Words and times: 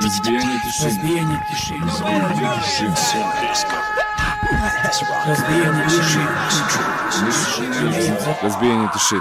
Разбиение 0.00 0.60
души. 0.64 0.84
Разбиение 0.84 1.46
души. 1.50 1.74
Разбиение 1.74 2.54
души. 2.56 2.94
Все 2.94 3.32
близко. 3.40 3.74
Разбиение 5.26 5.84
души. 5.84 6.20
Разбиение 7.62 7.92
души. 7.92 8.36
Разбиение 8.42 8.90
души. 8.92 9.20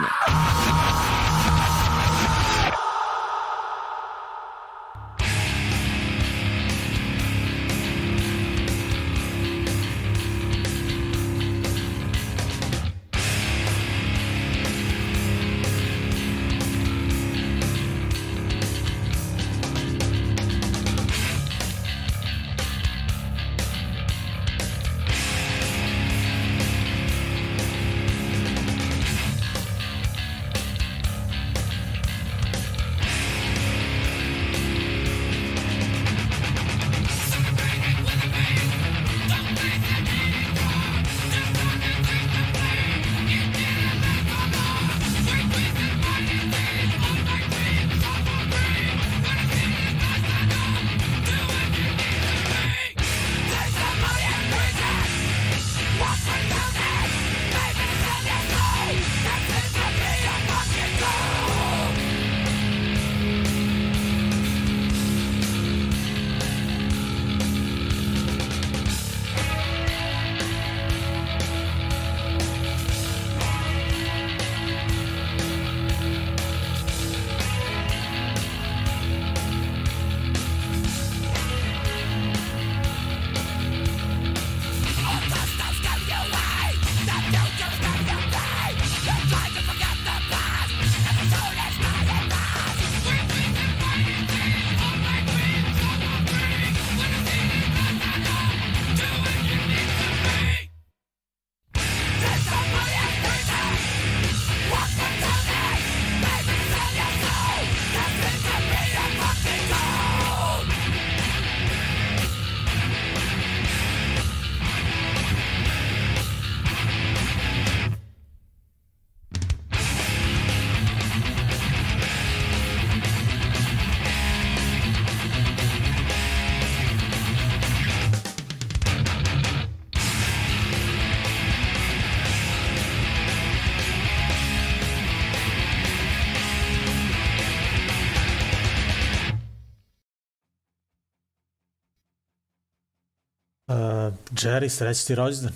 Jerry, 144.37 144.69
sreći 144.69 145.07
ti 145.07 145.15
rođendan. 145.15 145.53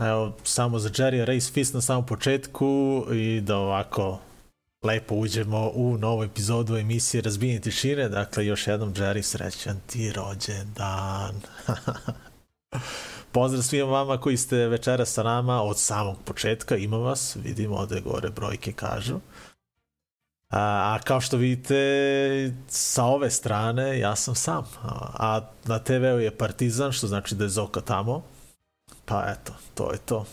Evo, 0.00 0.36
samo 0.44 0.78
za 0.78 0.88
Jerry 0.88 1.24
Race 1.24 1.52
Fist 1.52 1.74
na 1.74 1.80
samom 1.80 2.06
početku 2.06 3.04
i 3.12 3.40
da 3.40 3.56
ovako 3.56 4.20
lepo 4.82 5.14
uđemo 5.14 5.70
u 5.74 5.98
novu 5.98 6.24
epizodu 6.24 6.76
emisije 6.76 7.22
Razbijenje 7.22 7.60
tišine. 7.60 8.08
Dakle, 8.08 8.46
još 8.46 8.66
jednom 8.66 8.94
Jerry, 8.94 9.22
srećan 9.22 9.80
ti 9.86 10.12
rođendan. 10.12 11.34
Pozdrav 13.32 13.62
svima 13.62 13.90
vama 13.90 14.20
koji 14.20 14.36
ste 14.36 14.56
večera 14.56 15.04
sa 15.04 15.22
nama 15.22 15.62
od 15.62 15.78
samog 15.78 16.16
početka. 16.24 16.76
Ima 16.76 16.96
vas, 16.96 17.36
vidimo 17.44 17.76
ovde 17.76 18.00
gore 18.00 18.30
brojke 18.30 18.72
kažu. 18.72 19.20
A, 20.54 20.94
a 20.94 20.98
kao 21.04 21.20
što 21.20 21.36
vidite, 21.36 22.54
sa 22.68 23.04
ove 23.04 23.30
strane 23.30 23.98
ja 23.98 24.16
sam 24.16 24.34
sam. 24.34 24.64
A, 24.82 25.10
a 25.14 25.40
na 25.64 25.78
TV-u 25.78 26.18
je 26.18 26.36
Partizan, 26.36 26.92
što 26.92 27.06
znači 27.06 27.34
da 27.34 27.44
je 27.44 27.48
Zoka 27.48 27.80
tamo. 27.80 28.22
Pa 29.04 29.24
eto, 29.28 29.52
to 29.74 29.92
je 29.92 29.98
to. 29.98 30.24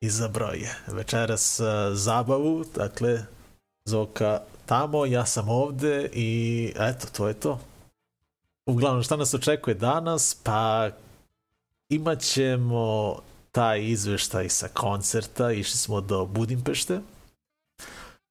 Izabrao 0.00 0.52
je 0.52 0.74
večeras 0.86 1.60
a, 1.60 1.94
zabavu, 1.94 2.64
dakle, 2.74 3.24
Zoka 3.84 4.40
tamo, 4.66 5.06
ja 5.06 5.26
sam 5.26 5.48
ovde 5.48 6.10
i 6.12 6.72
eto, 6.76 7.06
to 7.16 7.28
je 7.28 7.34
to. 7.34 7.60
Uglavnom, 8.66 9.02
šta 9.02 9.16
nas 9.16 9.34
očekuje 9.34 9.74
danas? 9.74 10.36
Pa 10.42 10.90
imat 11.88 12.20
ćemo 12.20 13.16
taj 13.52 13.84
izveštaj 13.84 14.48
sa 14.48 14.68
koncerta, 14.68 15.52
išli 15.52 15.78
smo 15.78 16.00
do 16.00 16.26
Budimpešte, 16.26 17.00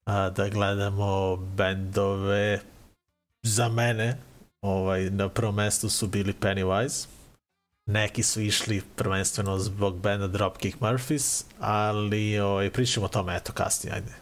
a, 0.07 0.29
da 0.29 0.49
gledamo 0.49 1.35
bendove 1.35 2.59
za 3.43 3.69
mene 3.69 4.17
ovaj, 4.61 5.09
na 5.09 5.29
prvom 5.29 5.55
mestu 5.55 5.89
su 5.89 6.07
bili 6.07 6.33
Pennywise 6.41 7.07
neki 7.85 8.23
su 8.23 8.41
išli 8.41 8.81
prvenstveno 8.95 9.59
zbog 9.59 9.99
benda 9.99 10.27
Dropkick 10.27 10.79
Murphys 10.79 11.43
ali 11.59 12.39
ovaj, 12.39 12.69
pričamo 12.69 13.05
o 13.05 13.09
tome 13.09 13.35
eto 13.35 13.53
kasnije 13.53 13.93
ajde 13.93 14.13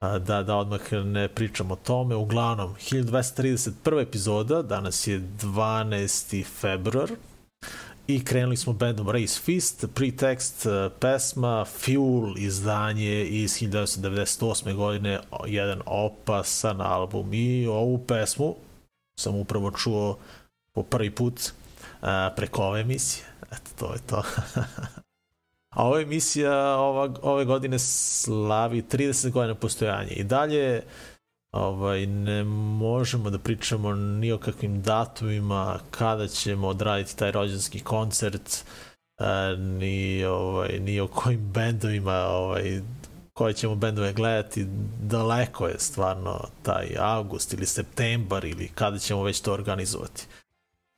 a, 0.00 0.18
da, 0.18 0.42
da 0.42 0.56
odmah 0.56 0.92
ne 0.92 1.28
pričamo 1.28 1.74
o 1.74 1.76
tome 1.76 2.14
uglavnom 2.14 2.74
1231. 2.74 4.02
epizoda 4.02 4.62
danas 4.62 5.06
je 5.06 5.20
12. 5.20 6.44
februar 6.60 7.10
i 8.14 8.24
krenuli 8.24 8.56
smo 8.56 8.72
bandom 8.72 9.08
Race 9.08 9.40
Fist, 9.40 9.84
pretekst 9.94 10.66
uh, 10.66 10.92
pesma 11.00 11.64
Fuel 11.64 12.34
izdanje 12.36 13.24
iz 13.24 13.52
1998. 13.52 14.74
godine, 14.74 15.20
jedan 15.46 15.82
opasan 15.86 16.80
album 16.80 17.34
i 17.34 17.66
ovu 17.66 17.98
pesmu 18.06 18.56
sam 19.20 19.34
upravo 19.34 19.70
čuo 19.70 20.18
po 20.72 20.82
prvi 20.82 21.10
put 21.10 21.40
uh, 21.40 22.08
preko 22.36 22.62
ove 22.62 22.80
emisije. 22.80 23.26
Eto, 23.52 23.70
to 23.78 23.92
je 23.92 24.00
to. 24.06 24.22
A 25.70 25.86
ova 25.86 26.00
emisija 26.00 26.76
ova, 26.76 27.14
ove 27.22 27.44
godine 27.44 27.78
slavi 27.78 28.82
30 28.82 29.30
godina 29.30 29.54
postojanja 29.54 30.10
i 30.10 30.24
dalje 30.24 30.82
ovaj, 31.52 32.06
ne 32.06 32.44
možemo 32.44 33.30
da 33.30 33.38
pričamo 33.38 33.94
ni 33.94 34.32
o 34.32 34.38
kakvim 34.38 34.82
datumima 34.82 35.78
kada 35.90 36.28
ćemo 36.28 36.68
odraditi 36.68 37.16
taj 37.16 37.30
rođenski 37.30 37.80
koncert 37.80 38.64
e, 39.18 39.56
ni, 39.56 40.24
ovaj, 40.24 40.78
ni 40.80 41.00
o 41.00 41.06
kojim 41.06 41.52
bendovima 41.52 42.14
ovaj, 42.14 42.80
koje 43.32 43.54
ćemo 43.54 43.74
bendove 43.74 44.12
gledati. 44.12 44.66
Daleko 45.02 45.66
je 45.66 45.78
stvarno 45.78 46.44
taj 46.62 46.96
avgust 46.98 47.52
ili 47.52 47.66
septembar 47.66 48.44
ili 48.44 48.68
kada 48.68 48.98
ćemo 48.98 49.22
već 49.22 49.40
to 49.40 49.52
organizovati 49.52 50.26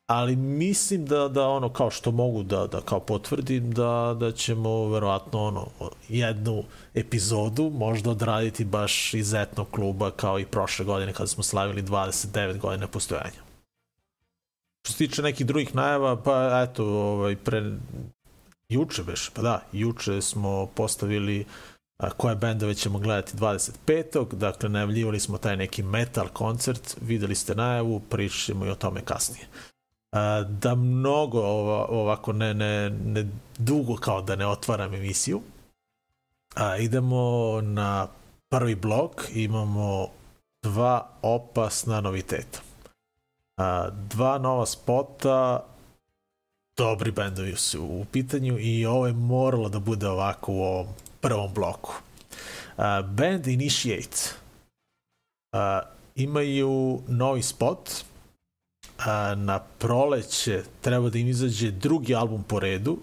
ali 0.06 0.36
mislim 0.36 1.06
da 1.06 1.28
da 1.28 1.48
ono 1.48 1.68
kao 1.68 1.90
što 1.90 2.10
mogu 2.10 2.42
da 2.42 2.66
da 2.66 2.80
kao 2.80 3.00
potvrdim 3.00 3.70
da 3.70 4.16
da 4.20 4.32
ćemo 4.32 4.88
verovatno 4.88 5.42
ono 5.42 5.66
jednu 6.08 6.64
epizodu 6.94 7.70
možda 7.70 8.10
odraditi 8.10 8.64
baš 8.64 9.14
iz 9.14 9.34
etnog 9.34 9.70
kluba 9.70 10.10
kao 10.10 10.38
i 10.38 10.46
prošle 10.46 10.84
godine 10.84 11.12
kada 11.12 11.26
smo 11.26 11.42
slavili 11.42 11.82
29 11.82 12.58
godina 12.58 12.86
postojanja. 12.86 13.44
Što 14.84 14.92
se 14.92 14.98
tiče 14.98 15.22
nekih 15.22 15.46
drugih 15.46 15.74
najava, 15.74 16.22
pa 16.22 16.66
eto, 16.68 16.84
ovaj, 16.84 17.36
pre... 17.36 17.72
juče 18.68 19.02
beš, 19.02 19.30
pa 19.34 19.42
da, 19.42 19.62
juče 19.72 20.20
smo 20.20 20.66
postavili 20.66 21.44
a, 21.98 22.10
koje 22.10 22.36
bendove 22.36 22.74
ćemo 22.74 22.98
gledati 22.98 23.36
25. 23.36 24.34
Dakle, 24.34 24.68
najavljivali 24.68 25.20
smo 25.20 25.38
taj 25.38 25.56
neki 25.56 25.82
metal 25.82 26.28
koncert, 26.28 26.96
videli 27.00 27.34
ste 27.34 27.54
najavu, 27.54 28.00
pričamo 28.00 28.66
i 28.66 28.70
o 28.70 28.74
tome 28.74 29.00
kasnije. 29.00 29.46
A, 30.14 30.44
da 30.49 30.75
mnogo 30.75 31.40
ova, 31.40 31.87
ovako 31.88 32.32
ne, 32.32 32.55
ne, 32.55 32.90
ne 32.90 33.26
dugo 33.58 33.96
kao 33.96 34.22
da 34.22 34.37
ne 34.37 34.46
otvaram 34.46 34.94
emisiju, 34.94 35.40
a, 36.55 36.76
idemo 36.76 37.61
na 37.61 38.08
prvi 38.49 38.75
blok, 38.75 39.25
imamo 39.34 40.08
dva 40.62 41.08
opasna 41.22 42.00
noviteta. 42.00 42.61
A, 43.56 43.88
dva 43.90 44.38
nova 44.38 44.66
spota, 44.66 45.64
dobri 46.76 47.10
bendovi 47.10 47.56
su 47.56 47.84
u 47.84 48.05
pitanju 48.12 48.58
i 48.58 48.87
ovo 48.87 49.06
je 49.06 49.12
moralo 49.12 49.69
da 49.69 49.78
bude 49.78 50.08
ovako 50.08 50.52
u 50.52 50.62
ovom 50.62 50.87
prvom 51.20 51.55
bloku. 51.55 51.94
Uh, 52.76 52.84
band 53.06 53.46
Initiate 53.46 54.17
uh, 55.52 55.58
imaju 56.14 57.02
novi 57.08 57.43
spot 57.43 57.90
uh, 58.99 59.38
na 59.38 59.58
proleće 59.58 60.62
treba 60.81 61.11
da 61.11 61.19
im 61.19 61.29
izađe 61.29 61.70
drugi 61.70 62.14
album 62.14 62.43
po 62.43 62.61
redu 62.61 62.99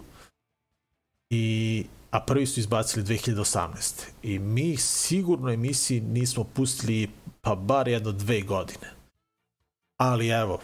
i 1.29 1.85
a 2.11 2.19
prvi 2.19 2.45
su 2.45 2.59
izbacili 2.59 3.05
2018. 3.05 3.67
I 4.23 4.39
mi 4.39 4.77
sigurno 4.77 5.51
emisiji 5.51 6.01
nismo 6.01 6.43
pustili 6.43 7.09
pa 7.41 7.55
bar 7.55 7.87
jedno 7.87 8.11
dve 8.11 8.41
godine. 8.41 8.91
Ali 9.97 10.27
evo, 10.27 10.59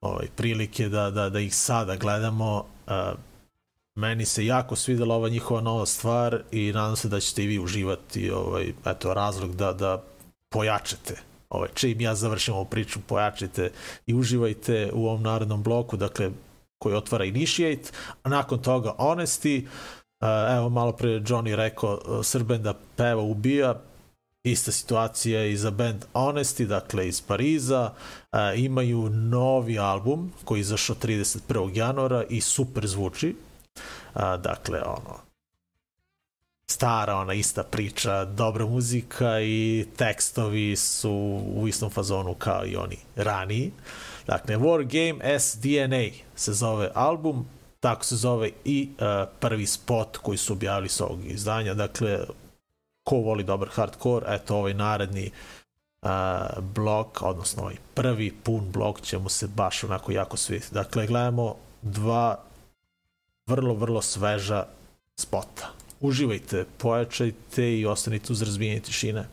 ovaj, 0.00 0.26
prilike 0.36 0.88
da, 0.88 1.10
da, 1.10 1.30
da 1.30 1.40
ih 1.40 1.54
sada 1.54 1.96
gledamo. 1.96 2.64
Uh, 2.86 2.92
meni 3.94 4.24
se 4.24 4.46
jako 4.46 4.76
svidela 4.76 5.14
ova 5.14 5.28
njihova 5.28 5.60
nova 5.60 5.86
stvar 5.86 6.42
i 6.50 6.72
nadam 6.72 6.96
se 6.96 7.08
da 7.08 7.20
ćete 7.20 7.44
i 7.44 7.46
vi 7.46 7.58
uživati 7.58 8.30
ovaj, 8.30 8.72
eto, 8.86 9.14
razlog 9.14 9.56
da, 9.56 9.72
da 9.72 10.02
pojačate 10.48 11.16
ovaj, 11.50 11.68
čim 11.74 12.00
ja 12.00 12.14
završim 12.14 12.54
ovu 12.54 12.64
priču, 12.64 13.00
pojačite 13.06 13.70
i 14.06 14.14
uživajte 14.14 14.90
u 14.92 15.06
ovom 15.06 15.22
narodnom 15.22 15.62
bloku, 15.62 15.96
dakle, 15.96 16.30
koji 16.78 16.94
otvara 16.94 17.24
Initiate, 17.24 17.90
a 18.22 18.28
nakon 18.28 18.62
toga 18.62 18.94
Honesty, 18.98 19.66
uh, 19.66 20.56
evo 20.56 20.68
malo 20.68 20.92
pre 20.92 21.08
Johnny 21.08 21.54
rekao, 21.54 21.94
uh, 21.94 22.24
Srben 22.24 22.62
da 22.62 22.74
peva 22.96 23.22
ubija, 23.22 23.74
ista 24.50 24.72
situacija 24.72 25.44
i 25.44 25.56
za 25.56 25.70
band 25.70 26.04
Honesty, 26.14 26.66
dakle 26.66 27.08
iz 27.08 27.20
Pariza, 27.20 27.92
a, 28.32 28.52
imaju 28.52 29.08
novi 29.10 29.78
album 29.78 30.32
koji 30.44 30.58
je 30.58 30.60
izašao 30.60 30.96
31. 30.96 31.70
januara 31.76 32.24
i 32.28 32.40
super 32.40 32.86
zvuči. 32.86 33.36
A, 34.14 34.36
dakle, 34.36 34.82
ono, 34.82 35.25
stara 36.66 37.16
ona 37.16 37.34
ista 37.34 37.62
priča, 37.62 38.24
dobra 38.24 38.66
muzika 38.66 39.40
i 39.40 39.86
tekstovi 39.96 40.76
su 40.76 41.42
u 41.56 41.68
istom 41.68 41.90
fazonu 41.90 42.34
kao 42.34 42.66
i 42.66 42.76
oni 42.76 42.96
raniji. 43.16 43.72
Dakle, 44.26 44.56
War 44.56 44.82
Game 44.84 45.38
SDNA 45.38 46.24
se 46.36 46.52
zove 46.52 46.90
album, 46.94 47.46
tako 47.80 48.04
se 48.04 48.16
zove 48.16 48.50
i 48.64 48.88
uh, 48.90 49.28
prvi 49.40 49.66
spot 49.66 50.16
koji 50.16 50.38
su 50.38 50.52
objavili 50.52 50.88
s 50.88 51.00
ovog 51.00 51.24
izdanja. 51.24 51.74
Dakle, 51.74 52.18
ko 53.04 53.16
voli 53.16 53.44
dobar 53.44 53.68
hardcore, 53.68 54.26
eto 54.28 54.56
ovaj 54.56 54.74
naredni 54.74 55.30
uh, 56.02 56.10
blok, 56.60 57.22
odnosno 57.22 57.62
ovaj 57.62 57.76
prvi 57.94 58.32
pun 58.32 58.70
blok 58.72 59.00
će 59.00 59.18
mu 59.18 59.28
se 59.28 59.46
baš 59.46 59.84
onako 59.84 60.12
jako 60.12 60.36
sviti. 60.36 60.66
Dakle, 60.70 61.06
gledamo 61.06 61.54
dva 61.82 62.38
vrlo, 63.46 63.74
vrlo 63.74 64.02
sveža 64.02 64.66
spota. 65.16 65.85
Uživajte, 66.00 66.64
pojačajte 66.78 67.78
i 67.78 67.86
ostanite 67.86 68.32
uz 68.32 68.42
razvijenje 68.42 68.80
tišine. 68.80 69.26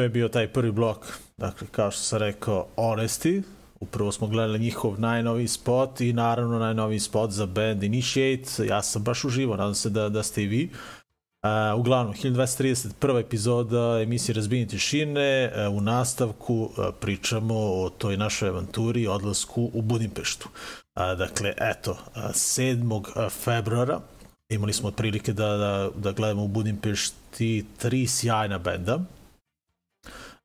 To 0.00 0.04
je 0.04 0.08
bio 0.08 0.28
taj 0.28 0.48
prvi 0.48 0.72
blok. 0.72 1.06
Dakle, 1.36 1.66
kao 1.70 1.90
što 1.90 2.02
sam 2.02 2.18
rekao, 2.18 2.66
Honesty. 2.76 3.42
Upravo 3.80 4.12
smo 4.12 4.26
gledali 4.26 4.58
njihov 4.58 5.00
najnoviji 5.00 5.48
spot 5.48 6.00
i 6.00 6.12
naravno 6.12 6.58
najnoviji 6.58 7.00
spot 7.00 7.30
za 7.30 7.46
band 7.46 7.82
Initiate. 7.82 8.66
Ja 8.66 8.82
sam 8.82 9.02
baš 9.02 9.24
uživo, 9.24 9.56
nadam 9.56 9.74
se 9.74 9.90
da, 9.90 10.08
da 10.08 10.22
ste 10.22 10.42
i 10.42 10.46
vi. 10.46 10.70
Uh, 10.72 11.80
uglavnom, 11.80 12.14
1231. 12.14 13.20
epizoda 13.20 14.00
emisije 14.02 14.34
Razbijenje 14.34 14.66
tišine. 14.66 15.52
Uh, 15.68 15.76
u 15.76 15.80
nastavku 15.80 16.54
uh, 16.62 16.86
pričamo 17.00 17.54
o 17.54 17.90
toj 17.98 18.16
našoj 18.16 18.48
avanturi 18.48 19.06
odlasku 19.06 19.70
u 19.74 19.82
Budimpeštu. 19.82 20.48
Uh, 20.48 21.18
dakle, 21.18 21.54
eto, 21.58 21.90
uh, 21.90 22.22
7. 22.22 23.30
februara 23.30 24.00
imali 24.48 24.72
smo 24.72 24.88
otprilike 24.88 25.32
da, 25.32 25.56
da, 25.56 25.90
da 25.96 26.12
gledamo 26.12 26.44
u 26.44 26.48
Budimpešti 26.48 27.64
tri 27.78 28.06
sjajna 28.06 28.58
benda. 28.58 28.98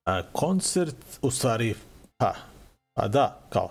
A, 0.05 0.21
koncert, 0.31 0.95
u 1.21 1.31
stvari, 1.31 1.75
pa, 2.17 2.33
pa 2.93 3.07
da, 3.07 3.39
kao, 3.49 3.69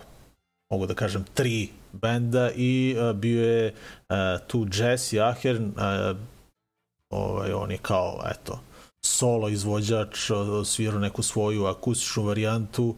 mogu 0.70 0.86
da 0.86 0.94
kažem, 0.94 1.24
tri 1.34 1.68
benda 1.92 2.50
i 2.56 2.96
a, 2.98 3.12
bio 3.12 3.44
je 3.44 3.74
a, 4.08 4.38
tu 4.46 4.66
Jesse 4.72 5.20
Ahern, 5.20 5.72
a, 5.76 6.14
ovaj, 7.10 7.52
on 7.52 7.70
je 7.70 7.78
kao, 7.78 8.22
eto, 8.30 8.60
solo 9.00 9.48
izvođač, 9.48 10.30
svirao 10.64 11.00
neku 11.00 11.22
svoju 11.22 11.66
akustičnu 11.66 12.22
varijantu, 12.22 12.94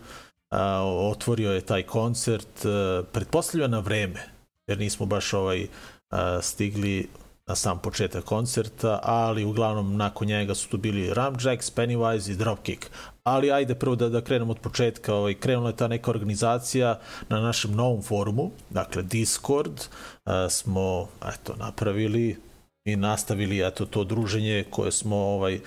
a, 0.50 0.82
otvorio 0.84 1.52
je 1.52 1.60
taj 1.60 1.82
koncert, 1.82 2.64
a, 2.64 3.02
pretpostavlja 3.12 3.66
na 3.68 3.78
vreme, 3.78 4.28
jer 4.66 4.78
nismo 4.78 5.06
baš 5.06 5.32
ovaj 5.32 5.66
a, 6.10 6.42
stigli 6.42 7.08
na 7.46 7.54
sam 7.54 7.78
početak 7.78 8.24
koncerta, 8.24 9.00
ali 9.02 9.44
uglavnom 9.44 9.96
nakon 9.96 10.28
njega 10.28 10.54
su 10.54 10.68
tu 10.68 10.78
bili 10.78 11.14
Ramjacks, 11.14 11.74
Pennywise 11.74 12.30
i 12.30 12.36
Dropkick. 12.36 12.86
Ali 13.24 13.52
ajde 13.52 13.74
prvo 13.74 13.96
da, 13.96 14.08
da 14.08 14.20
krenemo 14.20 14.50
od 14.50 14.58
početka. 14.58 15.14
Ovaj, 15.14 15.34
krenula 15.34 15.68
je 15.70 15.76
ta 15.76 15.88
neka 15.88 16.10
organizacija 16.10 16.98
na 17.28 17.40
našem 17.40 17.74
novom 17.74 18.02
forumu, 18.02 18.50
dakle 18.70 19.02
Discord, 19.02 19.72
uh, 19.72 20.32
smo 20.50 21.08
eto, 21.28 21.54
napravili 21.58 22.36
i 22.84 22.96
nastavili 22.96 23.66
eto, 23.66 23.86
to 23.86 24.04
druženje 24.04 24.64
koje 24.70 24.92
smo 24.92 25.16
ovaj, 25.16 25.54
uh, 25.54 25.60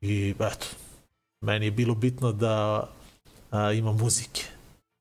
i, 0.00 0.34
eto, 0.40 0.66
meni 1.40 1.66
je 1.66 1.70
bilo 1.70 1.94
bitno 1.94 2.32
da 2.32 2.88
a, 3.50 3.72
ima 3.72 3.92
muzike 3.92 4.42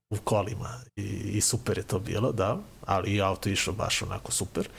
u 0.10 0.18
kolima 0.24 0.80
i, 0.96 1.04
i 1.34 1.42
super 1.42 1.78
je 1.78 1.84
to 1.84 2.00
bilo, 2.00 2.32
da, 2.32 2.58
ali 2.86 3.16
i 3.16 3.22
auto 3.22 3.50
išao 3.50 3.74
baš 3.74 4.02
onako 4.02 4.32
super. 4.32 4.70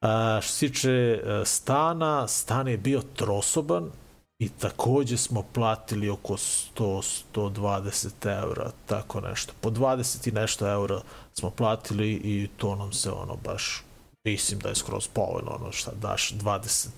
A, 0.00 0.40
što 0.42 0.52
se 0.52 0.68
tiče 0.68 0.90
e, 0.90 1.44
stana, 1.44 2.28
stan 2.28 2.68
je 2.68 2.76
bio 2.76 3.02
trosoban 3.16 3.90
i 4.38 4.48
takođe 4.48 5.16
smo 5.16 5.44
platili 5.52 6.08
oko 6.08 6.34
100-120 6.34 8.42
eura, 8.42 8.70
tako 8.86 9.20
nešto. 9.20 9.52
Po 9.60 9.70
20 9.70 10.28
i 10.28 10.32
nešto 10.32 10.68
eura 10.68 11.00
smo 11.32 11.50
platili 11.50 12.12
i 12.12 12.48
to 12.56 12.76
nam 12.76 12.92
se 12.92 13.10
ono 13.10 13.36
baš, 13.44 13.82
mislim 14.24 14.60
da 14.60 14.68
je 14.68 14.74
skroz 14.74 15.08
povoljno, 15.08 15.50
ono 15.60 15.72
šta 15.72 15.90
daš 16.00 16.32
20 16.32 16.88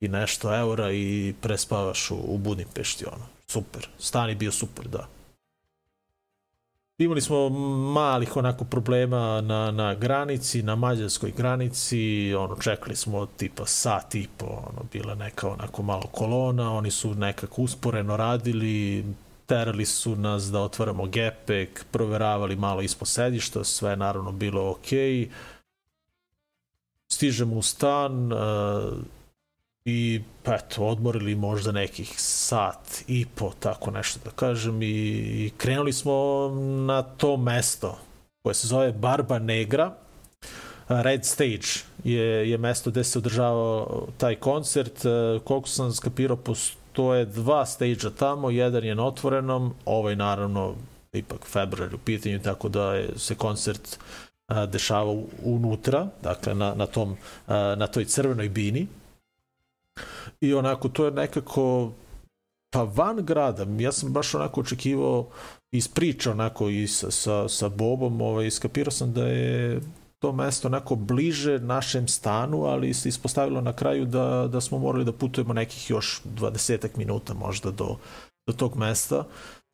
i 0.00 0.08
nešto 0.08 0.56
eura 0.56 0.92
i 0.92 1.34
prespavaš 1.40 2.10
u, 2.10 2.16
u 2.16 2.38
Budimpešti, 2.38 3.04
ono. 3.06 3.26
Super. 3.46 3.88
Stan 3.98 4.28
je 4.28 4.34
bio 4.34 4.52
super, 4.52 4.88
da. 4.88 5.06
Imali 7.02 7.20
smo 7.20 7.48
malih 7.92 8.36
onako 8.36 8.64
problema 8.64 9.40
na, 9.40 9.70
na 9.70 9.94
granici, 9.94 10.62
na 10.62 10.76
mađarskoj 10.76 11.32
granici, 11.36 12.34
ono, 12.34 12.56
čekali 12.56 12.96
smo 12.96 13.26
tipa 13.26 13.66
sat 13.66 14.14
i 14.14 14.28
po, 14.36 14.46
ono, 14.46 14.82
bila 14.92 15.14
neka 15.14 15.48
onako 15.48 15.82
malo 15.82 16.06
kolona, 16.12 16.72
oni 16.72 16.90
su 16.90 17.14
nekako 17.14 17.62
usporeno 17.62 18.16
radili, 18.16 19.04
terali 19.46 19.86
su 19.86 20.16
nas 20.16 20.44
da 20.44 20.60
otvaramo 20.60 21.06
gepek, 21.06 21.84
proveravali 21.90 22.56
malo 22.56 22.82
ispod 22.82 23.08
sedišta, 23.08 23.64
sve 23.64 23.96
naravno 23.96 24.32
bilo 24.32 24.70
okej. 24.70 24.98
Okay. 24.98 25.28
Stižemo 27.12 27.54
u 27.54 27.62
stan, 27.62 28.32
uh, 28.32 28.38
i 29.84 30.20
pa 30.42 30.54
eto, 30.54 30.86
odmorili 30.86 31.34
možda 31.34 31.72
nekih 31.72 32.14
sat 32.16 33.04
i 33.08 33.26
po, 33.34 33.52
tako 33.60 33.90
nešto 33.90 34.20
da 34.24 34.30
kažem, 34.30 34.82
i, 34.82 34.86
i 34.86 35.52
krenuli 35.56 35.92
smo 35.92 36.48
na 36.86 37.02
to 37.02 37.36
mesto 37.36 37.98
koje 38.42 38.54
se 38.54 38.66
zove 38.66 38.92
Barba 38.92 39.38
Negra. 39.38 39.92
Red 40.88 41.24
Stage 41.24 41.68
je, 42.04 42.50
je 42.50 42.58
mesto 42.58 42.90
gde 42.90 43.04
se 43.04 43.18
održava 43.18 43.86
taj 44.18 44.34
koncert. 44.34 45.02
Koliko 45.44 45.68
sam 45.68 45.92
skapirao, 45.92 46.36
postoje 46.36 47.24
dva 47.24 47.66
stage 47.66 48.10
tamo, 48.18 48.50
jedan 48.50 48.84
je 48.84 48.94
na 48.94 49.06
otvorenom, 49.06 49.74
ovaj 49.84 50.16
naravno 50.16 50.74
ipak 51.12 51.46
februar 51.46 51.94
u 51.94 51.98
pitanju, 51.98 52.40
tako 52.42 52.68
da 52.68 53.02
se 53.16 53.34
koncert 53.34 53.98
dešava 54.68 55.22
unutra, 55.42 56.06
dakle 56.22 56.54
na, 56.54 56.74
na, 56.74 56.86
tom, 56.86 57.16
na 57.48 57.86
toj 57.86 58.04
crvenoj 58.04 58.48
bini 58.48 58.86
i 60.40 60.54
onako 60.54 60.88
to 60.88 61.04
je 61.04 61.10
nekako 61.10 61.92
pa 62.70 62.82
van 62.82 63.16
grada, 63.16 63.66
ja 63.78 63.92
sam 63.92 64.12
baš 64.12 64.34
onako 64.34 64.60
očekivao 64.60 65.28
iz 65.72 65.88
priča 65.88 66.30
onako 66.30 66.68
i 66.68 66.86
sa, 66.86 67.10
sa, 67.10 67.48
sa 67.48 67.68
Bobom, 67.68 68.20
ovaj, 68.20 68.46
iskapirao 68.46 68.90
sam 68.90 69.12
da 69.12 69.26
je 69.26 69.80
to 70.18 70.32
mesto 70.32 70.68
onako 70.68 70.94
bliže 70.94 71.58
našem 71.58 72.08
stanu, 72.08 72.64
ali 72.64 72.94
se 72.94 73.08
ispostavilo 73.08 73.60
na 73.60 73.72
kraju 73.72 74.04
da, 74.04 74.48
da 74.52 74.60
smo 74.60 74.78
morali 74.78 75.04
da 75.04 75.12
putujemo 75.12 75.52
nekih 75.52 75.90
još 75.90 76.22
20 76.38 76.88
minuta 76.96 77.34
možda 77.34 77.70
do, 77.70 77.96
do 78.46 78.52
tog 78.52 78.76
mesta. 78.76 79.24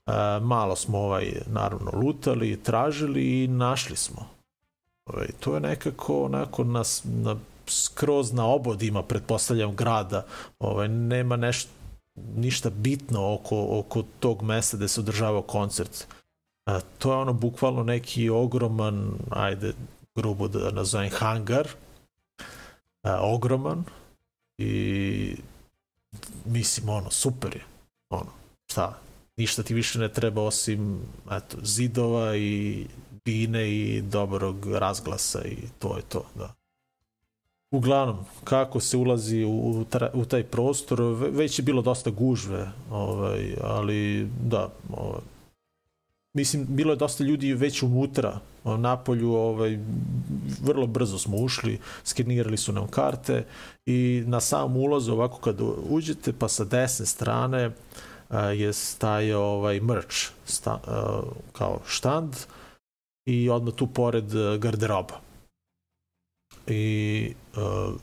E, 0.07 0.13
malo 0.41 0.77
smo 0.77 0.99
ovaj, 0.99 1.33
naravno 1.47 1.91
lutali, 1.95 2.63
tražili 2.63 3.45
i 3.45 3.49
našli 3.49 3.97
smo. 3.97 4.27
Ovaj, 5.07 5.29
to 5.41 5.55
je 5.55 5.61
nekako 5.61 6.25
onako 6.25 6.65
nas, 6.65 7.03
na 7.05 7.37
skroz 7.71 8.33
na 8.33 8.47
obodima, 8.47 9.03
pretpostavljam, 9.03 9.77
grada. 9.77 10.27
Ovaj, 10.59 10.89
nema 10.89 11.37
nešto 11.37 11.71
ništa 12.37 12.71
bitno 12.71 13.35
oko, 13.35 13.67
oko 13.79 14.05
tog 14.21 14.43
mesta 14.43 14.77
gde 14.77 14.89
se 14.89 15.01
održavao 15.01 15.43
koncert. 15.43 16.07
A, 16.67 16.81
to 16.99 17.13
je 17.13 17.19
ono 17.19 17.33
bukvalno 17.33 17.83
neki 17.83 18.29
ogroman, 18.29 19.13
ajde, 19.31 19.73
grubo 20.15 20.49
da 20.49 20.71
nazovem 20.71 21.11
hangar, 21.13 21.69
a, 23.03 23.21
ogroman 23.21 23.85
i 24.59 25.37
mislim 26.45 26.89
ono, 26.89 27.11
super 27.11 27.57
je. 27.57 27.65
Ono, 28.11 28.31
šta, 28.71 28.99
ništa 29.37 29.63
ti 29.63 29.75
više 29.75 29.99
ne 29.99 30.13
treba 30.13 30.43
osim 30.43 31.01
eto, 31.31 31.57
zidova 31.63 32.37
i 32.37 32.87
bine 33.25 33.71
i 33.71 34.03
dobrog 34.03 34.67
razglasa 34.67 35.45
i 35.45 35.57
to 35.79 35.97
je 35.97 36.03
to, 36.03 36.25
da. 36.35 36.58
Uglavnom, 37.71 38.17
kako 38.45 38.81
se 38.81 38.97
ulazi 38.97 39.45
u, 39.45 39.85
u 40.13 40.25
taj 40.25 40.43
prostor, 40.43 41.01
već 41.31 41.59
je 41.59 41.63
bilo 41.63 41.83
dosta 41.83 42.11
gužve, 42.11 42.71
ovaj, 42.91 43.55
ali 43.63 44.29
da, 44.43 44.69
ovaj, 44.91 45.21
mislim, 46.35 46.67
bilo 46.69 46.93
je 46.93 46.97
dosta 46.97 47.25
ljudi 47.25 47.55
već 47.55 47.83
unutra, 47.83 48.41
na 48.65 48.97
polju, 48.97 49.33
ovaj, 49.33 49.79
vrlo 50.63 50.87
brzo 50.87 51.19
smo 51.19 51.37
ušli, 51.37 51.79
skenirali 52.05 52.57
su 52.57 52.73
nam 52.73 52.87
karte 52.87 53.45
i 53.87 54.23
na 54.27 54.41
samom 54.41 54.77
ulazu, 54.77 55.13
ovako 55.13 55.39
kad 55.39 55.61
uđete, 55.89 56.33
pa 56.33 56.49
sa 56.49 56.65
desne 56.65 57.07
strane 57.07 57.71
a, 58.29 58.41
je 58.41 58.73
stajao 58.73 59.43
ovaj 59.43 59.81
merch, 59.81 60.17
sta, 60.45 60.81
a, 60.87 61.21
kao 61.53 61.81
štand 61.87 62.37
i 63.27 63.51
odmah 63.51 63.75
tu 63.75 63.87
pored 63.87 64.25
garderoba 64.59 65.28
i 66.69 67.35
uh, 67.57 67.95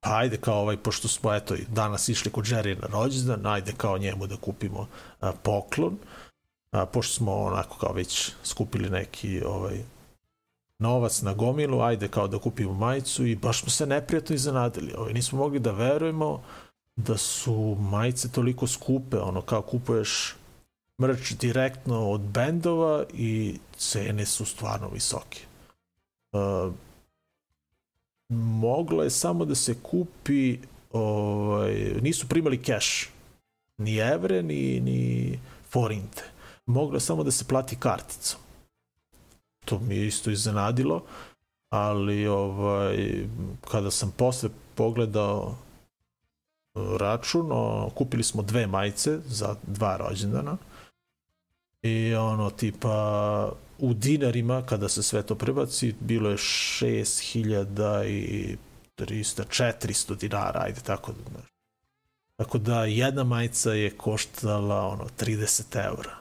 ajde 0.00 0.36
kao 0.36 0.60
ovaj, 0.60 0.76
pošto 0.76 1.08
smo 1.08 1.34
eto 1.34 1.54
danas 1.68 2.08
išli 2.08 2.30
kod 2.30 2.44
Jerry 2.44 2.80
na 2.82 2.86
rođendan, 2.86 3.46
ajde 3.46 3.72
kao 3.76 3.98
njemu 3.98 4.26
da 4.26 4.36
kupimo 4.36 4.80
uh, 4.80 5.28
poklon, 5.42 5.96
uh, 6.72 6.82
pošto 6.92 7.14
smo 7.14 7.34
onako 7.36 7.78
kao 7.78 7.92
već 7.92 8.32
skupili 8.44 8.90
neki 8.90 9.42
ovaj 9.46 9.78
novac 10.78 11.22
na 11.22 11.34
gomilu, 11.34 11.80
ajde 11.80 12.08
kao 12.08 12.28
da 12.28 12.38
kupimo 12.38 12.72
majicu 12.72 13.26
i 13.26 13.36
baš 13.36 13.60
smo 13.60 13.70
se 13.70 13.86
neprijatno 13.86 14.34
iznenadili. 14.34 14.94
Ovaj, 14.98 15.12
nismo 15.12 15.38
mogli 15.38 15.58
da 15.58 15.72
verujemo 15.72 16.42
da 16.96 17.16
su 17.16 17.76
majice 17.80 18.32
toliko 18.32 18.66
skupe, 18.66 19.18
ono 19.18 19.42
kao 19.42 19.62
kupuješ 19.62 20.36
mrč 21.00 21.32
direktno 21.32 22.10
od 22.10 22.20
bendova 22.20 23.04
i 23.14 23.58
cene 23.76 24.26
su 24.26 24.44
stvarno 24.44 24.88
visoke. 24.88 25.40
Uh, 26.32 26.72
moglo 28.28 29.02
je 29.02 29.10
samo 29.10 29.44
da 29.44 29.54
se 29.54 29.74
kupi 29.82 30.58
ovaj, 30.92 31.74
nisu 32.02 32.28
primali 32.28 32.62
cash 32.62 33.08
ni 33.78 33.96
evre 33.96 34.42
ni, 34.42 34.80
ni 34.80 35.38
forinte. 35.70 36.24
Moglo 36.66 36.96
je 36.96 37.00
samo 37.00 37.24
da 37.24 37.30
se 37.30 37.44
plati 37.44 37.76
karticom. 37.76 38.40
To 39.64 39.78
mi 39.78 39.96
je 39.96 40.06
isto 40.06 40.30
iznenadilo 40.30 41.04
ali 41.70 42.26
ovaj 42.26 43.26
kada 43.70 43.90
sam 43.90 44.14
posle 44.16 44.48
pogledao 44.74 45.56
račun 46.98 47.48
o, 47.52 47.90
kupili 47.94 48.22
smo 48.22 48.42
dve 48.42 48.66
majice 48.66 49.18
za 49.26 49.54
dva 49.66 49.96
rođendana 49.96 50.56
i 51.82 52.14
ono 52.14 52.50
tipa 52.50 53.52
u 53.78 53.94
dinarima 53.94 54.62
kada 54.66 54.88
se 54.88 55.02
sve 55.02 55.22
to 55.22 55.34
prebaci 55.34 55.94
bilo 56.00 56.30
je 56.30 56.36
6300 56.36 58.56
400 58.96 60.16
dinara 60.16 60.60
ajde 60.60 60.80
tako 60.80 61.12
da 61.12 61.30
znaš 61.30 61.46
tako 62.36 62.58
da 62.58 62.84
jedna 62.84 63.24
majica 63.24 63.72
je 63.72 63.90
koštala 63.90 64.86
ono 64.86 65.06
30 65.18 65.86
eura 65.86 66.16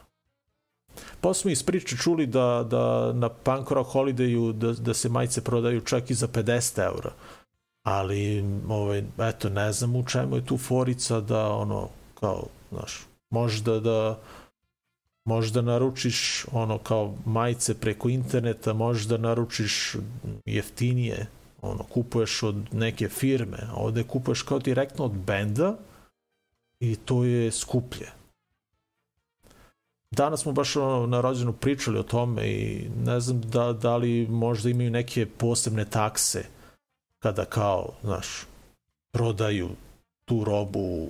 Posle 1.22 1.41
smo 1.41 1.52
iz 1.52 1.63
priče 1.63 1.98
čuli 1.98 2.26
da, 2.26 2.65
da 2.70 3.13
na 3.13 3.30
Punk 3.30 3.72
Rock 3.72 3.91
Holidayu 3.91 4.54
da, 4.54 4.72
da 4.72 4.93
se 4.93 5.10
majice 5.10 5.43
prodaju 5.43 5.82
čak 5.82 6.10
i 6.10 6.13
za 6.13 6.28
50 6.28 6.84
eura. 6.84 7.12
Ali, 7.84 8.46
ovaj, 8.70 9.04
eto, 9.17 9.50
ne 9.50 9.72
znam 9.72 9.96
u 9.96 10.06
čemu 10.06 10.36
je 10.36 10.46
tu 10.46 10.58
forica 10.58 11.20
da, 11.20 11.50
ono, 11.50 11.89
kao, 12.20 12.43
znaš, 12.72 13.06
možda 13.30 13.80
da 13.80 14.10
možeš 14.10 14.46
da 15.54 15.62
naručiš 15.62 16.46
ono 16.52 16.78
kao 16.78 17.16
majice 17.26 17.80
preko 17.80 18.10
interneta, 18.10 18.74
možeš 18.74 19.06
da 19.06 19.18
naručiš 19.18 19.96
jeftinije, 20.46 21.28
ono, 21.62 21.84
kupuješ 21.84 22.44
od 22.44 22.56
neke 22.72 23.10
firme, 23.10 23.58
a 23.70 23.76
ovde 23.76 24.04
kupuješ 24.04 24.42
kao 24.42 24.60
direktno 24.60 25.06
od 25.06 25.12
benda 25.12 25.78
i 26.80 26.96
to 26.96 27.24
je 27.24 27.52
skuplje. 27.52 28.12
Danas 30.12 30.42
smo 30.42 30.52
baš 30.52 30.76
ono, 30.76 31.08
na 31.08 31.22
rođenu 31.22 31.54
pričali 31.54 32.00
o 32.00 32.04
tome 32.04 32.48
i 32.48 32.90
ne 33.06 33.20
znam 33.20 33.42
da, 33.42 33.74
da 33.74 33.98
li 33.98 34.28
možda 34.28 34.70
imaju 34.70 34.92
neke 34.92 35.26
posebne 35.26 35.86
takse 35.86 36.46
kada 37.20 37.46
kao, 37.46 37.94
znaš, 38.04 38.28
prodaju 39.12 39.70
tu 40.26 40.44
robu 40.44 41.08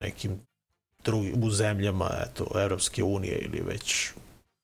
nekim 0.00 0.40
drugi, 1.04 1.34
u 1.42 1.50
zemljama 1.50 2.10
eto, 2.26 2.46
Evropske 2.54 3.04
unije 3.04 3.38
ili 3.38 3.60
već 3.60 4.12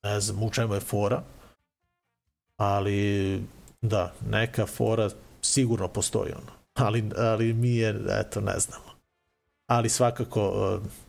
ne 0.03 0.21
znam 0.21 0.43
u 0.43 0.51
čemu 0.51 0.75
je 0.75 0.81
fora 0.81 1.23
ali 2.61 3.43
da, 3.83 4.13
neka 4.31 4.67
fora 4.67 5.11
sigurno 5.43 5.89
postoji 5.89 6.33
ono. 6.33 6.53
Ali, 6.75 7.11
ali 7.17 7.53
mi 7.53 7.77
je, 7.77 8.01
eto, 8.11 8.41
ne 8.41 8.59
znamo. 8.59 8.91
Ali 9.67 9.89
svakako 9.89 10.41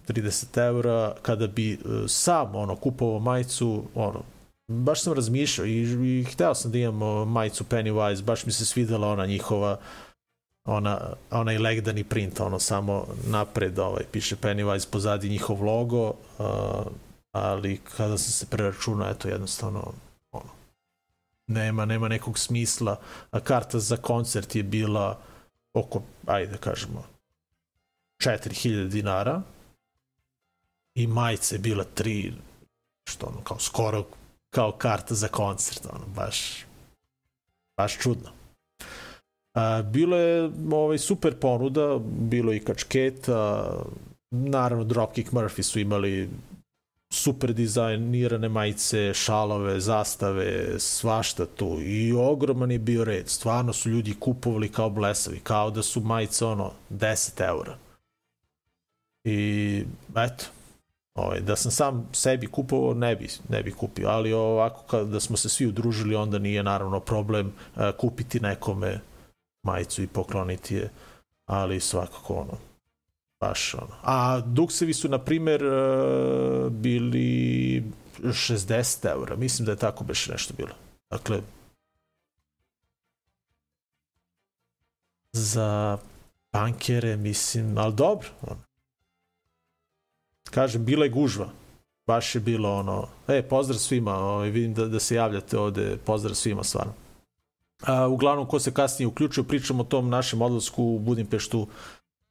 30 0.08 0.60
e, 0.60 0.66
eura 0.66 1.16
kada 1.22 1.48
bi 1.48 1.74
e, 1.74 1.78
sam 2.08 2.56
ono 2.56 2.76
kupovao 2.76 3.20
majicu, 3.20 3.84
ono, 3.96 4.24
baš 4.68 5.02
sam 5.02 5.14
razmišljao 5.14 5.66
i, 5.68 6.20
i 6.20 6.24
hteo 6.24 6.56
sam 6.56 6.72
da 6.72 6.78
imam 6.78 7.30
majicu 7.32 7.64
Pennywise, 7.64 8.24
baš 8.24 8.46
mi 8.46 8.52
se 8.52 8.66
svidela 8.66 9.08
ona 9.08 9.26
njihova 9.26 9.72
uh, 9.72 10.11
ona, 10.66 11.14
onaj 11.32 11.58
legdani 11.58 12.04
print, 12.04 12.40
ono 12.40 12.60
samo 12.60 13.08
napred 13.28 13.80
ovaj, 13.80 14.04
piše 14.12 14.36
Pennywise 14.36 14.92
pozadi 14.92 15.30
njihov 15.30 15.64
logo, 15.64 16.08
uh, 16.10 16.16
ali 17.32 17.78
kada 17.78 18.18
sam 18.18 18.32
se 18.32 18.46
preračunao, 18.46 19.10
eto 19.10 19.28
jednostavno 19.28 19.94
ono, 20.32 20.50
nema, 21.48 21.86
nema 21.86 22.08
nekog 22.08 22.40
smisla. 22.40 23.00
A 23.32 23.40
karta 23.40 23.80
za 23.80 23.98
koncert 23.98 24.56
je 24.56 24.64
bila 24.64 25.20
oko, 25.74 26.02
ajde 26.26 26.52
da 26.52 26.58
kažemo, 26.58 27.04
4000 28.20 28.88
dinara 28.88 29.42
i 30.96 31.08
majice 31.08 31.56
je 31.56 31.60
bila 31.60 31.86
3, 31.96 32.34
što 33.06 33.26
ono, 33.26 33.42
kao 33.44 33.60
skoro 33.60 34.06
kao 34.50 34.72
karta 34.72 35.16
za 35.16 35.28
koncert, 35.28 35.86
ono, 35.86 36.06
baš, 36.16 36.66
baš 37.78 37.98
čudno. 37.98 38.41
A, 39.54 39.82
bilo 39.82 40.18
je 40.18 40.52
ovaj, 40.72 40.98
super 40.98 41.36
ponuda, 41.36 42.00
bilo 42.06 42.54
i 42.54 42.60
kačketa, 42.60 43.72
naravno 44.32 44.84
Dropkick 44.84 45.32
Murphy 45.32 45.62
su 45.62 45.80
imali 45.80 46.30
super 47.12 47.54
dizajnirane 47.54 48.50
majice, 48.50 49.14
šalove, 49.14 49.80
zastave, 49.80 50.80
svašta 50.80 51.46
tu 51.46 51.78
i 51.82 52.14
ogroman 52.14 52.72
je 52.72 52.80
bio 52.80 53.04
red, 53.04 53.30
stvarno 53.30 53.74
su 53.74 53.90
ljudi 53.90 54.16
kupovali 54.20 54.72
kao 54.72 54.90
blesavi, 54.90 55.40
kao 55.40 55.72
da 55.72 55.84
su 55.84 56.02
majice 56.02 56.46
ono 56.46 56.72
10 56.90 57.48
eura. 57.48 57.78
I 59.24 59.84
eto, 60.16 60.46
ovaj, 61.16 61.40
da 61.40 61.56
sam 61.56 61.72
sam 61.72 62.10
sebi 62.14 62.48
kupovao, 62.48 62.94
ne 62.94 63.16
bi, 63.16 63.28
ne 63.50 63.64
bi 63.64 63.72
kupio, 63.72 64.08
ali 64.10 64.34
ovako 64.34 64.84
kada 64.84 65.20
smo 65.20 65.38
se 65.38 65.50
svi 65.50 65.68
udružili, 65.68 66.16
onda 66.16 66.40
nije 66.40 66.64
naravno 66.64 67.00
problem 67.00 67.48
uh, 67.76 67.82
kupiti 67.98 68.40
nekome 68.40 69.00
majicu 69.64 70.04
i 70.04 70.08
pokloniti 70.08 70.76
je, 70.76 70.90
ali 71.46 71.80
svakako 71.80 72.34
ono, 72.34 72.58
baš 73.40 73.74
ono. 73.74 73.96
A 74.04 74.40
duksevi 74.40 74.94
su, 74.94 75.10
na 75.10 75.18
primer, 75.18 75.64
e, 75.64 76.70
bili 76.70 77.84
60 78.20 79.10
eura, 79.12 79.36
mislim 79.36 79.66
da 79.66 79.72
je 79.72 79.78
tako 79.78 80.04
beš 80.04 80.28
nešto 80.28 80.54
bilo. 80.58 80.74
Dakle, 81.10 81.42
za 85.34 85.98
bankere, 86.52 87.16
mislim, 87.18 87.78
ali 87.78 87.94
dobro. 87.94 88.28
Ono. 88.42 88.62
Kažem, 90.52 90.86
bila 90.86 91.06
je 91.06 91.12
gužva. 91.12 91.50
Baš 92.08 92.36
je 92.36 92.42
bilo 92.42 92.74
ono, 92.74 93.08
e, 93.28 93.42
pozdrav 93.42 93.80
svima, 93.80 94.16
ovaj, 94.18 94.50
vidim 94.50 94.74
da, 94.74 94.86
da 94.86 95.00
se 95.00 95.16
javljate 95.16 95.58
ovde, 95.58 95.98
pozdrav 96.06 96.36
svima 96.36 96.64
stvarno. 96.64 96.94
A, 97.86 98.08
uglavnom, 98.08 98.46
ko 98.46 98.60
se 98.60 98.74
kasnije 98.74 99.08
uključio, 99.08 99.44
pričamo 99.44 99.84
o 99.84 99.86
tom 99.86 100.10
našem 100.10 100.42
odlasku 100.42 100.84
u 100.84 101.00
Budimpeštu 101.00 101.68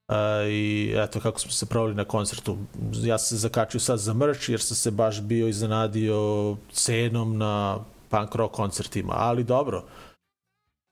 a, 0.09 0.43
i 0.49 0.93
eto 0.97 1.21
kako 1.21 1.39
smo 1.39 1.51
se 1.51 1.67
provali 1.67 1.95
na 1.95 2.05
koncertu. 2.05 2.59
Ja 2.93 3.19
se 3.19 3.37
zakačio 3.37 3.81
sad 3.81 3.99
za 3.99 4.15
mrč 4.15 4.49
jer 4.49 4.61
sam 4.61 4.77
se 4.77 4.91
baš 4.91 5.21
bio 5.21 5.49
iznenadio 5.49 6.57
cenom 6.73 7.39
na 7.39 7.79
punk 8.09 8.35
rock 8.35 8.55
koncertima, 8.55 9.13
ali 9.17 9.45
dobro. 9.45 9.85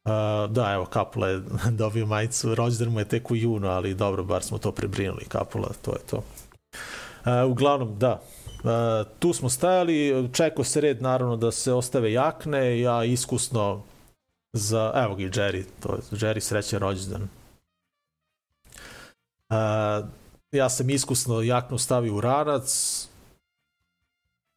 Uh, 0.05 0.51
da, 0.51 0.73
evo, 0.73 0.85
Kapula 0.85 1.29
je 1.29 1.43
dobio 1.83 2.07
majicu, 2.07 2.55
rođendan 2.55 2.93
mu 2.93 2.99
je 2.99 3.09
tek 3.09 3.31
u 3.31 3.37
junu, 3.37 3.69
ali 3.69 3.95
dobro, 3.95 4.25
bar 4.25 4.43
smo 4.43 4.59
to 4.59 4.73
prebrinuli, 4.73 5.25
Kapula, 5.29 5.69
to 5.83 5.93
je 5.93 5.99
to. 6.11 6.17
Uh, 6.17 7.51
uglavnom, 7.51 7.99
da, 7.99 8.21
uh, 8.65 8.71
tu 9.19 9.33
smo 9.33 9.49
stajali, 9.49 10.29
čekao 10.33 10.65
se 10.65 10.81
red 10.81 11.03
naravno 11.03 11.37
da 11.37 11.51
se 11.51 11.73
ostave 11.73 12.13
jakne, 12.13 12.81
ja 12.81 13.05
iskusno 13.05 13.83
za, 14.53 14.93
evo 14.95 15.15
ga 15.15 15.23
i 15.23 15.31
Jerry, 15.31 15.65
to 15.81 15.95
je 15.95 16.01
Jerry 16.11 16.41
srećan 16.41 16.81
rođendan. 16.81 17.29
Uh, 19.49 20.09
ja 20.53 20.69
sam 20.69 20.91
iskusno 20.91 21.43
jaknu 21.43 21.79
stavio 21.79 22.15
u 22.15 22.21
ranac, 22.21 23.09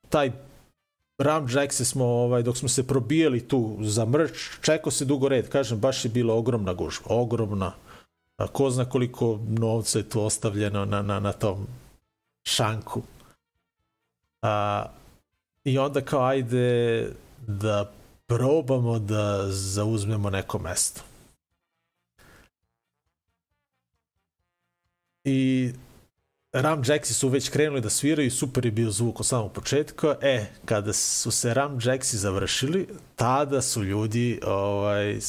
taj 0.09 0.31
Ram 1.17 1.47
Jackse 1.49 1.85
smo, 1.85 2.05
ovaj, 2.05 2.43
dok 2.43 2.57
smo 2.57 2.69
se 2.69 2.87
probijali 2.87 3.47
tu 3.47 3.77
za 3.81 4.05
mrč, 4.05 4.49
čekao 4.61 4.91
se 4.91 5.05
dugo 5.05 5.29
red, 5.29 5.49
kažem, 5.49 5.79
baš 5.79 6.05
je 6.05 6.09
bila 6.09 6.33
ogromna 6.33 6.73
gužba, 6.73 7.05
ogromna. 7.09 7.73
A 8.37 8.47
ko 8.47 8.69
zna 8.69 8.85
koliko 8.85 9.39
novca 9.47 9.99
je 9.99 10.09
tu 10.09 10.23
ostavljeno 10.23 10.85
na, 10.85 11.01
na, 11.01 11.19
na 11.19 11.31
tom 11.31 11.67
šanku. 12.43 13.01
A, 14.41 14.85
I 15.63 15.77
onda 15.77 16.01
kao 16.01 16.23
ajde 16.23 17.07
da 17.47 17.91
probamo 18.37 18.99
da 18.99 19.51
zauzmemo 19.51 20.29
neko 20.29 20.59
mesto. 20.59 21.01
I 25.23 25.71
Ram 26.53 26.81
Jacksi 26.87 27.13
su 27.13 27.29
već 27.29 27.49
krenuli 27.49 27.81
da 27.81 27.89
sviraju, 27.89 28.31
super 28.31 28.65
je 28.65 28.71
bio 28.71 28.91
zvuk 28.91 29.19
od 29.19 29.25
samog 29.25 29.51
početka. 29.53 30.15
E, 30.21 30.45
kada 30.65 30.93
su 30.93 31.31
se 31.31 31.53
Ram 31.53 31.79
Jacksi 31.85 32.17
završili, 32.17 32.87
tada 33.15 33.61
su 33.61 33.83
ljudi 33.83 34.39
ovaj, 34.45 35.19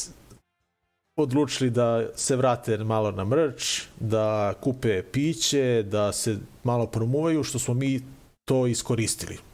odlučili 1.15 1.69
da 1.69 2.05
se 2.15 2.35
vrate 2.35 2.77
malo 2.77 3.11
na 3.11 3.25
mrč, 3.25 3.81
da 3.99 4.53
kupe 4.61 5.03
piće, 5.03 5.83
da 5.83 6.11
se 6.11 6.37
malo 6.63 6.87
promuvaju, 6.87 7.43
što 7.43 7.59
smo 7.59 7.73
mi 7.73 8.01
to 8.45 8.67
iskoristili. 8.67 9.52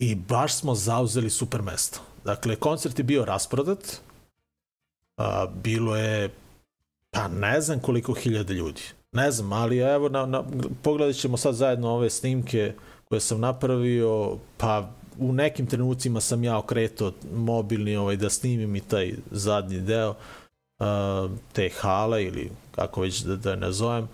I 0.00 0.14
baš 0.14 0.54
smo 0.54 0.74
zauzeli 0.74 1.30
super 1.30 1.62
mesto. 1.62 2.00
Dakle, 2.24 2.56
koncert 2.56 2.98
je 2.98 3.04
bio 3.04 3.24
rasprodat, 3.24 4.00
a, 5.16 5.46
bilo 5.62 5.96
je 5.96 6.30
pa 7.10 7.28
ne 7.28 7.60
znam 7.60 7.80
koliko 7.80 8.14
hiljada 8.14 8.52
ljudi 8.52 8.82
Ne 9.12 9.30
znam, 9.30 9.52
ali 9.52 9.78
evo, 9.78 10.08
na, 10.08 10.26
na, 10.26 10.44
pogledat 10.82 11.16
ćemo 11.16 11.36
sad 11.36 11.54
zajedno 11.54 11.88
ove 11.88 12.10
snimke 12.10 12.74
koje 13.04 13.20
sam 13.20 13.40
napravio, 13.40 14.36
pa 14.56 14.90
u 15.18 15.32
nekim 15.32 15.66
trenucima 15.66 16.20
sam 16.20 16.44
ja 16.44 16.58
okretao 16.58 17.12
mobilni 17.34 17.96
ovaj, 17.96 18.16
da 18.16 18.30
snimim 18.30 18.76
i 18.76 18.80
taj 18.80 19.14
zadnji 19.30 19.80
deo 19.80 20.10
uh, 20.10 21.30
te 21.52 21.70
hale 21.80 22.24
ili 22.24 22.50
kako 22.70 23.00
već 23.00 23.20
da, 23.20 23.36
da 23.36 23.50
je 23.50 23.56
nazovem. 23.56 24.04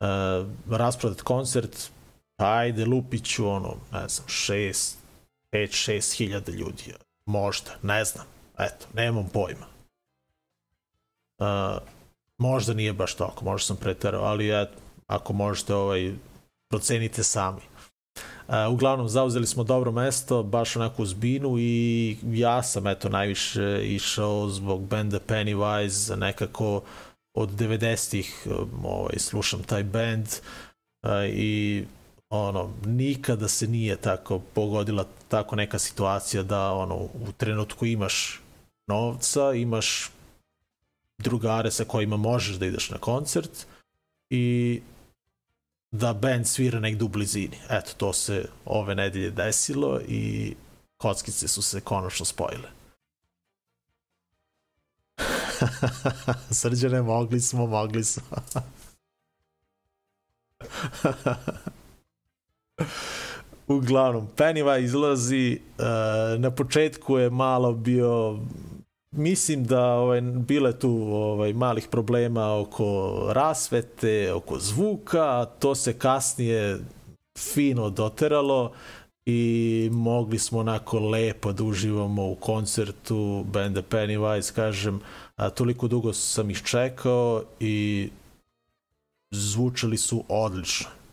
Uh, 0.00 0.06
rasprodat 0.70 1.20
koncert, 1.20 1.90
pa 2.36 2.56
ajde 2.56 2.84
Lupiću, 2.84 3.48
ono, 3.48 3.74
ne 3.92 4.08
znam, 4.08 4.26
6, 4.28 4.94
5, 5.54 5.90
6 5.90 6.16
hiljada 6.16 6.52
ljudi. 6.52 6.82
Možda, 7.26 7.70
ne 7.82 8.04
znam. 8.04 8.26
Eto, 8.58 8.86
nemam 8.94 9.28
pojma. 9.32 9.66
Uh, 11.38 11.94
Možda 12.38 12.74
nije 12.74 12.92
baš 12.92 13.14
toliko, 13.14 13.44
možda 13.44 13.66
sam 13.66 13.76
preterao, 13.76 14.24
ali 14.24 14.62
eto, 14.62 14.72
ako 15.06 15.32
možete 15.32 15.74
ovaj, 15.74 16.12
procenite 16.70 17.22
sami. 17.22 17.60
Uh, 18.48 18.54
uglavnom, 18.70 19.08
zauzeli 19.08 19.46
smo 19.46 19.64
dobro 19.64 19.92
mesto, 19.92 20.42
baš 20.42 20.76
onako 20.76 21.02
uz 21.02 21.14
binu 21.14 21.58
i 21.58 22.16
ja 22.24 22.62
sam 22.62 22.86
eto 22.86 23.08
najviše 23.08 23.80
išao 23.84 24.48
zbog 24.48 24.86
benda 24.86 25.18
Pennywise, 25.20 26.16
nekako 26.16 26.82
od 27.34 27.50
90-ih 27.50 28.46
ovaj, 28.84 29.18
slušam 29.18 29.62
taj 29.62 29.82
band 29.82 30.26
uh, 31.02 31.10
i 31.28 31.84
ono, 32.34 32.70
nikada 32.84 33.48
se 33.48 33.66
nije 33.66 33.96
tako 33.96 34.38
pogodila 34.38 35.06
tako 35.28 35.56
neka 35.56 35.78
situacija 35.78 36.42
da 36.42 36.72
ono, 36.72 36.94
u 36.94 37.32
trenutku 37.36 37.86
imaš 37.86 38.40
novca, 38.86 39.52
imaš 39.52 40.10
drugare 41.18 41.70
sa 41.70 41.84
kojima 41.84 42.16
možeš 42.16 42.56
da 42.56 42.66
ideš 42.66 42.90
na 42.90 42.98
koncert 42.98 43.66
i 44.30 44.80
da 45.90 46.12
band 46.12 46.46
svira 46.46 46.80
negde 46.80 47.04
u 47.04 47.08
blizini. 47.08 47.58
Eto, 47.70 47.92
to 47.96 48.12
se 48.12 48.48
ove 48.64 48.94
nedelje 48.94 49.30
desilo 49.30 50.00
i 50.08 50.54
kockice 50.96 51.48
su 51.48 51.62
se 51.62 51.80
konačno 51.80 52.26
spojile. 52.26 52.68
Srđane, 56.60 57.02
mogli 57.02 57.40
smo, 57.40 57.66
mogli 57.66 58.04
smo. 58.04 58.22
Uglavnom, 63.68 64.28
Pennywise 64.36 64.82
izlazi, 64.82 65.60
uh, 65.78 66.40
na 66.40 66.50
početku 66.50 67.18
je 67.18 67.30
malo 67.30 67.72
bio 67.72 68.38
mislim 69.16 69.64
da 69.64 69.84
ovaj, 69.84 70.20
bile 70.20 70.78
tu 70.78 70.90
ovaj, 71.12 71.52
malih 71.52 71.88
problema 71.90 72.58
oko 72.58 73.18
rasvete, 73.32 74.32
oko 74.32 74.58
zvuka, 74.58 75.46
to 75.58 75.74
se 75.74 75.98
kasnije 75.98 76.78
fino 77.38 77.90
doteralo 77.90 78.72
i 79.26 79.88
mogli 79.92 80.38
smo 80.38 80.58
onako 80.58 80.98
lepo 80.98 81.52
da 81.52 81.64
uživamo 81.64 82.30
u 82.30 82.34
koncertu 82.34 83.44
benda 83.52 83.82
Pennywise, 83.82 84.54
kažem, 84.54 85.00
a 85.36 85.50
toliko 85.50 85.88
dugo 85.88 86.12
sam 86.12 86.50
ih 86.50 86.62
čekao 86.62 87.42
i 87.60 88.08
zvučali 89.30 89.96
su 89.96 90.24
odlično. 90.28 91.03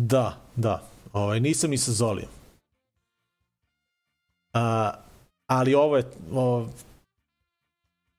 Da, 0.00 0.36
da, 0.56 0.82
ovaj, 1.12 1.40
nisam 1.40 1.70
ni 1.70 1.78
sa 1.78 1.92
Zolijem 1.92 2.30
A, 4.52 4.92
ali 5.46 5.74
ovo 5.74 5.96
je, 5.96 6.04
o, 6.32 6.66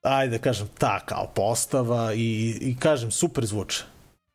ajde 0.01 0.37
da 0.37 0.43
kažem, 0.43 0.67
ta 0.77 0.99
kao 0.99 1.31
postava 1.35 2.13
i, 2.13 2.57
i 2.61 2.75
kažem, 2.79 3.11
super 3.11 3.45
zvuče. 3.45 3.83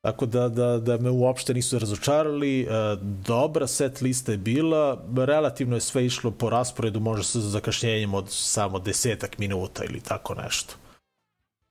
Tako 0.01 0.27
da, 0.27 0.49
da, 0.49 0.79
da 0.79 0.99
me 0.99 1.11
uopšte 1.11 1.55
nisu 1.55 1.79
razočarali. 1.79 2.63
E, 2.63 2.67
dobra 3.03 3.67
set 3.67 4.01
lista 4.01 4.33
je 4.33 4.39
bila. 4.39 5.05
Relativno 5.17 5.77
je 5.77 5.81
sve 5.81 6.07
išlo 6.07 6.31
po 6.31 6.51
rasporedu, 6.51 7.01
možda 7.01 7.25
sa 7.25 7.41
zakašnjenjem 7.41 8.15
od 8.15 8.27
samo 8.31 8.79
desetak 8.79 9.39
minuta 9.39 9.85
ili 9.85 10.01
tako 10.01 10.35
nešto. 10.35 10.75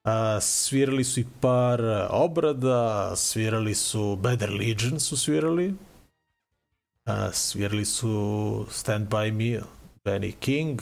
A, 0.04 0.42
svirali 0.42 1.04
su 1.04 1.20
i 1.20 1.26
par 1.42 1.82
obrada, 2.10 3.16
svirali 3.16 3.76
su 3.76 4.16
Better 4.16 4.50
Legion 4.50 5.00
su 5.00 5.18
svirali, 5.18 5.76
a, 7.06 7.32
svirali 7.32 7.86
su 7.86 8.66
Stand 8.72 9.08
By 9.08 9.32
Me, 9.32 9.62
Benny 10.06 10.36
King. 10.40 10.82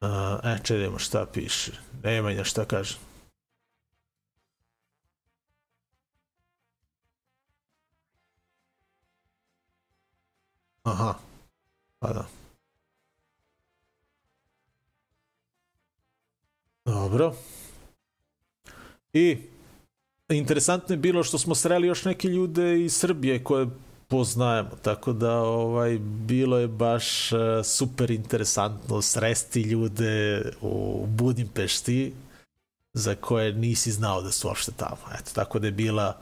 Uh, 0.00 0.10
e, 0.44 0.58
čedimo 0.62 0.98
šta 0.98 1.26
piše. 1.32 1.72
Nemanja 2.02 2.44
šta 2.44 2.64
kaže. 2.64 2.96
Aha. 10.84 11.14
Pa 11.98 12.12
da. 12.12 12.43
Dobro. 16.84 17.34
I 19.12 19.38
interesantno 20.28 20.92
je 20.92 20.98
bilo 20.98 21.24
što 21.24 21.38
smo 21.38 21.54
sreli 21.54 21.86
još 21.86 22.04
neke 22.04 22.28
ljude 22.28 22.84
iz 22.84 22.96
Srbije 22.96 23.44
koje 23.44 23.66
poznajemo, 24.08 24.70
tako 24.82 25.12
da 25.12 25.38
ovaj 25.38 25.98
bilo 25.98 26.58
je 26.58 26.68
baš 26.68 27.32
uh, 27.32 27.38
super 27.64 28.10
interesantno 28.10 29.02
sresti 29.02 29.62
ljude 29.62 30.42
u 30.60 31.06
Budimpešti 31.06 32.12
za 32.94 33.14
koje 33.14 33.52
nisi 33.52 33.92
znao 33.92 34.22
da 34.22 34.30
su 34.30 34.48
uopšte 34.48 34.72
tamo. 34.76 35.02
Eto, 35.20 35.30
tako 35.34 35.58
da 35.58 35.66
je 35.66 35.72
bila 35.72 36.18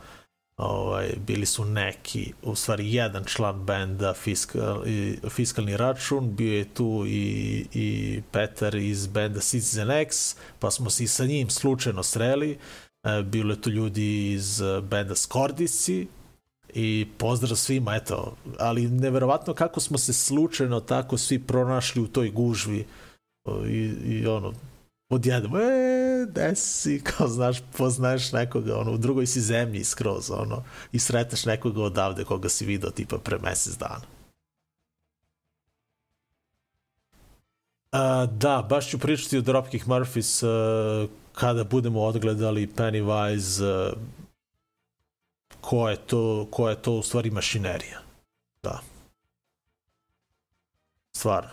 ovaj, 0.56 1.14
bili 1.26 1.46
su 1.46 1.64
neki, 1.64 2.32
u 2.42 2.54
stvari 2.54 2.94
jedan 2.94 3.24
član 3.24 3.64
benda 3.64 4.14
fiskal, 4.14 4.86
i, 4.86 5.18
Fiskalni 5.28 5.76
račun, 5.76 6.36
bio 6.36 6.58
je 6.58 6.74
tu 6.74 7.04
i, 7.06 7.66
i 7.72 8.20
Petar 8.32 8.74
iz 8.74 9.06
benda 9.06 9.40
Citizen 9.40 9.90
X, 9.90 10.36
pa 10.58 10.70
smo 10.70 10.90
se 10.90 11.04
i 11.04 11.08
sa 11.08 11.24
njim 11.24 11.50
slučajno 11.50 12.02
sreli, 12.02 12.58
e, 13.04 13.22
bilo 13.22 13.52
je 13.52 13.60
tu 13.60 13.70
ljudi 13.70 14.32
iz 14.32 14.62
benda 14.82 15.14
Skordisi, 15.14 16.06
i 16.74 17.06
pozdrav 17.18 17.56
svima, 17.56 17.96
eto, 17.96 18.36
ali 18.58 18.88
neverovatno 18.88 19.54
kako 19.54 19.80
smo 19.80 19.98
se 19.98 20.12
slučajno 20.12 20.80
tako 20.80 21.18
svi 21.18 21.38
pronašli 21.38 22.02
u 22.02 22.08
toj 22.08 22.30
gužvi 22.30 22.86
i, 23.68 23.92
i 24.04 24.26
ono, 24.26 24.52
odjednom, 25.12 25.56
e, 25.56 26.26
gde 26.28 26.56
si, 26.56 27.00
kao 27.08 27.28
znaš, 27.28 27.58
poznaješ 27.78 28.32
nekoga, 28.32 28.78
ono, 28.78 28.92
u 28.92 28.98
drugoj 28.98 29.26
si 29.26 29.40
zemlji 29.40 29.84
skroz, 29.84 30.30
ono, 30.30 30.64
i 30.92 30.98
sretneš 30.98 31.44
nekoga 31.44 31.82
odavde 31.82 32.24
koga 32.24 32.48
si 32.48 32.66
video 32.66 32.90
tipa 32.90 33.18
pre 33.18 33.38
mesec 33.38 33.76
dana. 33.76 34.04
Uh, 37.92 38.30
da, 38.32 38.66
baš 38.68 38.88
ću 38.88 38.98
pričati 38.98 39.38
o 39.38 39.40
Dropkick 39.40 39.86
Murphys 39.86 40.46
uh, 40.46 41.10
kada 41.34 41.64
budemo 41.64 42.00
odgledali 42.00 42.68
Pennywise 42.76 43.62
uh, 43.62 43.98
ko 45.60 45.88
je 45.88 45.96
to, 45.96 46.46
ko 46.50 46.68
je 46.68 46.82
to 46.82 46.92
u 46.92 47.02
stvari 47.02 47.30
mašinerija. 47.30 48.00
Da. 48.62 48.80
Stvarno. 51.16 51.50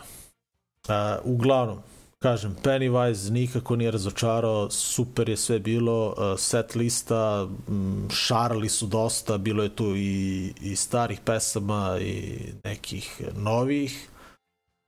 Uh, 0.88 0.94
uglavnom, 1.24 1.82
kažem, 2.22 2.56
Pennywise 2.62 3.30
nikako 3.30 3.76
nije 3.76 3.90
razočarao, 3.90 4.70
super 4.70 5.28
je 5.28 5.36
sve 5.36 5.58
bilo, 5.58 6.08
uh, 6.08 6.38
set 6.38 6.74
lista, 6.74 7.48
m, 7.68 8.08
šarali 8.10 8.68
su 8.68 8.86
dosta, 8.86 9.38
bilo 9.38 9.62
je 9.62 9.76
tu 9.76 9.96
i, 9.96 10.54
i 10.60 10.76
starih 10.76 11.20
pesama 11.24 11.98
i 12.00 12.38
nekih 12.64 13.22
novih. 13.36 14.08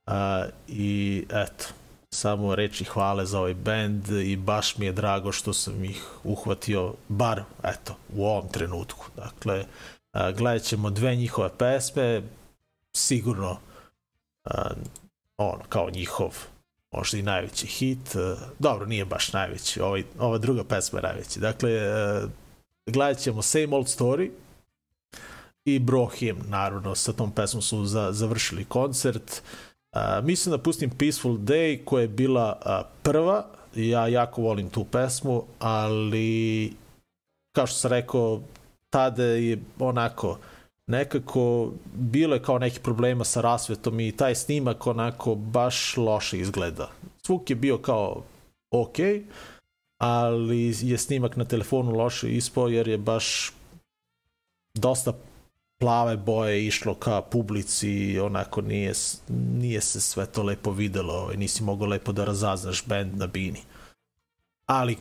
Uh, 0.07 0.13
I 0.67 1.25
eto, 1.29 1.65
samo 2.13 2.55
reči 2.55 2.83
hvale 2.83 3.25
za 3.25 3.39
ovaj 3.39 3.53
band 3.53 4.09
i 4.09 4.35
baš 4.35 4.77
mi 4.77 4.85
je 4.85 4.91
drago 4.91 5.31
što 5.31 5.53
sam 5.53 5.83
ih 5.83 6.05
uhvatio, 6.23 6.93
bar, 7.09 7.43
eto, 7.63 7.95
u 8.15 8.25
ovom 8.25 8.49
trenutku. 8.49 9.05
Dakle, 9.15 9.59
uh, 9.59 10.37
gledat 10.37 10.63
ćemo 10.63 10.89
dve 10.89 11.15
njihove 11.15 11.49
pesme, 11.57 12.21
sigurno 12.95 13.51
uh, 13.51 14.71
ono, 15.37 15.63
kao 15.69 15.89
njihov 15.89 16.52
možda 16.93 17.17
i 17.17 17.21
najveći 17.21 17.67
hit. 17.67 18.15
Uh, 18.15 18.39
dobro, 18.59 18.85
nije 18.85 19.05
baš 19.05 19.33
najveći, 19.33 19.81
ovaj, 19.81 20.03
ova 20.19 20.37
druga 20.37 20.63
pesma 20.63 20.99
je 20.99 21.03
najveći. 21.03 21.39
Dakle, 21.39 21.71
uh, 21.71 22.29
gledat 22.85 23.17
ćemo 23.17 23.41
Same 23.41 23.75
Old 23.75 23.87
Story 23.87 24.29
i 25.65 25.79
Bro 25.79 26.05
Him, 26.07 26.37
naravno, 26.47 26.95
sa 26.95 27.13
tom 27.13 27.31
pesmom 27.31 27.61
su 27.61 27.85
za, 27.85 28.11
završili 28.11 28.65
koncert. 28.65 29.41
Uh, 29.95 30.25
mislim 30.25 30.51
da 30.51 30.63
pustim 30.63 30.89
Peaceful 30.89 31.37
Day 31.37 31.85
koja 31.85 32.01
je 32.01 32.07
bila 32.07 32.59
prva, 33.03 33.45
ja 33.75 34.07
jako 34.07 34.41
volim 34.41 34.69
tu 34.69 34.83
pesmu, 34.83 35.43
ali 35.59 36.73
kao 37.55 37.67
što 37.67 37.77
sam 37.77 37.91
rekao, 37.91 38.41
tada 38.89 39.23
je 39.23 39.57
onako 39.79 40.37
nekako 40.87 41.71
bilo 41.93 42.35
je 42.35 42.43
kao 42.43 42.59
neki 42.59 42.79
problema 42.79 43.23
sa 43.23 43.41
rasvetom 43.41 43.99
i 43.99 44.11
taj 44.11 44.35
snimak 44.35 44.87
onako 44.87 45.35
baš 45.35 45.97
loše 45.97 46.39
izgleda. 46.39 46.91
Zvuk 47.25 47.49
je 47.49 47.55
bio 47.55 47.77
kao 47.77 48.23
ok, 48.71 48.97
ali 49.97 50.75
je 50.81 50.97
snimak 50.97 51.35
na 51.35 51.45
telefonu 51.45 51.91
loše 51.91 52.31
ispao 52.31 52.67
jer 52.67 52.87
je 52.87 52.97
baš 52.97 53.51
dosta 54.73 55.13
plave 55.79 56.17
boje 56.17 56.67
išlo 56.67 56.95
ka 56.95 57.21
publici 57.21 58.19
onako 58.19 58.61
nije, 58.61 58.93
nije 59.29 59.81
se 59.81 60.01
sve 60.01 60.25
to 60.25 60.43
lepo 60.43 60.71
videlo 60.71 61.13
ovaj, 61.13 61.37
nisi 61.37 61.63
mogao 61.63 61.87
lepo 61.87 62.11
da 62.11 62.25
razaznaš 62.25 62.85
band 62.85 63.17
na 63.17 63.27
bini 63.27 63.59
ali 64.65 64.97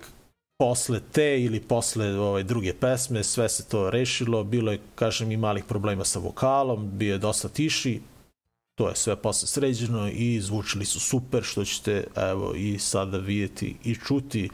posle 0.62 1.00
te 1.12 1.42
ili 1.42 1.60
posle 1.60 2.06
ove 2.06 2.18
ovaj, 2.18 2.42
druge 2.42 2.72
pesme 2.74 3.24
sve 3.24 3.48
se 3.48 3.68
to 3.68 3.90
rešilo 3.90 4.44
bilo 4.44 4.72
je 4.72 4.80
kažem 4.94 5.32
i 5.32 5.36
malih 5.36 5.64
problema 5.64 6.04
sa 6.04 6.18
vokalom 6.18 6.90
bio 6.92 7.12
je 7.12 7.18
dosta 7.18 7.48
tiši 7.48 8.00
to 8.78 8.88
je 8.88 8.96
sve 8.96 9.16
posle 9.16 9.48
sređeno 9.48 10.08
i 10.08 10.40
zvučili 10.40 10.84
su 10.84 11.00
super 11.00 11.42
što 11.42 11.64
ćete 11.64 12.04
evo 12.16 12.54
i 12.54 12.78
sada 12.78 13.18
vidjeti 13.18 13.76
i 13.84 13.94
čuti. 13.94 14.50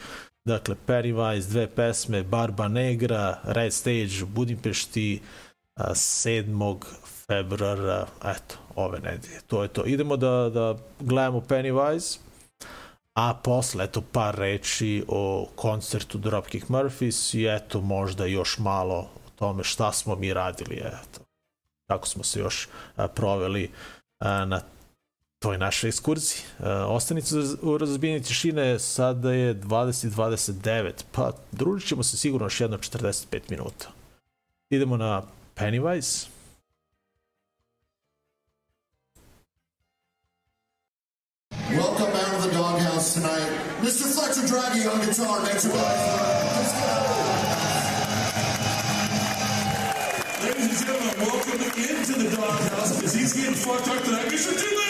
Dakle 0.47 0.77
Pennywise 0.87 1.49
dve 1.49 1.66
pesme 1.66 2.23
Barba 2.23 2.68
Negra 2.68 3.40
Red 3.44 3.73
Stage 3.73 4.25
Budimpešti 4.27 5.21
7. 5.81 6.77
februara 7.27 8.07
eto 8.25 8.55
ove 8.75 9.01
nedelje. 9.01 9.40
To 9.47 9.62
je 9.62 9.68
to. 9.68 9.85
Idemo 9.85 10.16
da, 10.16 10.51
da 10.55 10.77
gledamo 11.01 11.40
Pennywise 11.40 12.18
a 13.19 13.35
posle 13.35 13.85
eto 13.85 14.03
par 14.13 14.35
reči 14.35 15.05
o 15.09 15.49
koncertu 15.57 16.19
Dropkick 16.19 16.69
Murphys 16.69 17.39
i 17.39 17.47
eto 17.47 17.81
možda 17.81 18.27
još 18.27 18.59
malo 18.59 18.97
o 18.97 19.31
tome 19.39 19.65
šta 19.65 19.93
smo 19.93 20.17
mi 20.17 20.35
radili 20.35 20.77
eto 20.77 21.21
kako 21.87 22.09
smo 22.09 22.25
se 22.25 22.41
još 22.41 22.69
a, 22.97 23.09
proveli 23.09 23.71
a, 24.19 24.45
na 24.45 24.61
toj 25.39 25.59
našoj 25.59 25.89
ekskurziji. 25.89 26.41
E, 26.61 26.73
ostanite 26.73 27.35
u 27.63 27.79
razbijenju 27.79 28.23
tišine, 28.23 28.79
sada 28.79 29.33
je 29.33 29.55
20.29, 29.55 30.93
pa 31.13 31.33
družit 31.53 31.89
ćemo 31.89 32.03
se 32.03 32.17
sigurno 32.17 32.47
još 32.47 32.61
jedno 32.61 32.79
45 32.79 33.41
minuta. 33.51 33.89
Idemo 34.71 34.97
na 34.97 35.23
Pennywise. 35.57 36.27
Doghouse 42.59 43.14
tonight. 43.14 43.51
Mr. 43.79 44.03
Fletcher 44.12 44.42
Draghi 44.51 44.83
on 44.90 44.99
guitar. 45.07 45.40
Make. 45.42 45.53
Let's 45.55 45.66
go. 45.68 45.79
Ladies 50.42 50.66
and 50.66 50.79
gentlemen, 50.83 51.14
welcome 51.23 51.62
into 51.62 52.14
the 52.18 52.37
doghouse 52.37 52.97
because 52.97 53.14
he's 53.14 53.33
getting 53.33 53.55
fucked 53.55 53.87
up 53.87 54.03
tonight. 54.03 54.27
Mr. 54.27 54.59
Jim 54.59 54.88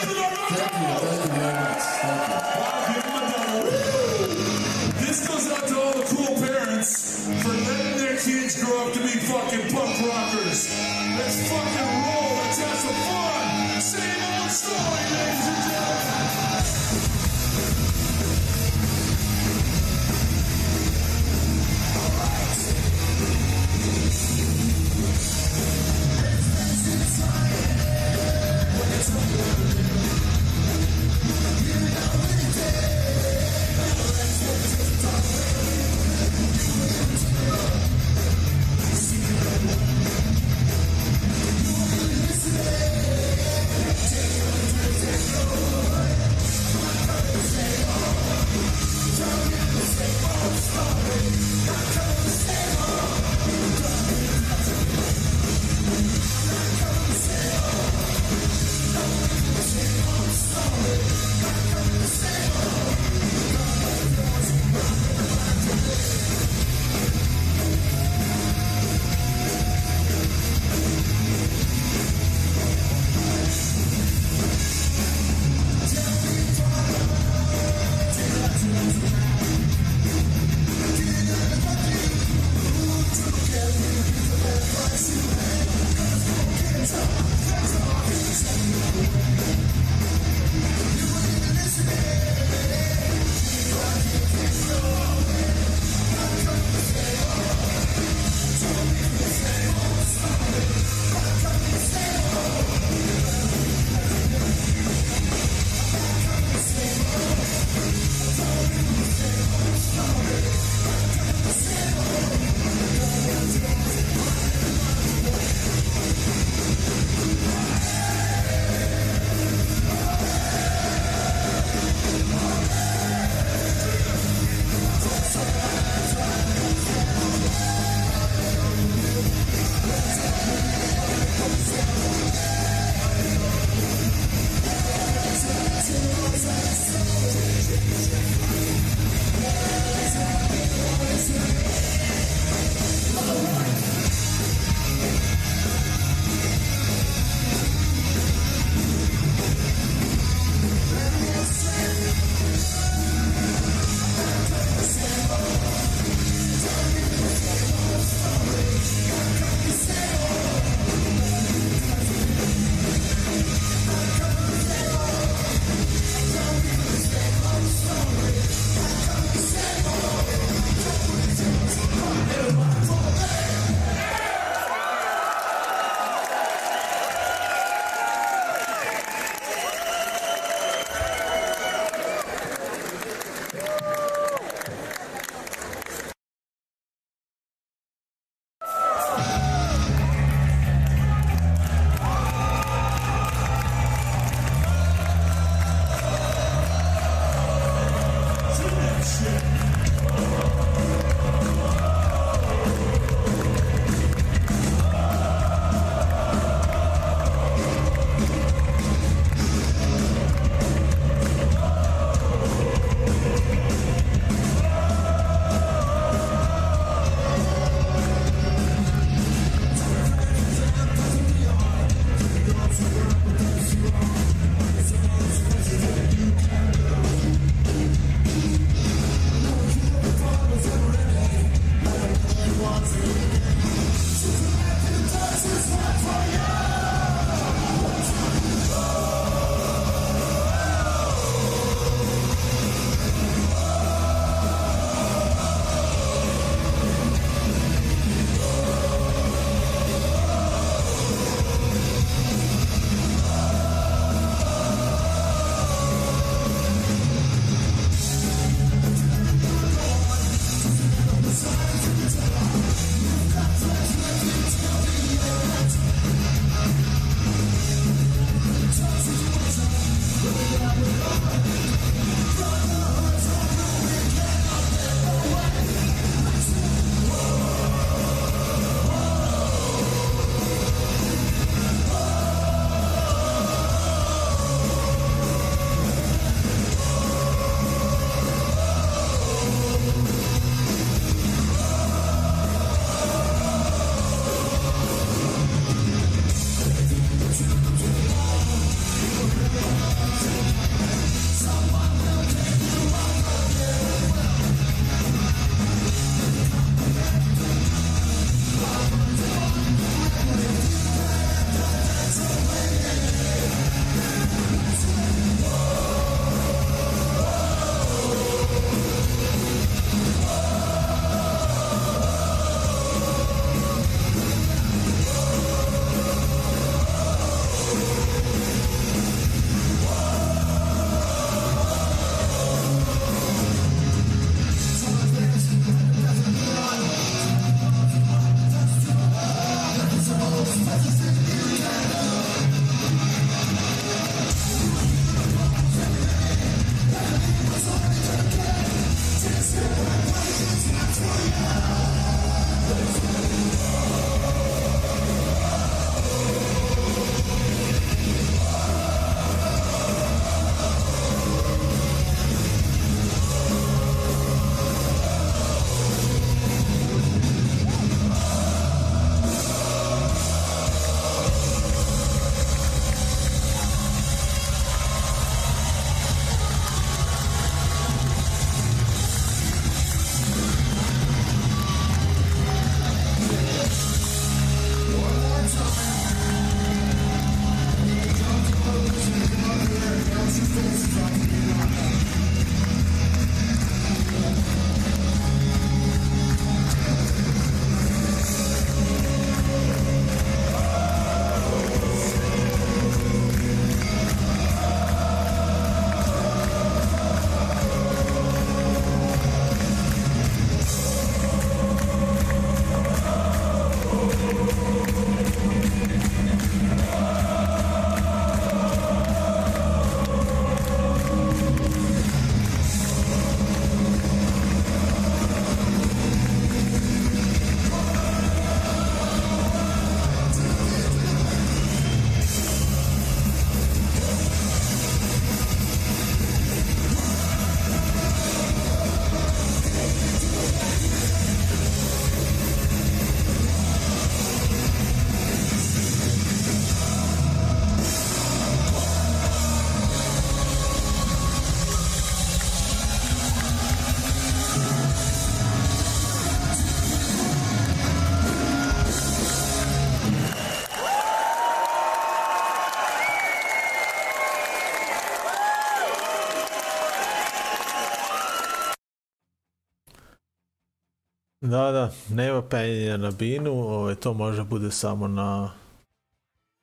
Da, 471.51 471.73
da, 471.73 471.91
nema 472.11 472.43
penjenja 472.43 472.97
na 472.97 473.11
binu, 473.11 473.53
ovaj, 473.53 473.95
to 473.95 474.15
može 474.15 474.45
bude 474.45 474.71
samo 474.71 475.09
na 475.09 475.51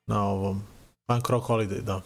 na 0.08 0.24
ovom 0.24 0.64
Punk 1.06 1.30
Rock 1.30 1.48
Holiday, 1.48 1.82
da. 1.82 2.02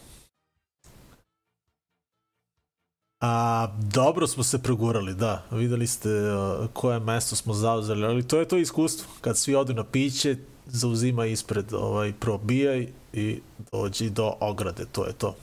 A, 3.22 3.68
dobro 3.78 4.28
smo 4.28 4.44
se 4.44 4.64
progurali, 4.64 5.14
da. 5.14 5.44
Videli 5.52 5.88
ste 5.88 6.10
uh, 6.10 6.68
koje 6.74 7.00
mesto 7.00 7.36
smo 7.36 7.54
zauzeli, 7.54 8.06
ali 8.06 8.28
to 8.28 8.40
je 8.40 8.48
to 8.48 8.58
iskustvo. 8.58 9.08
Kad 9.22 9.38
svi 9.38 9.56
odu 9.56 9.74
na 9.74 9.84
piće, 9.84 10.38
zauzima 10.66 11.26
ispred, 11.26 11.74
ovaj, 11.74 12.14
probijaj 12.20 12.88
i 13.14 13.42
dođi 13.72 14.10
do 14.10 14.34
ograde, 14.40 14.86
to 14.92 15.06
je 15.06 15.14
to. 15.14 15.36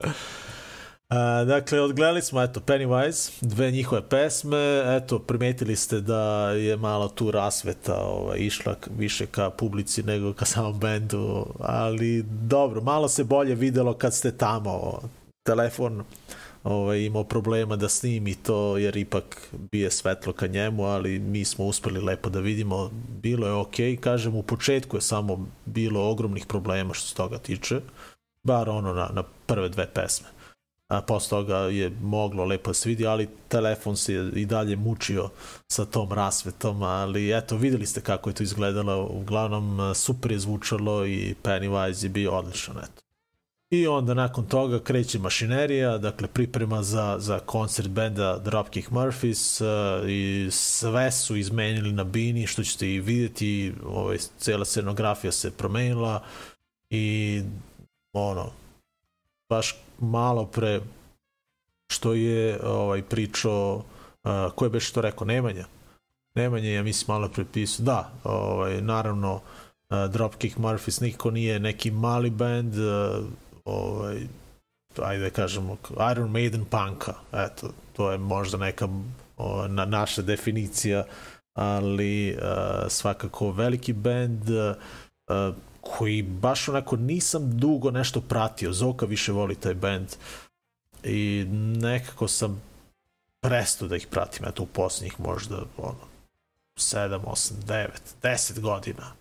A, 1.10 1.44
dakle, 1.44 1.80
odgledali 1.80 2.22
smo, 2.22 2.42
eto, 2.42 2.60
Pennywise, 2.60 3.30
dve 3.40 3.70
njihove 3.70 4.08
pesme, 4.08 4.82
eto, 4.96 5.18
primetili 5.18 5.76
ste 5.76 6.00
da 6.00 6.50
je 6.50 6.76
malo 6.76 7.08
tu 7.08 7.30
rasveta 7.30 7.96
ovaj, 7.96 8.38
išla 8.38 8.74
više 8.98 9.26
ka 9.26 9.50
publici 9.50 10.02
nego 10.02 10.32
ka 10.32 10.44
samom 10.44 10.78
bendu, 10.78 11.46
ali 11.60 12.22
dobro, 12.22 12.80
malo 12.80 13.08
se 13.08 13.24
bolje 13.24 13.54
videlo 13.54 13.94
kad 13.94 14.14
ste 14.14 14.32
tamo, 14.32 15.00
telefon 15.46 16.04
ovaj, 16.64 17.00
imao 17.00 17.24
problema 17.24 17.76
da 17.76 17.88
snimi 17.88 18.34
to, 18.34 18.78
jer 18.78 18.96
ipak 18.96 19.48
bije 19.72 19.90
svetlo 19.90 20.32
ka 20.32 20.46
njemu, 20.46 20.84
ali 20.84 21.18
mi 21.18 21.44
smo 21.44 21.64
uspeli 21.64 22.00
lepo 22.00 22.28
da 22.28 22.40
vidimo, 22.40 22.90
bilo 23.22 23.46
je 23.46 23.52
okay. 23.52 24.00
kažem, 24.00 24.36
u 24.36 24.42
početku 24.42 24.96
je 24.96 25.00
samo 25.00 25.46
bilo 25.66 26.10
ogromnih 26.10 26.46
problema 26.46 26.94
što 26.94 27.08
se 27.08 27.14
toga 27.14 27.38
tiče, 27.38 27.80
bar 28.46 28.68
ono 28.68 28.94
na, 28.94 29.10
na 29.12 29.22
prve 29.46 29.68
dve 29.68 29.86
pesme 29.86 30.28
a 30.90 31.02
posle 31.02 31.30
toga 31.30 31.56
je 31.56 31.90
moglo 32.02 32.44
lepo 32.44 32.74
se 32.74 32.88
vidi, 32.88 33.06
ali 33.06 33.28
telefon 33.48 33.96
se 33.96 34.30
i 34.34 34.46
dalje 34.46 34.76
mučio 34.76 35.28
sa 35.68 35.84
tom 35.84 36.12
rasvetom, 36.12 36.82
ali 36.82 37.36
eto, 37.36 37.56
videli 37.56 37.86
ste 37.86 38.00
kako 38.00 38.30
je 38.30 38.34
to 38.34 38.42
izgledalo, 38.42 39.08
uglavnom 39.10 39.94
super 39.94 40.32
je 40.32 40.38
zvučalo 40.38 41.06
i 41.06 41.34
Pennywise 41.42 42.04
je 42.04 42.08
bio 42.08 42.32
odličan, 42.32 42.76
eto. 42.78 43.02
I 43.70 43.86
onda 43.86 44.14
nakon 44.14 44.46
toga 44.46 44.78
kreće 44.78 45.18
mašinerija, 45.18 45.98
dakle 45.98 46.28
priprema 46.28 46.82
za, 46.82 47.16
za 47.18 47.38
koncert 47.38 47.88
benda 47.88 48.38
Dropkick 48.38 48.90
Murphys 48.90 49.64
uh, 49.64 50.10
i 50.10 50.48
sve 50.50 51.12
su 51.12 51.36
izmenili 51.36 51.92
na 51.92 52.04
bini, 52.04 52.46
što 52.46 52.64
ćete 52.64 52.94
i 52.94 53.00
videti, 53.00 53.72
ovaj, 53.86 54.18
cela 54.38 54.64
scenografija 54.64 55.32
se 55.32 55.50
promenila 55.50 56.22
i 56.90 57.42
ono, 58.12 58.50
baš 59.48 59.76
malo 60.00 60.46
pre 60.46 60.80
što 61.92 62.12
je 62.12 62.60
ovaj 62.64 63.02
pričao 63.02 63.82
uh, 64.24 64.52
ko 64.54 64.64
je 64.64 64.70
baš 64.70 64.92
to 64.92 65.00
rekao 65.00 65.26
Nemanja. 65.26 65.64
Nemanja 66.34 66.70
ja 66.70 66.82
mislim 66.82 67.14
malo 67.14 67.28
pre 67.28 67.44
pisao. 67.52 67.84
Da 67.84 68.12
ovaj 68.24 68.80
naravno 68.80 69.40
Dropkick 70.08 70.58
Murphys 70.58 71.02
nikako 71.02 71.30
nije 71.30 71.60
neki 71.60 71.90
mali 71.90 72.30
band, 72.30 72.74
uh, 72.74 73.24
ovaj, 73.64 74.20
ajde 75.02 75.24
da 75.24 75.30
kažemo, 75.30 75.76
Iron 76.12 76.30
Maiden 76.30 76.64
punka, 76.64 77.14
eto, 77.32 77.70
to 77.92 78.12
je 78.12 78.18
možda 78.18 78.58
neka 78.58 78.88
o, 79.36 79.68
na, 79.68 79.84
naša 79.84 80.22
definicija, 80.22 81.04
ali 81.54 82.32
uh, 82.34 82.38
svakako 82.88 83.50
veliki 83.50 83.92
band 83.92 84.50
uh, 84.50 85.54
koji 85.80 86.22
baš 86.22 86.68
onako 86.68 86.96
nisam 86.96 87.58
dugo 87.58 87.90
nešto 87.90 88.20
pratio, 88.20 88.72
Zoka 88.72 89.06
više 89.06 89.32
voli 89.32 89.54
taj 89.54 89.74
band 89.74 90.08
i 91.04 91.44
nekako 91.80 92.28
sam 92.28 92.62
presto 93.40 93.88
da 93.88 93.96
ih 93.96 94.06
pratim, 94.06 94.46
eto 94.48 94.62
u 94.62 94.66
posljednjih 94.66 95.20
možda 95.20 95.62
ono, 95.76 96.10
7, 96.76 97.20
8, 97.24 97.52
9, 97.66 97.88
10 98.22 98.60
godina. 98.60 99.12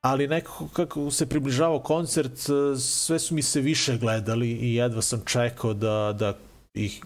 Ali 0.00 0.28
nekako 0.28 0.68
kako 0.68 1.10
se 1.10 1.28
približavao 1.28 1.80
koncert, 1.80 2.38
sve 2.78 3.18
su 3.18 3.34
mi 3.34 3.42
se 3.42 3.60
više 3.60 3.98
gledali 3.98 4.50
i 4.50 4.74
jedva 4.74 5.02
sam 5.02 5.22
čekao 5.24 5.74
da, 5.74 6.14
da 6.18 6.34
ih 6.74 7.04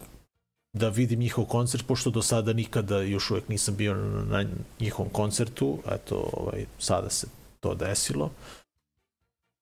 da 0.73 0.89
vidim 0.89 1.21
njihov 1.21 1.45
koncert, 1.45 1.87
pošto 1.87 2.11
do 2.11 2.23
sada 2.23 2.53
nikada 2.53 3.01
još 3.01 3.31
uvek 3.31 3.49
nisam 3.49 3.77
bio 3.77 3.95
na 4.25 4.45
njihovom 4.81 5.13
koncertu, 5.13 5.79
eto, 5.91 6.31
ovaj, 6.33 6.67
sada 6.79 7.11
se 7.11 7.27
to 7.61 7.75
desilo. 7.75 8.31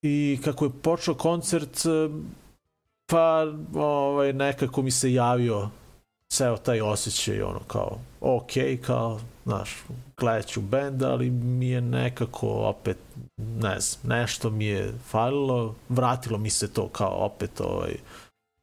I 0.02 0.38
kako 0.44 0.64
je 0.64 0.70
počeo 0.82 1.14
koncert, 1.14 1.78
pa 3.06 3.44
ovaj, 3.74 4.32
nekako 4.32 4.82
mi 4.82 4.90
se 4.90 5.12
javio 5.12 5.70
ceo 6.28 6.56
taj 6.56 6.80
osjećaj, 6.80 7.42
ono, 7.42 7.60
kao, 7.66 7.98
ok, 8.20 8.52
kao, 8.86 9.20
znaš, 9.44 9.70
gledat 10.16 10.46
ću 10.46 10.60
band, 10.60 11.02
ali 11.02 11.30
mi 11.30 11.68
je 11.68 11.80
nekako 11.80 12.48
opet, 12.48 12.98
ne 13.36 13.80
znam, 13.80 14.18
nešto 14.18 14.50
mi 14.50 14.64
je 14.64 14.94
falilo, 15.08 15.74
vratilo 15.88 16.38
mi 16.38 16.50
se 16.50 16.72
to 16.72 16.88
kao 16.88 17.24
opet, 17.24 17.60
ovaj, 17.60 17.96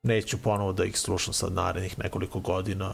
neću 0.03 0.37
ponovo 0.37 0.73
da 0.73 0.85
ih 0.85 0.99
slušam 0.99 1.33
sad 1.33 1.53
narednih 1.53 1.99
nekoliko 1.99 2.39
godina, 2.39 2.93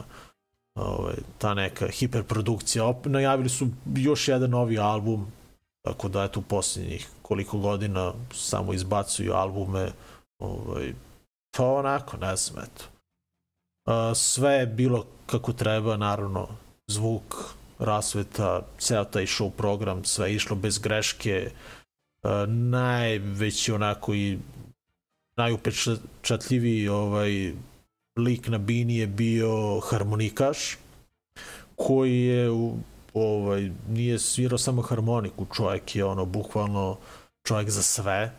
ovaj, 0.75 1.15
ta 1.37 1.53
neka 1.53 1.87
hiperprodukcija, 1.87 2.85
op, 2.85 3.05
najavili 3.05 3.49
su 3.49 3.67
još 3.95 4.27
jedan 4.27 4.49
novi 4.49 4.79
album, 4.79 5.27
tako 5.82 6.09
da 6.09 6.23
eto 6.23 6.39
u 6.39 6.43
posljednjih 6.43 7.09
koliko 7.21 7.57
godina 7.57 8.13
samo 8.34 8.73
izbacuju 8.73 9.34
albume, 9.34 9.91
ovaj, 10.39 10.93
pa 11.57 11.65
onako, 11.65 12.17
ne 12.17 12.36
znam, 12.36 12.63
eto. 12.63 12.86
Sve 14.15 14.53
je 14.53 14.65
bilo 14.65 15.05
kako 15.25 15.53
treba, 15.53 15.97
naravno, 15.97 16.47
zvuk, 16.88 17.36
rasveta, 17.80 18.61
ceo 18.80 19.05
taj 19.05 19.25
show 19.25 19.49
program, 19.49 20.03
sve 20.03 20.30
je 20.30 20.36
išlo 20.36 20.55
bez 20.55 20.80
greške, 20.80 21.51
najveći 22.47 23.71
onako 23.71 24.13
i 24.13 24.39
najupečatljiviji 25.38 26.88
ovaj 26.88 27.53
lik 28.17 28.47
na 28.47 28.57
bini 28.57 28.97
je 28.97 29.07
bio 29.07 29.80
harmonikaš 29.80 30.77
koji 31.75 32.21
je 32.21 32.49
ovaj 33.14 33.72
nije 33.89 34.20
svirao 34.20 34.57
samo 34.57 34.82
harmoniku, 34.82 35.45
čovjek 35.55 35.95
je 35.95 36.05
ono 36.05 36.26
bukvalno 36.26 36.97
čovjek 37.43 37.70
za 37.70 37.84
sve. 37.84 38.32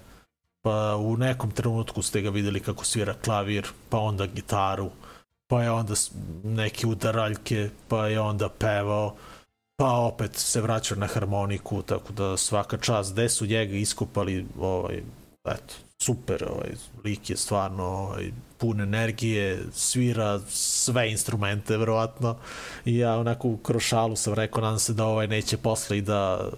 Pa 0.62 0.96
u 0.96 1.16
nekom 1.16 1.50
trenutku 1.50 2.02
ste 2.02 2.20
ga 2.20 2.30
videli 2.30 2.60
kako 2.60 2.84
svira 2.84 3.14
klavir, 3.14 3.68
pa 3.88 3.98
onda 3.98 4.26
gitaru, 4.26 4.90
pa 5.46 5.62
je 5.62 5.70
onda 5.70 5.94
neke 6.44 6.86
udaraljke, 6.86 7.70
pa 7.88 8.06
je 8.06 8.20
onda 8.20 8.48
pevao, 8.48 9.16
pa 9.76 9.92
opet 9.92 10.36
se 10.36 10.60
vraćao 10.60 10.98
na 10.98 11.06
harmoniku, 11.06 11.82
tako 11.82 12.12
da 12.12 12.36
svaka 12.36 12.76
čast, 12.76 13.12
gde 13.12 13.28
su 13.28 13.46
njega 13.46 13.76
iskopali, 13.76 14.46
ovaj, 14.60 15.02
eto, 15.44 15.74
super, 16.02 16.44
ovaj, 16.48 16.70
lik 17.04 17.30
je 17.30 17.36
stvarno 17.36 17.84
ovaj, 17.84 18.32
pun 18.58 18.80
energije, 18.80 19.62
svira 19.72 20.40
sve 20.48 21.10
instrumente, 21.10 21.76
verovatno, 21.76 22.36
i 22.84 22.98
ja 22.98 23.16
onako 23.18 23.48
u 23.48 23.56
krošalu 23.56 24.16
sam 24.16 24.34
rekao, 24.34 24.62
nadam 24.62 24.78
se 24.78 24.92
da 24.92 25.04
ovaj 25.04 25.26
neće 25.26 25.56
posle 25.56 25.98
i 25.98 26.02
da 26.02 26.50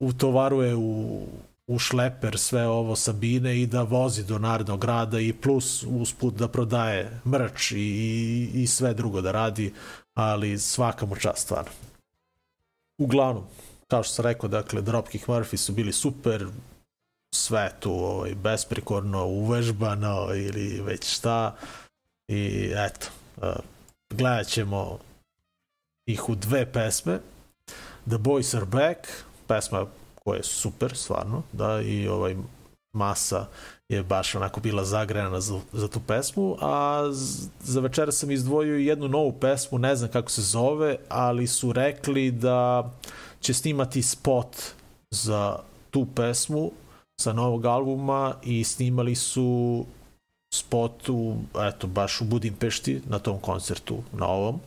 utovaruje 0.00 0.74
u, 0.74 1.20
u 1.66 1.78
šleper 1.78 2.38
sve 2.38 2.66
ovo 2.66 2.96
Sabine 2.96 3.60
i 3.60 3.66
da 3.66 3.82
vozi 3.82 4.24
do 4.24 4.38
narednog 4.38 4.80
grada 4.80 5.20
i 5.20 5.32
plus 5.32 5.84
usput 5.88 6.34
da 6.34 6.48
prodaje 6.48 7.20
mrč 7.26 7.72
i, 7.72 7.76
i, 7.76 8.50
i 8.62 8.66
sve 8.66 8.94
drugo 8.94 9.20
da 9.20 9.32
radi, 9.32 9.72
ali 10.14 10.58
svaka 10.58 11.06
mu 11.06 11.16
čast 11.16 11.42
stvarno. 11.42 11.70
Uglavnom, 12.98 13.44
kao 13.88 14.02
što 14.02 14.14
sam 14.14 14.24
rekao, 14.24 14.48
dakle, 14.48 14.82
Dropkick 14.82 15.26
Murphy 15.26 15.56
su 15.56 15.72
bili 15.72 15.92
super, 15.92 16.46
sve 17.36 17.72
tu 17.80 17.92
ovaj, 17.92 18.34
besprikorno 18.34 19.26
uvežbano 19.26 20.34
ili 20.34 20.80
već 20.80 21.16
šta. 21.16 21.56
I 22.28 22.72
eto 22.76 23.06
uh, 23.36 23.48
gledat 24.10 24.46
ćemo 24.46 24.98
ih 26.06 26.28
u 26.28 26.34
dve 26.34 26.72
pesme. 26.72 27.18
The 28.06 28.16
Boys 28.16 28.56
Are 28.56 28.66
Back 28.66 28.98
pesma 29.46 29.86
koja 30.24 30.36
je 30.36 30.42
super 30.42 30.96
stvarno 30.96 31.42
da 31.52 31.80
i 31.80 32.08
ovaj 32.08 32.36
masa 32.92 33.46
je 33.88 34.02
baš 34.02 34.34
onako 34.34 34.60
bila 34.60 34.84
zagrejana 34.84 35.40
za, 35.40 35.60
za 35.72 35.88
tu 35.88 36.00
pesmu, 36.06 36.56
a 36.60 37.02
za 37.60 37.80
večera 37.80 38.12
sam 38.12 38.30
izdvojio 38.30 38.76
jednu 38.76 39.08
novu 39.08 39.32
pesmu, 39.32 39.78
ne 39.78 39.96
znam 39.96 40.10
kako 40.10 40.30
se 40.30 40.42
zove, 40.42 40.96
ali 41.08 41.46
su 41.46 41.72
rekli 41.72 42.30
da 42.30 42.90
će 43.40 43.54
snimati 43.54 44.02
spot 44.02 44.56
za 45.10 45.58
tu 45.90 46.06
pesmu 46.14 46.70
sa 47.16 47.32
novog 47.32 47.66
albuma 47.66 48.34
i 48.42 48.64
snimali 48.64 49.14
su 49.14 49.84
spot 50.54 51.08
u, 51.08 51.36
eto, 51.68 51.86
baš 51.86 52.20
u 52.20 52.24
Budimpešti 52.24 53.02
na 53.06 53.18
tom 53.18 53.38
koncertu 53.38 54.02
na 54.12 54.26
ovom. 54.26 54.60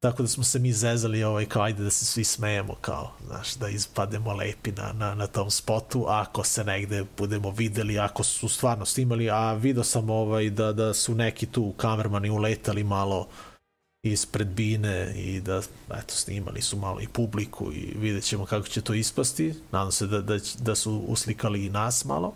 Tako 0.00 0.22
da 0.22 0.28
smo 0.28 0.44
se 0.44 0.58
mi 0.58 0.72
zezali 0.72 1.24
ovaj, 1.24 1.46
kao 1.46 1.62
ajde 1.62 1.82
da 1.82 1.90
se 1.90 2.04
svi 2.04 2.24
smejemo 2.24 2.74
kao, 2.80 3.12
znaš, 3.26 3.54
da 3.54 3.68
ispademo 3.68 4.32
lepi 4.32 4.72
na, 4.72 4.92
na, 4.92 5.14
na 5.14 5.26
tom 5.26 5.50
spotu, 5.50 6.04
ako 6.08 6.44
se 6.44 6.64
negde 6.64 7.04
budemo 7.18 7.50
videli, 7.50 7.98
ako 7.98 8.22
su 8.22 8.48
stvarno 8.48 8.84
snimali, 8.84 9.30
a 9.30 9.52
video 9.52 9.84
sam 9.84 10.10
ovaj, 10.10 10.50
da, 10.50 10.72
da 10.72 10.94
su 10.94 11.14
neki 11.14 11.46
tu 11.46 11.72
kamermani 11.76 12.30
uletali 12.30 12.84
malo 12.84 13.28
ispred 14.04 14.48
bine 14.48 15.14
i 15.16 15.40
da 15.40 15.62
eto, 15.90 16.14
snimali 16.14 16.62
su 16.62 16.76
malo 16.76 17.00
i 17.00 17.08
publiku 17.08 17.72
i 17.72 17.94
vidjet 17.98 18.24
ćemo 18.24 18.46
kako 18.46 18.68
će 18.68 18.80
to 18.80 18.94
ispasti. 18.94 19.54
Nadam 19.72 19.92
se 19.92 20.06
da, 20.06 20.20
da, 20.20 20.38
da 20.58 20.74
su 20.74 21.04
uslikali 21.08 21.66
i 21.66 21.70
nas 21.70 22.04
malo. 22.04 22.34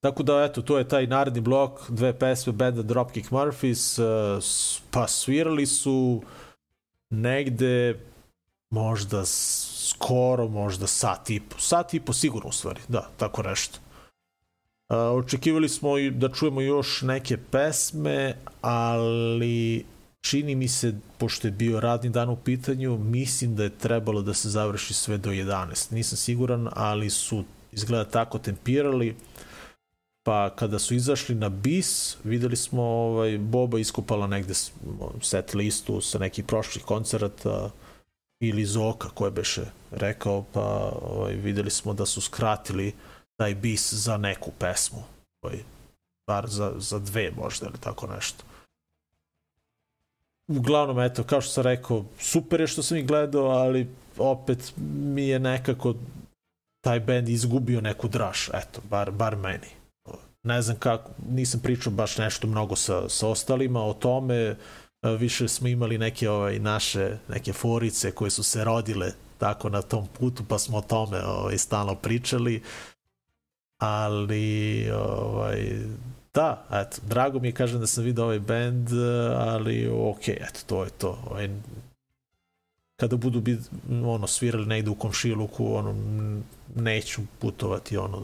Tako 0.00 0.22
da, 0.22 0.44
eto, 0.44 0.62
to 0.62 0.78
je 0.78 0.88
taj 0.88 1.06
naredni 1.06 1.40
blok, 1.40 1.90
dve 1.90 2.18
pesme 2.18 2.52
benda 2.52 2.82
Dropkick 2.82 3.30
Murphys, 3.30 4.02
uh, 4.02 4.42
pa 4.90 5.08
svirali 5.08 5.66
su 5.66 6.22
negde 7.10 8.00
možda 8.70 9.22
skoro, 9.26 10.48
možda 10.48 10.86
sat 10.86 11.30
i 11.30 11.40
po, 11.40 11.58
sat 11.58 11.94
i 11.94 12.00
po 12.00 12.12
sigurno 12.12 12.48
u 12.48 12.52
stvari, 12.52 12.80
da, 12.88 13.10
tako 13.16 13.42
nešto. 13.42 13.78
Očekivali 14.90 15.68
smo 15.68 15.98
i 15.98 16.10
da 16.10 16.28
čujemo 16.28 16.60
još 16.60 17.02
neke 17.02 17.36
pesme, 17.36 18.34
ali 18.60 19.84
čini 20.20 20.54
mi 20.54 20.68
se, 20.68 20.94
pošto 21.18 21.48
je 21.48 21.52
bio 21.52 21.80
radni 21.80 22.10
dan 22.10 22.28
u 22.28 22.36
pitanju, 22.36 22.98
mislim 22.98 23.56
da 23.56 23.62
je 23.62 23.78
trebalo 23.78 24.22
da 24.22 24.34
se 24.34 24.48
završi 24.48 24.94
sve 24.94 25.18
do 25.18 25.30
11. 25.30 25.92
Nisam 25.92 26.16
siguran, 26.16 26.68
ali 26.72 27.10
su 27.10 27.44
izgleda 27.72 28.04
tako 28.04 28.38
tempirali. 28.38 29.16
Pa 30.22 30.50
kada 30.56 30.78
su 30.78 30.94
izašli 30.94 31.34
na 31.34 31.48
bis, 31.48 32.16
videli 32.24 32.56
smo 32.56 32.82
ovaj, 32.82 33.38
Boba 33.38 33.78
iskupala 33.78 34.26
negde 34.26 34.54
set 35.22 35.54
listu 35.54 36.00
sa 36.00 36.18
nekih 36.18 36.44
prošlih 36.44 36.84
koncerata 36.84 37.70
ili 38.40 38.64
Zoka 38.64 39.08
koje 39.08 39.30
beše 39.30 39.62
rekao, 39.90 40.44
pa 40.52 40.92
ovaj, 41.02 41.34
videli 41.34 41.70
smo 41.70 41.94
da 41.94 42.06
su 42.06 42.20
skratili 42.20 42.88
uh, 42.88 43.19
taj 43.40 43.54
bis 43.54 43.92
za 43.92 44.16
neku 44.16 44.50
pesmu. 44.58 45.02
Ovaj, 45.42 45.58
bar 46.26 46.48
za, 46.48 46.72
za 46.76 46.98
dve 46.98 47.30
možda 47.36 47.66
ili 47.66 47.78
tako 47.80 48.06
nešto. 48.06 48.44
Uglavnom, 50.48 51.00
eto, 51.00 51.24
kao 51.24 51.40
što 51.40 51.52
sam 51.52 51.64
rekao, 51.64 52.04
super 52.18 52.60
je 52.60 52.66
što 52.66 52.82
sam 52.82 52.96
ih 52.96 53.06
gledao, 53.06 53.44
ali 53.44 53.88
opet 54.18 54.72
mi 54.76 55.28
je 55.28 55.38
nekako 55.38 55.94
taj 56.80 57.00
band 57.00 57.28
izgubio 57.28 57.80
neku 57.80 58.08
draž, 58.08 58.48
eto, 58.54 58.80
bar, 58.90 59.10
bar 59.10 59.36
meni. 59.36 59.68
Ne 60.42 60.62
znam 60.62 60.76
kako, 60.78 61.10
nisam 61.30 61.60
pričao 61.60 61.92
baš 61.92 62.18
nešto 62.18 62.46
mnogo 62.46 62.76
sa, 62.76 63.08
sa 63.08 63.28
ostalima 63.28 63.84
o 63.84 63.94
tome, 63.94 64.56
više 65.02 65.48
smo 65.48 65.68
imali 65.68 65.98
neke 65.98 66.30
ovaj, 66.30 66.58
naše 66.58 67.16
neke 67.28 67.52
forice 67.52 68.12
koje 68.12 68.30
su 68.30 68.42
se 68.42 68.64
rodile 68.64 69.12
tako 69.38 69.68
na 69.68 69.82
tom 69.82 70.06
putu, 70.18 70.44
pa 70.48 70.58
smo 70.58 70.78
o 70.78 70.82
tome 70.82 71.24
ovaj, 71.24 71.58
stalno 71.58 71.94
pričali 71.94 72.62
ali 73.80 74.90
ovaj, 74.90 75.78
da, 76.34 76.64
eto, 76.70 76.96
drago 77.08 77.38
mi 77.38 77.48
je 77.48 77.52
kažem 77.52 77.80
da 77.80 77.86
sam 77.86 78.04
vidio 78.04 78.24
ovaj 78.24 78.38
band, 78.38 78.88
ali 79.36 79.88
ok, 79.88 80.28
eto, 80.28 80.60
to 80.66 80.84
je 80.84 80.90
to. 80.90 81.18
Ovaj, 81.30 81.50
kada 82.96 83.16
budu 83.16 83.40
bit, 83.40 83.60
ono, 84.04 84.26
svirali 84.26 84.66
negde 84.66 84.90
u 84.90 84.94
komšiluku, 84.94 85.74
ono, 85.74 85.94
neću 86.74 87.22
putovati, 87.38 87.96
ono, 87.96 88.22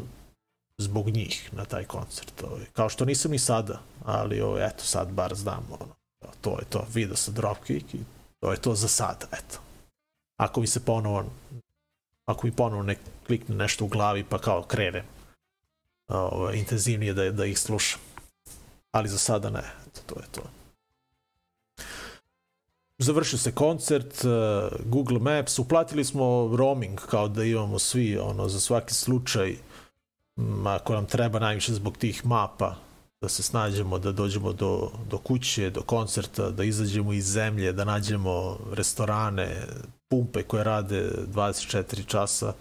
zbog 0.78 1.08
njih 1.08 1.50
na 1.52 1.64
taj 1.64 1.84
koncert. 1.84 2.42
Ovaj. 2.42 2.64
Kao 2.72 2.88
što 2.88 3.04
nisam 3.04 3.30
ni 3.30 3.38
sada, 3.38 3.80
ali 4.04 4.40
ovaj, 4.40 4.66
eto, 4.66 4.84
sad 4.84 5.12
bar 5.12 5.34
znam, 5.34 5.66
ono, 5.70 5.94
to 6.40 6.58
je 6.58 6.64
to, 6.64 6.86
video 6.94 7.16
sa 7.16 7.30
Dropkick 7.30 7.94
i 7.94 8.00
to 8.40 8.52
je 8.52 8.60
to 8.60 8.74
za 8.74 8.88
sada, 8.88 9.26
eto. 9.32 9.58
Ako 10.36 10.60
mi 10.60 10.66
se 10.66 10.84
ponovo, 10.84 11.24
ako 12.26 12.46
mi 12.46 12.52
ponovo 12.52 12.82
ne 12.82 12.96
klikne 13.26 13.56
nešto 13.56 13.84
u 13.84 13.88
glavi, 13.88 14.24
pa 14.24 14.38
kao 14.38 14.62
krenem 14.62 15.15
ovaj, 16.08 16.56
intenzivnije 16.56 17.14
da, 17.14 17.30
da 17.30 17.44
ih 17.44 17.58
slušam. 17.58 18.00
Ali 18.90 19.08
za 19.08 19.18
sada 19.18 19.50
ne, 19.50 19.62
eto, 19.86 20.00
to 20.06 20.20
je 20.20 20.26
to. 20.32 20.42
Završio 22.98 23.38
se 23.38 23.52
koncert, 23.52 24.24
uh, 24.24 24.30
Google 24.84 25.18
Maps, 25.18 25.58
uplatili 25.58 26.04
smo 26.04 26.56
roaming 26.56 27.00
kao 27.00 27.28
da 27.28 27.44
imamo 27.44 27.78
svi 27.78 28.18
ono 28.18 28.48
za 28.48 28.60
svaki 28.60 28.94
slučaj 28.94 29.56
ako 30.66 30.92
nam 30.92 31.06
treba 31.06 31.38
najviše 31.38 31.74
zbog 31.74 31.96
tih 31.96 32.26
mapa 32.26 32.74
da 33.20 33.28
se 33.28 33.42
snađemo, 33.42 33.98
da 33.98 34.12
dođemo 34.12 34.52
do, 34.52 34.90
do 35.10 35.18
kuće, 35.18 35.70
do 35.70 35.82
koncerta, 35.82 36.50
da 36.50 36.64
izađemo 36.64 37.12
iz 37.12 37.24
zemlje, 37.24 37.72
da 37.72 37.84
nađemo 37.84 38.58
restorane, 38.72 39.66
pumpe 40.08 40.42
koje 40.42 40.64
rade 40.64 41.10
24 41.34 42.06
časa 42.06 42.52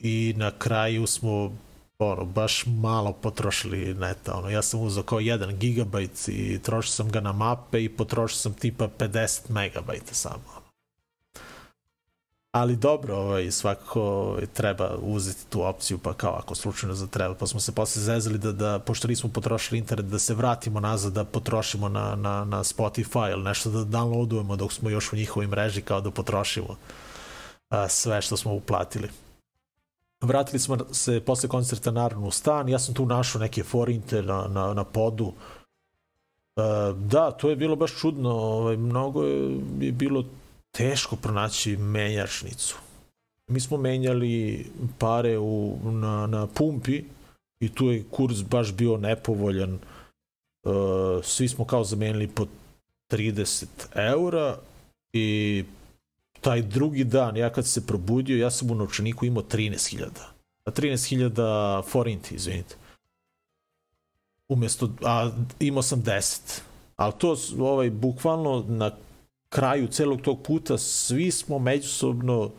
i 0.00 0.34
na 0.36 0.50
kraju 0.50 1.06
smo 1.06 1.52
ono, 1.98 2.24
baš 2.24 2.64
malo 2.66 3.12
potrošili 3.12 3.94
neta. 3.94 4.34
Ono, 4.34 4.50
ja 4.50 4.62
sam 4.62 4.80
uzao 4.80 5.02
kao 5.02 5.20
1 5.20 5.56
gigabajt 5.56 6.28
i 6.28 6.58
trošio 6.62 6.90
sam 6.90 7.10
ga 7.10 7.20
na 7.20 7.32
mape 7.32 7.84
i 7.84 7.88
potrošio 7.88 8.36
sam 8.36 8.54
tipa 8.54 8.88
50 8.98 9.50
megabajta 9.50 10.14
samo. 10.14 10.60
Ali 12.52 12.76
dobro, 12.76 13.16
ovaj, 13.16 13.50
svakako 13.50 14.02
ovaj, 14.02 14.46
treba 14.46 14.96
uzeti 15.02 15.46
tu 15.50 15.62
opciju, 15.62 15.98
pa 15.98 16.14
kao 16.14 16.32
ako 16.32 16.54
slučajno 16.54 16.94
za 16.94 17.06
treba. 17.06 17.34
Pa 17.34 17.46
smo 17.46 17.60
se 17.60 17.72
posle 17.72 18.02
zezali 18.02 18.38
da, 18.38 18.52
da 18.52 18.78
pošto 18.78 19.08
nismo 19.08 19.30
potrošili 19.30 19.78
internet, 19.78 20.06
da 20.06 20.18
se 20.18 20.34
vratimo 20.34 20.80
nazad, 20.80 21.12
da 21.12 21.24
potrošimo 21.24 21.88
na, 21.88 22.16
na, 22.16 22.44
na 22.44 22.64
Spotify 22.64 23.32
ili 23.32 23.42
nešto 23.42 23.70
da 23.70 23.98
downloadujemo 23.98 24.56
dok 24.56 24.72
smo 24.72 24.90
još 24.90 25.12
u 25.12 25.16
njihovoj 25.16 25.46
mreži, 25.46 25.82
kao 25.82 26.00
da 26.00 26.10
potrošimo 26.10 26.76
a, 27.68 27.88
sve 27.88 28.22
što 28.22 28.36
smo 28.36 28.52
uplatili. 28.52 29.08
Vratili 30.20 30.58
smo 30.58 30.78
se 30.92 31.20
posle 31.20 31.48
koncerta 31.48 31.90
naravno 31.90 32.26
u 32.26 32.30
stan, 32.30 32.68
ja 32.68 32.78
sam 32.78 32.94
tu 32.94 33.06
našao 33.06 33.40
neke 33.40 33.62
forinte 33.62 34.22
na, 34.22 34.46
na, 34.48 34.74
na 34.74 34.84
podu. 34.84 35.24
Uh, 35.24 36.96
da, 36.96 37.30
to 37.30 37.50
je 37.50 37.56
bilo 37.56 37.76
baš 37.76 38.00
čudno, 38.00 38.30
ovaj, 38.30 38.76
mnogo 38.76 39.22
je, 39.24 39.60
je 39.80 39.92
bilo 39.92 40.24
teško 40.70 41.16
pronaći 41.16 41.76
menjačnicu. 41.76 42.76
Mi 43.50 43.60
smo 43.60 43.76
menjali 43.76 44.66
pare 44.98 45.38
u, 45.38 45.78
na, 45.82 46.26
na 46.26 46.46
pumpi 46.46 47.04
i 47.60 47.74
tu 47.74 47.86
je 47.86 48.04
kurs 48.10 48.42
baš 48.42 48.72
bio 48.72 48.96
nepovoljan. 48.96 49.78
Uh, 50.64 51.24
svi 51.24 51.48
smo 51.48 51.64
kao 51.64 51.84
zamenili 51.84 52.28
po 52.28 52.46
30 53.10 53.66
eura 53.94 54.56
i 55.12 55.64
taj 56.40 56.62
drugi 56.62 57.04
dan, 57.04 57.36
ja 57.36 57.50
kad 57.52 57.66
se 57.66 57.86
probudio, 57.86 58.38
ja 58.38 58.50
sam 58.50 58.70
u 58.70 58.74
novčaniku 58.74 59.26
imao 59.26 59.42
13.000. 59.42 60.06
13.000 60.66 61.82
forinti, 61.84 62.34
izvinite. 62.34 62.76
Umesto, 64.48 64.90
a 65.04 65.30
imao 65.60 65.82
sam 65.82 66.02
10. 66.02 66.60
Ali 66.96 67.12
to, 67.18 67.36
ovaj, 67.58 67.90
bukvalno 67.90 68.64
na 68.68 68.90
kraju 69.48 69.88
celog 69.88 70.20
tog 70.20 70.42
puta 70.42 70.78
svi 70.78 71.30
smo 71.30 71.58
međusobno 71.58 72.50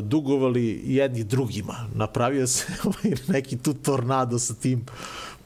dugovali 0.00 0.82
jedni 0.84 1.24
drugima. 1.24 1.74
Napravio 1.94 2.46
se 2.46 2.66
ovaj, 2.84 3.16
neki 3.28 3.58
tu 3.58 3.74
tornado 3.74 4.38
sa 4.38 4.54
tim 4.54 4.86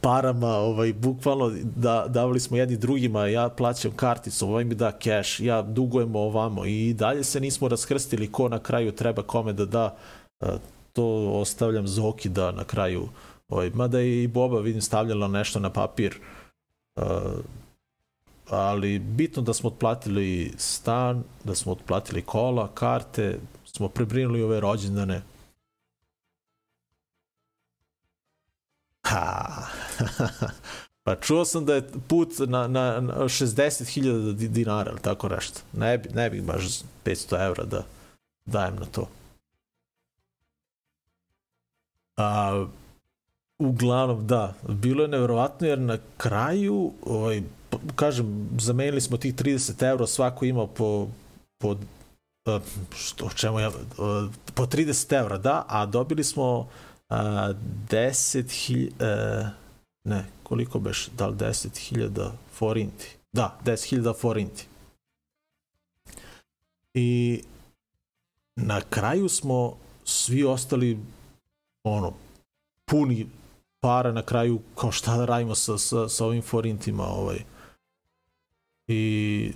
parama, 0.00 0.48
ovaj, 0.48 0.92
bukvalno 0.92 1.52
da, 1.76 2.04
davali 2.08 2.40
smo 2.40 2.56
jedni 2.56 2.76
drugima, 2.76 3.26
ja 3.26 3.48
plaćam 3.48 3.92
karticom, 3.96 4.48
ovaj 4.48 4.64
mi 4.64 4.74
da 4.74 4.98
cash, 5.02 5.40
ja 5.40 5.62
dugujemo 5.62 6.18
ovamo 6.18 6.64
i 6.64 6.94
dalje 6.94 7.24
se 7.24 7.40
nismo 7.40 7.68
raskrstili 7.68 8.32
ko 8.32 8.48
na 8.48 8.58
kraju 8.58 8.92
treba 8.92 9.22
kome 9.22 9.52
da 9.52 9.64
da, 9.64 9.96
to 10.92 11.30
ostavljam 11.32 11.88
Zoki 11.88 12.28
da 12.28 12.52
na 12.52 12.64
kraju, 12.64 13.08
ovaj, 13.48 13.70
mada 13.70 13.98
je 13.98 14.22
i 14.22 14.28
Boba 14.28 14.60
vidim 14.60 14.82
stavljala 14.82 15.28
nešto 15.28 15.60
na 15.60 15.70
papir, 15.70 16.18
ali 18.50 18.98
bitno 18.98 19.42
da 19.42 19.52
smo 19.54 19.68
otplatili 19.68 20.52
stan, 20.56 21.24
da 21.44 21.54
smo 21.54 21.72
otplatili 21.72 22.22
kola, 22.22 22.68
karte, 22.74 23.38
smo 23.72 23.88
prebrinuli 23.88 24.42
ove 24.42 24.60
rođendane. 24.60 25.22
Ha. 29.06 29.66
pa 31.04 31.16
čuo 31.16 31.44
sam 31.44 31.64
da 31.64 31.74
je 31.74 31.88
put 32.08 32.28
na, 32.38 32.66
na, 32.66 33.00
na 33.00 33.14
60.000 33.14 34.48
dinara, 34.48 34.90
ili 34.90 35.00
tako 35.00 35.28
nešto. 35.28 35.60
Ne 35.72 35.98
bi, 35.98 36.08
ne 36.08 36.30
bih 36.30 36.42
baš 36.42 36.62
500 37.04 37.46
evra 37.46 37.64
da 37.64 37.84
dajem 38.46 38.76
na 38.76 38.86
to. 38.86 39.08
A, 42.16 42.66
uglavnom, 43.58 44.26
da, 44.26 44.54
bilo 44.68 45.02
je 45.02 45.08
nevjerovatno 45.08 45.66
jer 45.66 45.78
na 45.78 45.98
kraju 46.16 46.92
ovaj, 47.06 47.42
kažem, 47.96 48.48
zamenili 48.60 49.00
smo 49.00 49.16
tih 49.16 49.34
30 49.34 49.88
euro, 49.88 50.06
svako 50.06 50.44
ima 50.44 50.66
po, 50.66 51.08
po 51.58 51.76
što, 52.96 53.30
čemu 53.30 53.60
ja, 53.60 53.68
e, 53.68 53.72
po 54.54 54.66
30 54.66 55.16
eura, 55.16 55.38
da, 55.38 55.64
a 55.68 55.86
dobili 55.86 56.24
smo 56.24 56.68
a, 57.08 57.52
10 57.90 58.50
hilj, 58.50 58.92
e, 59.00 59.46
ne, 60.04 60.24
koliko 60.42 60.78
beš, 60.78 61.08
da 61.08 61.26
li 61.26 61.36
10 61.36 61.78
hiljada 61.78 62.32
forinti? 62.52 63.16
Da, 63.32 63.58
10 63.64 63.88
hiljada 63.88 64.12
forinti. 64.14 64.66
I 66.94 67.42
na 68.56 68.80
kraju 68.80 69.28
smo 69.28 69.76
svi 70.04 70.44
ostali 70.44 70.98
ono, 71.84 72.12
puni 72.84 73.26
para 73.80 74.12
na 74.12 74.22
kraju, 74.22 74.60
kao 74.74 74.92
šta 74.92 75.16
da 75.16 75.24
radimo 75.24 75.54
sa, 75.54 75.78
sa, 75.78 76.08
sa 76.08 76.26
ovim 76.26 76.42
forintima, 76.42 77.06
ovaj, 77.06 77.38
i 78.88 79.52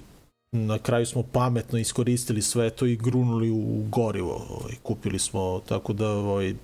na 0.52 0.78
kraju 0.78 1.06
smo 1.06 1.22
pametno 1.22 1.78
iskoristili 1.78 2.42
sve 2.42 2.70
to 2.70 2.86
i 2.86 2.96
grunuli 2.96 3.50
u 3.50 3.84
gorivo. 3.88 4.46
Ovaj, 4.50 4.74
kupili 4.82 5.18
smo, 5.18 5.60
tako 5.68 5.92
da 5.92 6.10
ovaj, 6.10 6.54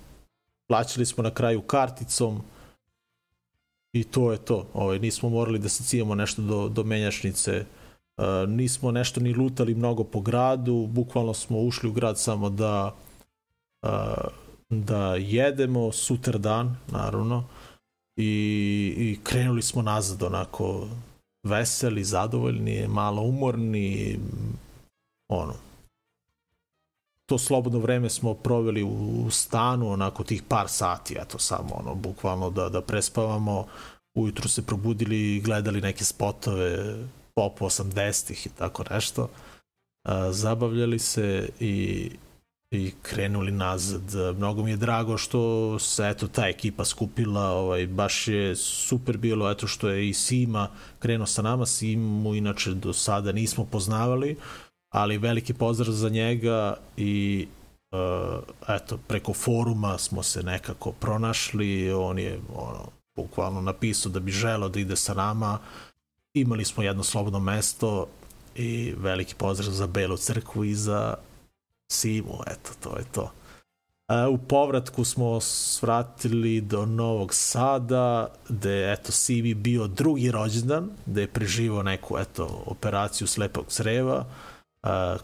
plaćali 0.66 1.06
smo 1.06 1.22
na 1.22 1.30
kraju 1.30 1.62
karticom 1.62 2.40
i 3.92 4.04
to 4.04 4.32
je 4.32 4.38
to. 4.38 4.66
Ovaj, 4.74 4.98
nismo 4.98 5.28
morali 5.28 5.58
da 5.58 5.68
se 5.68 5.84
cijemo 5.84 6.14
nešto 6.14 6.42
do, 6.42 6.68
do 6.68 6.84
menjačnice. 6.84 7.64
Uh, 8.16 8.24
nismo 8.48 8.90
nešto 8.90 9.20
ni 9.20 9.34
lutali 9.34 9.74
mnogo 9.74 10.04
po 10.04 10.20
gradu, 10.20 10.86
bukvalno 10.86 11.34
smo 11.34 11.60
ušli 11.60 11.88
u 11.88 11.92
grad 11.92 12.18
samo 12.18 12.50
da 12.50 12.94
uh, 13.82 14.48
da 14.70 15.14
jedemo 15.14 15.92
sutra 15.92 16.38
dan, 16.38 16.76
naravno, 16.86 17.44
i, 18.16 18.94
i 18.96 19.18
krenuli 19.24 19.62
smo 19.62 19.82
nazad 19.82 20.22
onako 20.22 20.88
veseli, 21.42 22.04
zadovoljni, 22.04 22.86
malo 22.88 23.22
umorni, 23.22 24.18
ono. 25.28 25.54
To 27.26 27.38
slobodno 27.38 27.78
vreme 27.78 28.10
smo 28.10 28.34
proveli 28.34 28.82
u 28.82 29.30
stanu, 29.30 29.90
onako 29.90 30.24
tih 30.24 30.42
par 30.42 30.68
sati, 30.68 31.16
eto 31.20 31.38
samo 31.38 31.74
ono, 31.74 31.94
bukvalno 31.94 32.50
da, 32.50 32.68
da 32.68 32.80
prespavamo, 32.80 33.66
ujutru 34.14 34.48
se 34.48 34.66
probudili 34.66 35.36
i 35.36 35.40
gledali 35.40 35.80
neke 35.80 36.04
spotove 36.04 36.96
pop 37.34 37.58
80-ih 37.58 38.46
i 38.46 38.50
tako 38.58 38.84
nešto. 38.90 39.28
zabavljali 40.30 40.98
se 40.98 41.48
i 41.60 42.10
i 42.70 42.92
krenuli 43.02 43.52
nazad. 43.52 44.36
Mnogo 44.36 44.62
mi 44.62 44.70
je 44.70 44.76
drago 44.76 45.18
što 45.18 45.78
se 45.78 46.08
eto 46.08 46.28
ta 46.28 46.48
ekipa 46.48 46.84
skupila, 46.84 47.50
ovaj 47.50 47.86
baš 47.86 48.28
je 48.28 48.56
super 48.56 49.16
bilo 49.16 49.50
eto 49.50 49.66
što 49.66 49.88
je 49.88 50.08
i 50.08 50.14
Sima 50.14 50.68
krenuo 50.98 51.26
sa 51.26 51.42
nama, 51.42 51.66
Simu 51.66 52.34
inače 52.34 52.74
do 52.74 52.92
sada 52.92 53.32
nismo 53.32 53.64
poznavali, 53.64 54.36
ali 54.90 55.18
veliki 55.18 55.54
pozdrav 55.54 55.92
za 55.92 56.08
njega 56.08 56.76
i 56.96 57.46
uh, 57.92 58.38
eto 58.68 58.98
preko 59.06 59.32
foruma 59.34 59.98
smo 59.98 60.22
se 60.22 60.42
nekako 60.42 60.92
pronašli, 60.92 61.92
on 61.92 62.18
je 62.18 62.40
ono 62.54 62.88
bukvalno 63.16 63.60
napisao 63.60 64.12
da 64.12 64.20
bi 64.20 64.30
želeo 64.30 64.68
da 64.68 64.80
ide 64.80 64.96
sa 64.96 65.14
nama. 65.14 65.58
Imali 66.34 66.64
smo 66.64 66.82
jedno 66.82 67.02
slobodno 67.02 67.40
mesto 67.40 68.06
i 68.54 68.94
veliki 68.96 69.34
pozdrav 69.34 69.72
za 69.72 69.86
Belu 69.86 70.16
crkvu 70.16 70.64
i 70.64 70.74
za 70.74 71.14
Simu, 71.92 72.38
eto, 72.46 72.70
to 72.80 72.98
je 72.98 73.04
to. 73.12 73.32
U 74.30 74.38
povratku 74.38 75.04
smo 75.04 75.40
svratili 75.40 76.60
do 76.60 76.86
Novog 76.86 77.34
Sada, 77.34 78.28
gde 78.48 78.70
je, 78.70 78.92
eto, 78.92 79.12
Simi 79.12 79.54
bio 79.54 79.86
drugi 79.86 80.30
rođendan, 80.30 80.90
gde 81.06 81.20
je 81.20 81.32
preživao 81.32 81.82
neku, 81.82 82.18
eto, 82.18 82.62
operaciju 82.66 83.26
slepog 83.26 83.64
creva 83.68 84.24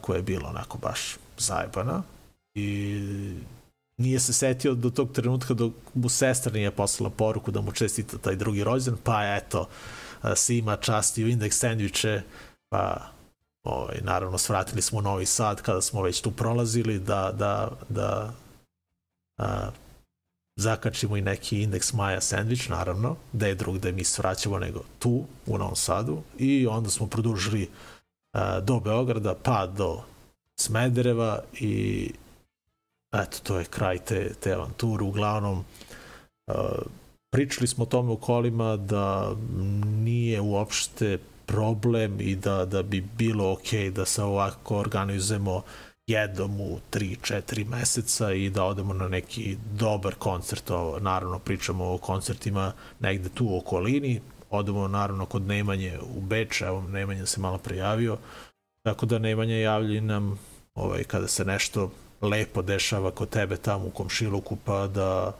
koja 0.01 0.17
je 0.17 0.23
bila 0.23 0.49
onako 0.49 0.79
baš 0.79 1.17
zajebana 1.39 2.03
i 2.55 3.01
nije 3.97 4.21
se 4.21 4.33
setio 4.33 4.75
do 4.75 4.91
tog 4.91 5.13
trenutka 5.13 5.55
dok 5.55 5.73
mu 5.95 6.09
sestra 6.09 6.53
nije 6.53 6.71
poslala 6.71 7.11
poruku 7.11 7.51
da 7.51 7.61
mu 7.61 7.73
čestita 7.73 8.19
taj 8.19 8.37
drugi 8.37 8.65
rođendan, 8.65 9.01
pa 9.05 9.37
eto, 9.37 9.69
Sima 10.37 10.77
časti 10.77 11.25
u 11.25 11.29
indeks 11.29 11.59
sandviče, 11.59 12.23
pa 12.69 13.14
ovaj, 13.65 14.01
naravno 14.03 14.39
svratili 14.39 14.83
smo 14.83 14.99
u 14.99 15.03
Novi 15.03 15.27
Sad 15.27 15.63
kada 15.63 15.83
smo 15.83 16.03
već 16.03 16.21
tu 16.21 16.31
prolazili 16.31 16.99
da, 16.99 17.33
da, 17.33 17.71
da 17.89 18.33
a, 19.39 19.71
zakačimo 20.57 21.17
i 21.17 21.23
neki 21.23 21.63
indeks 21.63 21.93
Maja 21.93 22.21
sandvič, 22.21 22.69
naravno, 22.69 23.17
da 23.33 23.47
je 23.47 23.55
drug 23.55 23.79
da 23.79 23.93
mi 23.93 24.05
svraćamo 24.05 24.59
nego 24.59 24.81
tu 24.99 25.25
u 25.47 25.59
Novom 25.59 25.77
Sadu 25.77 26.23
i 26.39 26.67
onda 26.67 26.91
smo 26.91 27.07
produžili 27.07 27.71
a, 28.33 28.61
do 28.61 28.81
Beograda 28.81 29.35
pa 29.43 29.67
do 29.67 30.03
Smedereva 30.57 31.43
i 31.61 32.11
eto, 33.15 33.39
to 33.43 33.59
je 33.59 33.65
kraj 33.65 33.99
te, 33.99 34.35
te 34.35 34.53
avanture. 34.53 35.05
Uglavnom, 35.05 35.65
uh, 36.47 36.55
pričali 37.31 37.67
smo 37.67 37.85
o 37.85 37.87
tome 37.87 38.11
u 38.11 38.17
kolima 38.17 38.77
da 38.77 39.35
nije 39.85 40.41
uopšte 40.41 41.19
problem 41.47 42.21
i 42.21 42.37
da, 42.37 42.65
da 42.65 42.83
bi 42.83 43.01
bilo 43.01 43.53
ok 43.53 43.95
da 43.95 44.05
se 44.05 44.23
ovako 44.23 44.77
organizujemo 44.77 45.63
jednom 46.07 46.61
u 46.61 46.79
3-4 46.93 47.67
meseca 47.67 48.33
i 48.33 48.51
da 48.51 48.65
odemo 48.65 48.95
na 48.95 49.09
neki 49.09 49.57
dobar 49.73 50.15
koncert. 50.15 50.71
Ovo, 50.71 50.99
naravno, 50.99 51.39
pričamo 51.39 51.95
o 51.95 51.99
koncertima 51.99 52.73
negde 53.01 53.29
tu 53.29 53.47
u 53.47 53.59
okolini. 53.59 54.21
Odemo 54.51 54.89
naravno 54.89 55.27
kod 55.27 55.43
Nemanje 55.43 55.99
u 56.17 56.21
Beč, 56.21 56.61
evo 56.61 56.83
Nemanja 56.83 57.27
se 57.27 57.41
malo 57.41 57.59
prejavio. 57.59 58.19
Tako 58.83 59.07
da 59.07 59.19
Nemanja 59.19 59.57
javlja 59.57 60.01
nam 60.01 60.39
ovaj, 60.75 61.05
kada 61.05 61.29
se 61.29 61.45
nešto 61.45 61.91
lepo 62.21 62.63
dešava 62.63 63.11
kod 63.11 63.29
tebe 63.29 63.57
tamo 63.57 63.87
u 63.87 63.91
komšiluku, 63.91 64.57
pa 64.65 64.87
da, 64.87 65.37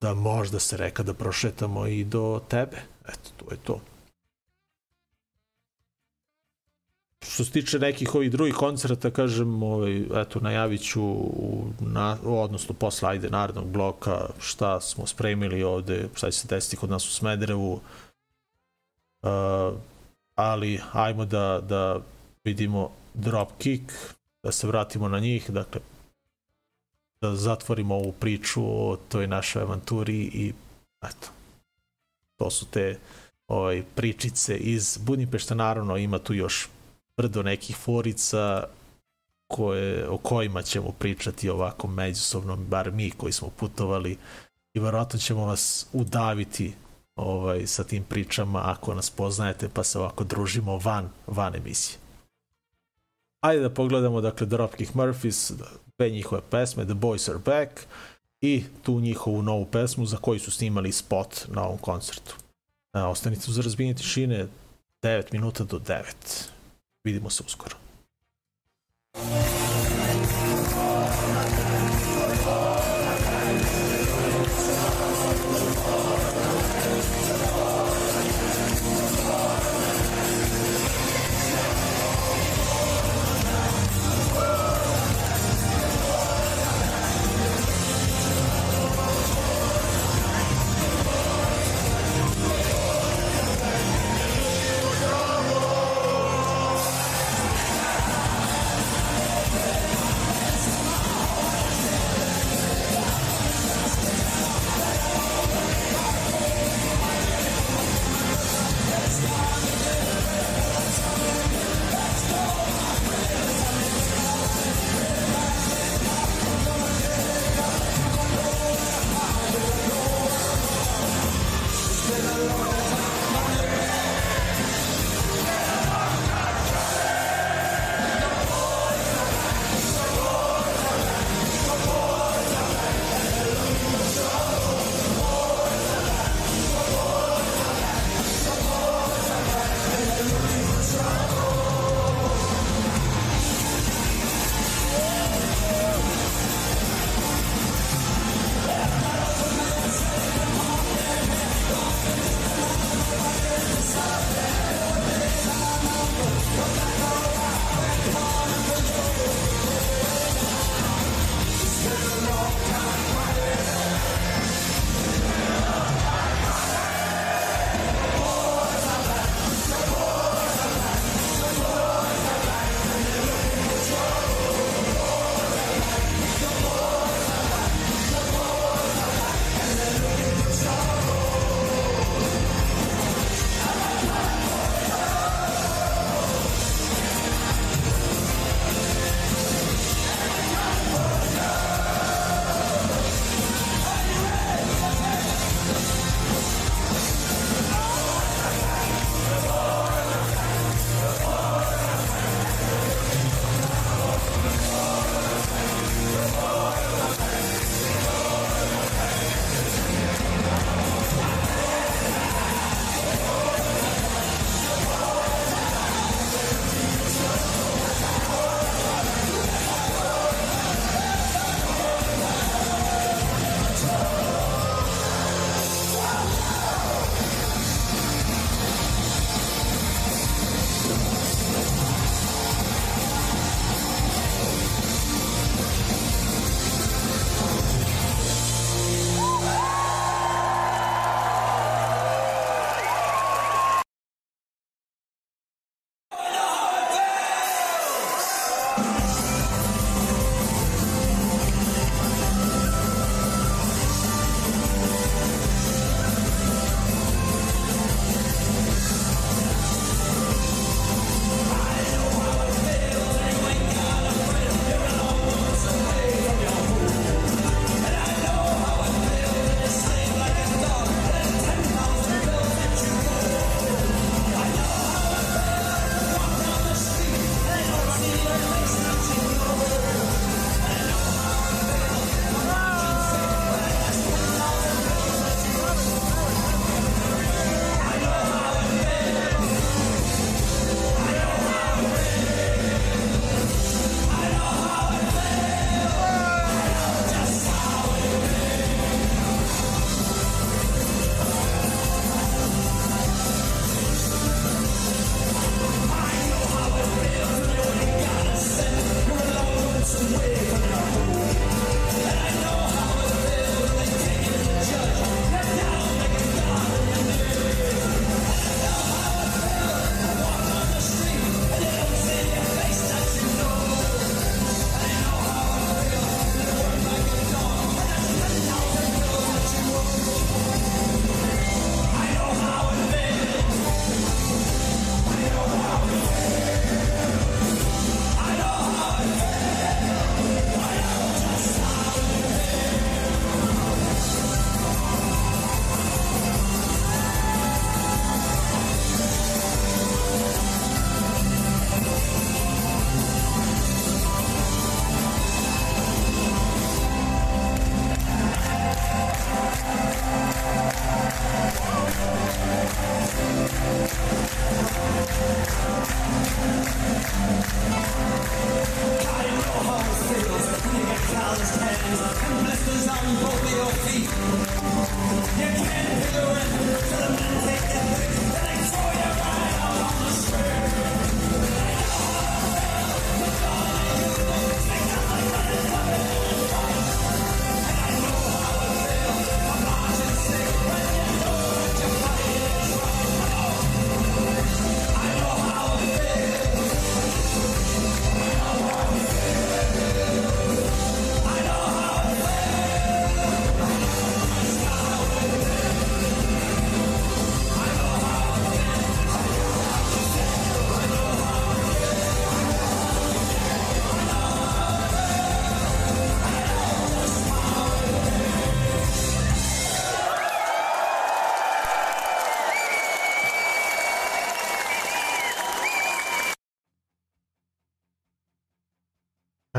da 0.00 0.14
možda 0.14 0.60
se 0.60 0.76
reka 0.76 1.02
da 1.02 1.14
prošetamo 1.14 1.86
i 1.86 2.04
do 2.04 2.40
tebe. 2.48 2.76
Eto, 3.08 3.30
to 3.36 3.50
je 3.50 3.56
to. 3.56 3.80
Što 7.30 7.44
se 7.44 7.50
tiče 7.50 7.78
nekih 7.78 8.14
ovih 8.14 8.30
drugih 8.30 8.54
koncerta, 8.54 9.10
kažem, 9.10 9.62
ovaj, 9.62 10.02
eto, 10.22 10.40
najavit 10.40 10.82
ću, 10.82 11.16
na, 11.80 12.16
odnosno 12.24 12.74
posle, 12.74 13.08
ajde, 13.08 13.30
narednog 13.30 13.66
bloka, 13.66 14.26
šta 14.40 14.80
smo 14.80 15.06
spremili 15.06 15.62
ovde, 15.62 16.08
šta 16.14 16.30
će 16.30 16.38
se 16.38 16.48
desiti 16.48 16.76
kod 16.76 16.90
nas 16.90 17.08
u 17.08 17.10
Smederevu, 17.10 17.72
uh, 17.72 17.80
ali 20.34 20.80
ajmo 20.92 21.24
da, 21.24 21.60
da 21.68 22.00
vidimo 22.44 22.90
Dropkick, 23.14 23.92
da 24.42 24.52
se 24.52 24.66
vratimo 24.66 25.08
na 25.08 25.18
njih, 25.18 25.50
dakle, 25.50 25.80
da 27.20 27.34
zatvorimo 27.34 27.94
ovu 27.94 28.12
priču 28.12 28.62
o 28.64 28.96
toj 29.08 29.26
našoj 29.26 29.62
avanturi 29.62 30.16
i 30.16 30.52
eto, 31.02 31.28
to 32.36 32.50
su 32.50 32.66
te 32.66 32.98
ovaj, 33.48 33.82
pričice 33.94 34.56
iz 34.56 34.98
Budimpešta, 34.98 35.54
naravno 35.54 35.96
ima 35.96 36.18
tu 36.18 36.34
još 36.34 36.68
brdo 37.16 37.42
nekih 37.42 37.76
forica 37.76 38.64
koje, 39.48 40.08
o 40.08 40.18
kojima 40.18 40.62
ćemo 40.62 40.92
pričati 40.98 41.48
ovako 41.48 41.88
međusobno, 41.88 42.56
bar 42.56 42.92
mi 42.92 43.10
koji 43.10 43.32
smo 43.32 43.50
putovali 43.50 44.18
i 44.74 44.80
verovatno 44.80 45.18
ćemo 45.18 45.46
vas 45.46 45.86
udaviti 45.92 46.74
ovaj, 47.16 47.66
sa 47.66 47.84
tim 47.84 48.04
pričama 48.04 48.62
ako 48.64 48.94
nas 48.94 49.10
poznajete 49.10 49.68
pa 49.68 49.84
se 49.84 49.98
ovako 49.98 50.24
družimo 50.24 50.78
van, 50.78 51.10
van 51.26 51.54
emisije. 51.54 51.98
Ajde 53.40 53.62
da 53.62 53.70
pogledamo, 53.70 54.20
dakle, 54.20 54.46
Dropkick 54.46 54.92
Murphys, 54.94 55.52
dve 55.98 56.10
njihove 56.10 56.42
pesme, 56.50 56.84
The 56.84 56.94
Boys 56.94 57.30
Are 57.30 57.38
Back 57.38 57.80
i 58.40 58.64
tu 58.82 59.00
njihovu 59.00 59.42
novu 59.42 59.66
pesmu 59.66 60.06
za 60.06 60.16
koju 60.16 60.40
su 60.40 60.50
snimali 60.50 60.92
spot 60.92 61.46
na 61.48 61.64
ovom 61.64 61.78
koncertu. 61.78 62.36
E, 62.94 63.00
ostanite 63.00 63.44
uz 63.48 63.58
razbijenje 63.58 63.94
tišine 63.94 64.46
9 65.02 65.32
minuta 65.32 65.64
do 65.64 65.78
9. 65.78 66.55
Vidimo 67.06 67.30
se 67.30 67.42
uskoro. 67.46 67.76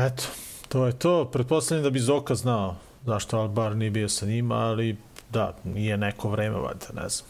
Eto, 0.08 0.22
to 0.68 0.86
je 0.86 0.92
to. 0.92 1.24
Pretpostavljam 1.32 1.84
da 1.84 1.90
bi 1.90 1.98
Zoka 1.98 2.34
znao 2.34 2.76
zašto 3.06 3.38
Albar 3.38 3.76
nije 3.76 3.90
bio 3.90 4.08
sa 4.08 4.26
njima, 4.26 4.54
ali 4.54 4.96
da, 5.30 5.56
nije 5.64 5.96
neko 5.96 6.28
vreme, 6.28 6.56
valjda, 6.56 6.86
ne 6.94 7.08
znam. 7.08 7.28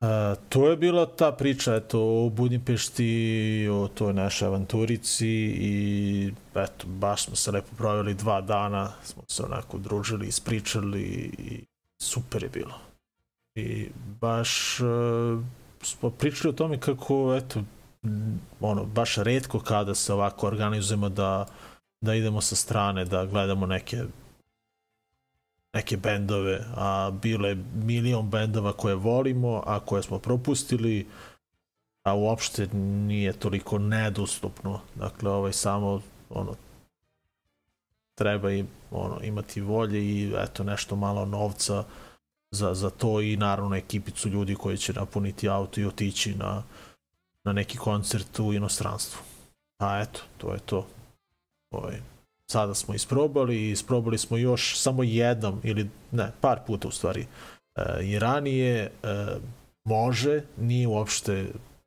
E, 0.00 0.34
to 0.48 0.70
je 0.70 0.76
bila 0.76 1.06
ta 1.06 1.32
priča, 1.32 1.74
eto, 1.74 2.00
o 2.00 2.30
Budimpešti, 2.30 3.68
o 3.72 3.88
toj 3.88 4.12
našoj 4.12 4.46
avanturici 4.48 5.28
i 5.58 6.32
eto, 6.54 6.86
baš 6.86 7.24
smo 7.24 7.36
se 7.36 7.50
lepo 7.50 7.76
proveli 7.76 8.14
dva 8.14 8.40
dana, 8.40 8.92
smo 9.02 9.22
se 9.28 9.42
onako 9.42 9.78
družili, 9.78 10.26
ispričali 10.26 11.02
i 11.38 11.64
super 11.98 12.42
je 12.42 12.48
bilo. 12.48 12.74
I 13.54 13.88
baš 14.20 14.80
e, 14.80 14.84
smo 15.82 16.10
pričali 16.10 16.50
o 16.50 16.56
tome 16.56 16.80
kako, 16.80 17.36
eto, 17.36 17.62
ono, 18.60 18.84
baš 18.84 19.16
redko 19.16 19.60
kada 19.60 19.94
se 19.94 20.12
ovako 20.12 20.46
organizujemo 20.46 21.08
da, 21.08 21.46
da 22.00 22.14
idemo 22.14 22.40
sa 22.40 22.56
strane, 22.56 23.04
da 23.04 23.26
gledamo 23.26 23.66
neke 23.66 24.04
neke 25.76 25.96
bendove, 25.96 26.64
a 26.76 27.10
bile 27.22 27.56
milion 27.74 28.30
bendova 28.30 28.72
koje 28.72 28.94
volimo, 28.94 29.62
a 29.66 29.80
koje 29.80 30.02
smo 30.02 30.18
propustili, 30.18 31.06
a 32.02 32.14
uopšte 32.14 32.66
nije 32.74 33.32
toliko 33.32 33.78
nedostupno. 33.78 34.80
Dakle, 34.94 35.30
ovaj 35.30 35.52
samo 35.52 36.00
ono 36.30 36.54
treba 38.14 38.52
i 38.52 38.64
ono 38.90 39.20
imati 39.22 39.60
volje 39.60 40.00
i 40.00 40.32
eto 40.38 40.64
nešto 40.64 40.96
malo 40.96 41.24
novca 41.24 41.84
za, 42.50 42.74
za 42.74 42.90
to 42.90 43.20
i 43.20 43.36
naravno 43.36 43.76
ekipicu 43.76 44.28
ljudi 44.28 44.54
koji 44.54 44.78
će 44.78 44.92
napuniti 44.92 45.48
auto 45.48 45.80
i 45.80 45.84
otići 45.84 46.34
na, 46.34 46.62
na 47.46 47.52
neki 47.52 47.78
koncert 47.78 48.38
u 48.38 48.52
inostranstvu. 48.52 49.20
A 49.82 50.00
eto, 50.00 50.20
to 50.38 50.52
je 50.52 50.60
to. 50.60 50.86
Ovaj, 51.74 52.00
sada 52.50 52.74
smo 52.74 52.94
isprobali 52.94 53.56
i 53.56 53.70
isprobali 53.70 54.18
smo 54.18 54.36
još 54.36 54.78
samo 54.78 55.02
jednom 55.02 55.60
ili 55.62 55.90
ne, 56.12 56.32
par 56.40 56.60
puta 56.66 56.88
u 56.88 56.90
stvari 56.90 57.26
e, 57.76 58.04
i 58.04 58.18
ranije 58.18 58.82
e, 58.82 58.90
može, 59.84 60.42
nije 60.56 60.88
uopšte 60.88 61.46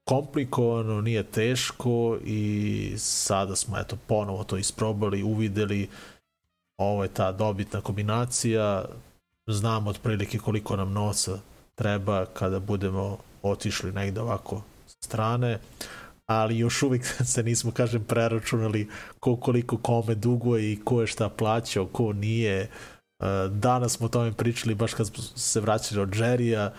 komplikovano, 0.10 1.02
nije 1.02 1.24
teško 1.24 2.18
i 2.26 2.94
sada 2.98 3.56
smo 3.56 3.78
eto 3.78 3.98
ponovo 4.08 4.44
to 4.44 4.58
isprobali, 4.58 5.24
uvideli 5.24 5.90
ovo 6.78 7.04
je 7.04 7.14
ta 7.14 7.32
dobitna 7.32 7.82
kombinacija 7.82 8.86
znamo 9.48 9.90
otprilike 9.90 10.38
koliko 10.38 10.76
nam 10.76 10.94
novca 10.94 11.40
treba 11.76 12.26
kada 12.26 12.60
budemo 12.60 13.18
otišli 13.42 13.92
negde 13.92 14.22
ovako 14.22 14.62
strane 15.04 15.60
ali 16.30 16.58
još 16.58 16.84
uvijek 16.84 17.06
se 17.34 17.44
nismo, 17.44 17.72
kažem, 17.72 18.04
preračunali 18.04 18.90
ko 19.20 19.36
koliko 19.36 19.78
kome 19.78 20.16
duguje 20.16 20.72
i 20.72 20.80
ko 20.84 21.02
je 21.02 21.08
šta 21.08 21.30
plaćao, 21.30 21.86
ko 21.86 22.14
nije. 22.14 22.60
E, 22.62 22.70
danas 23.50 23.98
smo 23.98 24.06
o 24.06 24.10
tome 24.10 24.34
pričali 24.34 24.76
baš 24.76 24.94
kad 24.94 25.08
smo 25.08 25.24
se 25.24 25.62
vraćali 25.62 26.02
od 26.02 26.10
Jerrya, 26.10 26.70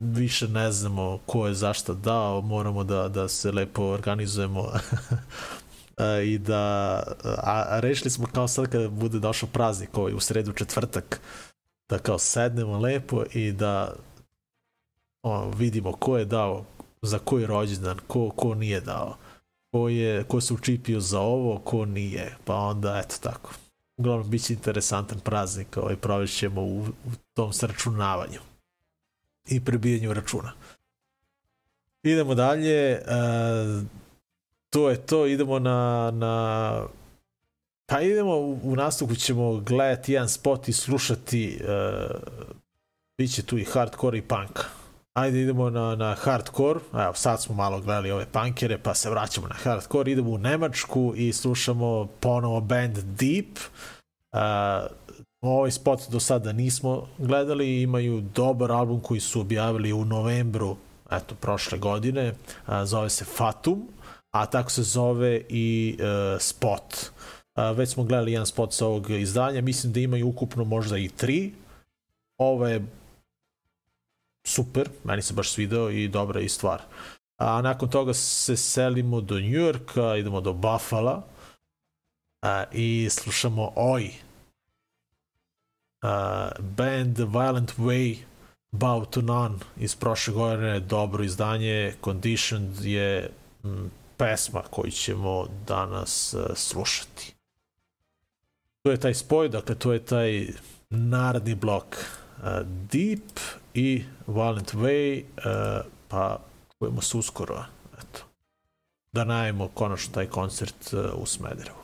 više 0.00 0.48
ne 0.48 0.72
znamo 0.72 1.18
ko 1.26 1.46
je 1.46 1.54
zašto 1.54 1.94
dao, 1.94 2.40
moramo 2.40 2.84
da, 2.84 3.08
da 3.08 3.28
se 3.28 3.52
lepo 3.52 3.82
organizujemo 3.82 4.72
e, 5.98 6.24
i 6.26 6.38
da 6.38 7.02
a, 7.24 7.64
a 7.68 7.80
rešili 7.80 8.10
smo 8.10 8.26
kao 8.26 8.48
sad 8.48 8.68
kada 8.68 8.88
bude 8.88 9.18
došao 9.18 9.48
praznik 9.52 9.98
ovaj 9.98 10.12
u 10.12 10.20
sredu 10.20 10.52
četvrtak 10.52 11.20
da 11.88 11.98
kao 11.98 12.18
sednemo 12.18 12.78
lepo 12.78 13.24
i 13.34 13.52
da 13.52 13.94
o, 15.22 15.50
vidimo 15.50 15.92
ko 15.92 16.18
je 16.18 16.24
dao 16.24 16.64
za 17.04 17.18
koji 17.18 17.46
rođendan, 17.46 17.98
ko, 18.06 18.30
ko 18.30 18.54
nije 18.54 18.80
dao, 18.80 19.16
ko, 19.72 19.88
je, 19.88 20.24
ko 20.24 20.40
se 20.40 20.54
učipio 20.54 21.00
za 21.00 21.20
ovo, 21.20 21.58
ko 21.58 21.84
nije, 21.84 22.36
pa 22.44 22.54
onda 22.54 23.02
eto 23.04 23.16
tako. 23.20 23.54
Uglavnom, 23.96 24.30
bit 24.30 24.44
će 24.44 24.52
interesantan 24.52 25.20
praznik, 25.20 25.76
ovaj 25.76 25.96
provešćemo 25.96 26.62
u, 26.62 26.80
u 26.80 27.10
tom 27.34 27.52
sračunavanju 27.52 28.40
i 29.48 29.64
prebijanju 29.64 30.14
računa. 30.14 30.52
Idemo 32.02 32.34
dalje, 32.34 32.90
e, 32.90 33.02
to 34.70 34.90
je 34.90 35.06
to, 35.06 35.26
idemo 35.26 35.58
na, 35.58 36.10
na 36.14 36.86
pa 37.86 38.00
idemo 38.00 38.36
u, 38.36 38.58
u 38.62 38.76
nastavku 38.76 39.14
ćemo 39.14 39.60
gledati 39.60 40.12
jedan 40.12 40.28
spot 40.28 40.68
i 40.68 40.72
slušati 40.72 41.60
e, 41.60 41.82
bit 43.18 43.34
će 43.34 43.42
tu 43.42 43.58
i 43.58 43.64
hardcore 43.64 44.18
i 44.18 44.22
punk 44.22 44.60
ajde 45.14 45.40
idemo 45.40 45.70
na, 45.70 45.94
na 45.94 46.14
hardcore, 46.14 46.80
evo 46.92 47.14
sad 47.14 47.42
smo 47.42 47.54
malo 47.54 47.80
gledali 47.80 48.10
ove 48.10 48.26
punkere, 48.26 48.78
pa 48.78 48.94
se 48.94 49.10
vraćamo 49.10 49.48
na 49.48 49.54
hardcore, 49.54 50.12
idemo 50.12 50.30
u 50.30 50.38
Nemačku 50.38 51.12
i 51.16 51.32
slušamo 51.32 52.08
ponovo 52.20 52.60
band 52.60 52.98
Deep, 52.98 53.58
uh, 54.32 54.38
ovaj 55.42 55.70
spot 55.70 56.00
do 56.10 56.20
sada 56.20 56.52
nismo 56.52 57.06
gledali, 57.18 57.82
imaju 57.82 58.20
dobar 58.20 58.72
album 58.72 59.00
koji 59.00 59.20
su 59.20 59.40
objavili 59.40 59.92
u 59.92 60.04
novembru 60.04 60.76
eto, 61.10 61.34
prošle 61.34 61.78
godine, 61.78 62.34
a, 62.66 62.86
zove 62.86 63.10
se 63.10 63.24
Fatum, 63.24 63.88
a 64.30 64.46
tako 64.46 64.70
se 64.70 64.82
zove 64.82 65.42
i 65.48 65.98
uh, 65.98 66.40
spot. 66.40 67.10
A, 67.54 67.70
već 67.70 67.90
smo 67.90 68.04
gledali 68.04 68.32
jedan 68.32 68.46
spot 68.46 68.72
sa 68.72 68.86
ovog 68.86 69.10
izdanja, 69.10 69.60
mislim 69.60 69.92
da 69.92 70.00
imaju 70.00 70.28
ukupno 70.28 70.64
možda 70.64 70.98
i 70.98 71.08
tri. 71.08 71.52
Ovo 72.38 72.66
je 72.66 72.86
super, 74.44 74.88
meni 75.04 75.22
se 75.22 75.34
baš 75.34 75.50
svideo 75.50 75.90
i 75.90 76.08
dobra 76.08 76.40
i 76.40 76.48
stvar. 76.48 76.82
A 77.36 77.62
nakon 77.62 77.90
toga 77.90 78.14
se 78.14 78.56
selimo 78.56 79.20
do 79.20 79.34
New 79.34 79.60
Yorka, 79.60 80.16
idemo 80.16 80.40
do 80.40 80.52
Buffalo 80.52 81.22
a, 82.42 82.64
i 82.72 83.08
slušamo 83.10 83.72
Oi. 83.76 84.10
A, 86.02 86.50
band 86.58 87.18
Violent 87.18 87.72
Way 87.78 88.16
Bow 88.72 89.10
to 89.10 89.20
None 89.20 89.58
iz 89.76 89.96
prošle 89.96 90.34
godine, 90.34 90.80
dobro 90.80 91.24
izdanje, 91.24 91.94
Conditioned 92.04 92.84
je 92.84 93.30
m, 93.64 93.90
pesma 94.16 94.62
koju 94.70 94.90
ćemo 94.90 95.46
danas 95.66 96.34
a, 96.34 96.54
slušati. 96.54 97.34
To 98.82 98.90
je 98.90 99.00
taj 99.00 99.14
spoj, 99.14 99.48
dakle 99.48 99.74
to 99.74 99.92
je 99.92 100.04
taj 100.04 100.46
narodni 100.90 101.54
blok 101.54 101.96
Deep 102.64 103.40
i 103.74 104.04
Violent 104.26 104.74
Way, 104.74 105.22
pa 106.08 106.38
čujemo 106.78 107.02
se 107.02 107.16
uskoro. 107.16 107.64
Eto. 107.98 108.24
Da 109.12 109.24
najemo 109.24 109.68
konačno 109.68 110.14
taj 110.14 110.26
koncert 110.26 110.94
u 111.16 111.26
Smederevu. 111.26 111.83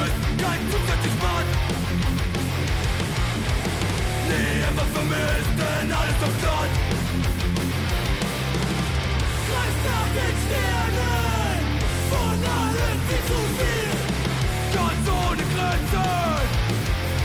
Spirit 0.00 0.12
kein 0.40 0.60
zusätzlich 0.70 1.16
Mann 1.20 1.48
Nie 4.28 4.60
etwas 4.68 4.90
vermisst, 4.96 5.52
denn 5.60 5.92
alles 5.92 6.16
doch 6.20 6.36
dran 6.40 6.70
Kreis 9.46 9.76
nach 9.88 10.10
den 10.16 10.36
Sternen 10.44 11.60
Von 12.10 12.38
allen 12.58 12.98
viel 13.08 13.22
zu 13.28 13.40
viel. 13.58 13.92
Ganz 14.74 15.04
ohne 15.20 15.44
Grenzen 15.52 16.48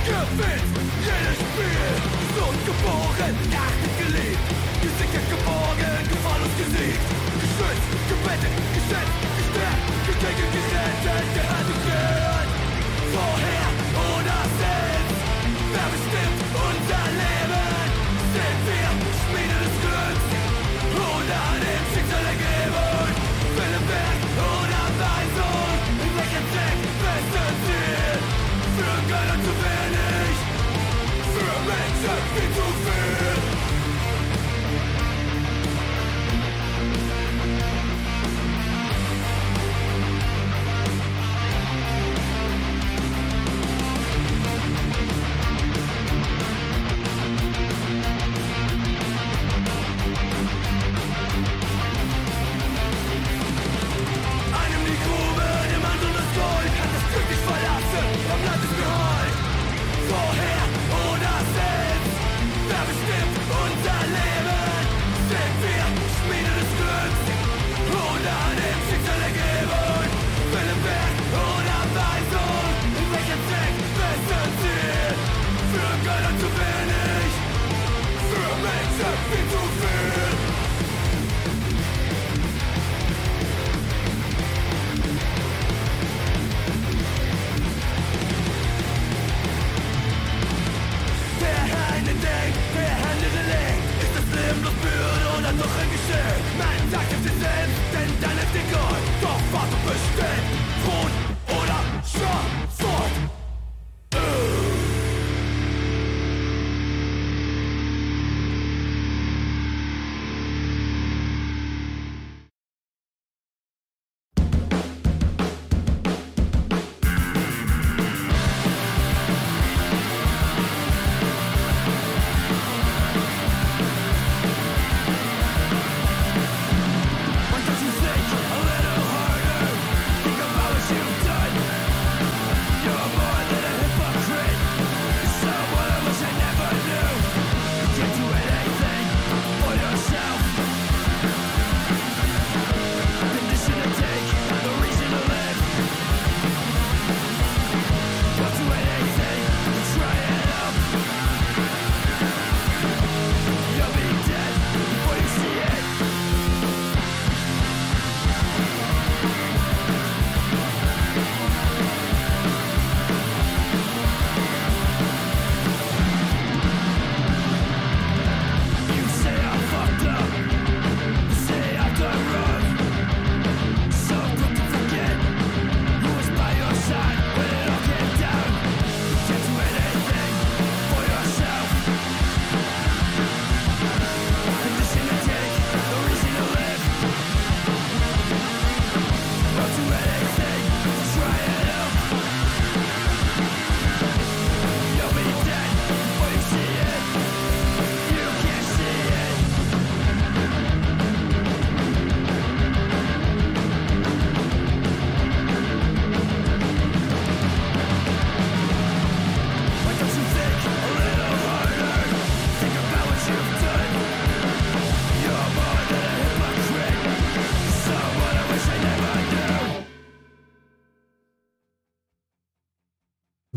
Gewinnt 0.05 0.75
jedes 1.07 1.39
Spiel. 1.47 1.91
Gesund 2.21 2.61
geboren, 2.69 3.35
nachtig 3.55 3.93
geliebt 4.01 4.47
Gesichert 4.83 5.27
geborgen, 5.31 5.95
Gefahr 6.09 6.39
und 6.43 6.55
gesiegt. 6.59 7.05
Geschützt, 7.41 7.87
gebettet 8.09 8.64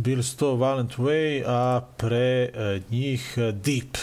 Bili 0.09 0.23
su 0.23 0.37
to 0.37 0.57
Violent 0.57 0.97
Way, 0.97 1.43
a 1.47 1.81
pre 1.97 2.51
e, 2.55 2.81
njih 2.91 3.35
e, 3.37 3.53
Deep. 3.53 3.97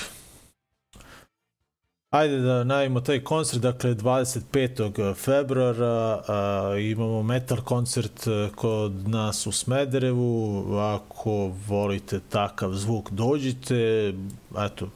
Ajde 2.10 2.38
da 2.40 2.64
najavimo 2.64 3.02
taj 3.02 3.24
koncert, 3.24 3.62
dakle 3.62 3.96
25. 3.96 5.16
februara 5.16 6.24
a, 6.28 6.76
imamo 6.80 7.24
metal 7.24 7.62
koncert 7.62 8.28
e, 8.28 8.50
kod 8.56 9.10
nas 9.10 9.48
u 9.48 9.52
Smederevu, 9.52 10.66
ako 10.78 11.52
volite 11.68 12.20
takav 12.30 12.74
zvuk 12.74 13.12
dođite, 13.12 14.14
eto, 14.58 14.90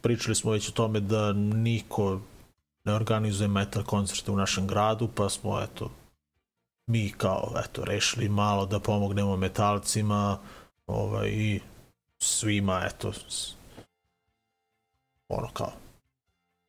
pričali 0.00 0.34
smo 0.34 0.52
već 0.52 0.68
o 0.68 0.72
tome 0.72 1.00
da 1.00 1.32
niko 1.32 2.20
ne 2.84 2.94
organizuje 2.94 3.48
metal 3.48 3.82
koncerte 3.82 4.30
u 4.30 4.36
našem 4.36 4.66
gradu, 4.66 5.08
pa 5.14 5.28
smo 5.28 5.62
eto 5.62 5.90
mi 6.86 7.12
kao 7.16 7.52
eto 7.64 7.84
rešili 7.84 8.28
malo 8.28 8.66
da 8.66 8.80
pomognemo 8.80 9.36
metalcima 9.36 10.38
ovaj 10.86 11.28
i 11.28 11.60
svima 12.18 12.82
eto 12.86 13.12
ono 15.28 15.48
kao 15.52 15.72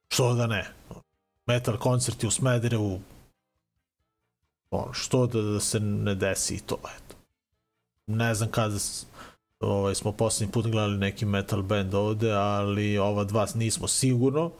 što 0.08 0.34
da 0.34 0.48
ne. 0.48 0.68
Metal 1.46 1.78
koncerti 1.78 2.28
u 2.28 2.32
Smederevu 2.32 3.02
ono 4.72 4.94
što 4.94 5.28
da, 5.28 5.42
da 5.42 5.60
se 5.60 5.80
ne 5.80 6.16
desi 6.16 6.56
i 6.56 6.60
to 6.60 6.78
eto. 6.98 7.16
Ne 8.08 8.36
znam 8.36 8.52
kada 8.52 8.76
ovaj, 9.60 9.96
smo 9.96 10.12
poslednji 10.12 10.52
put 10.52 10.68
gledali 10.68 10.98
neki 10.98 11.26
metal 11.26 11.62
band 11.62 11.94
ovde 11.94 12.32
ali 12.32 12.98
ova 12.98 13.24
dva 13.24 13.48
nismo 13.56 13.88
sigurno 13.88 14.52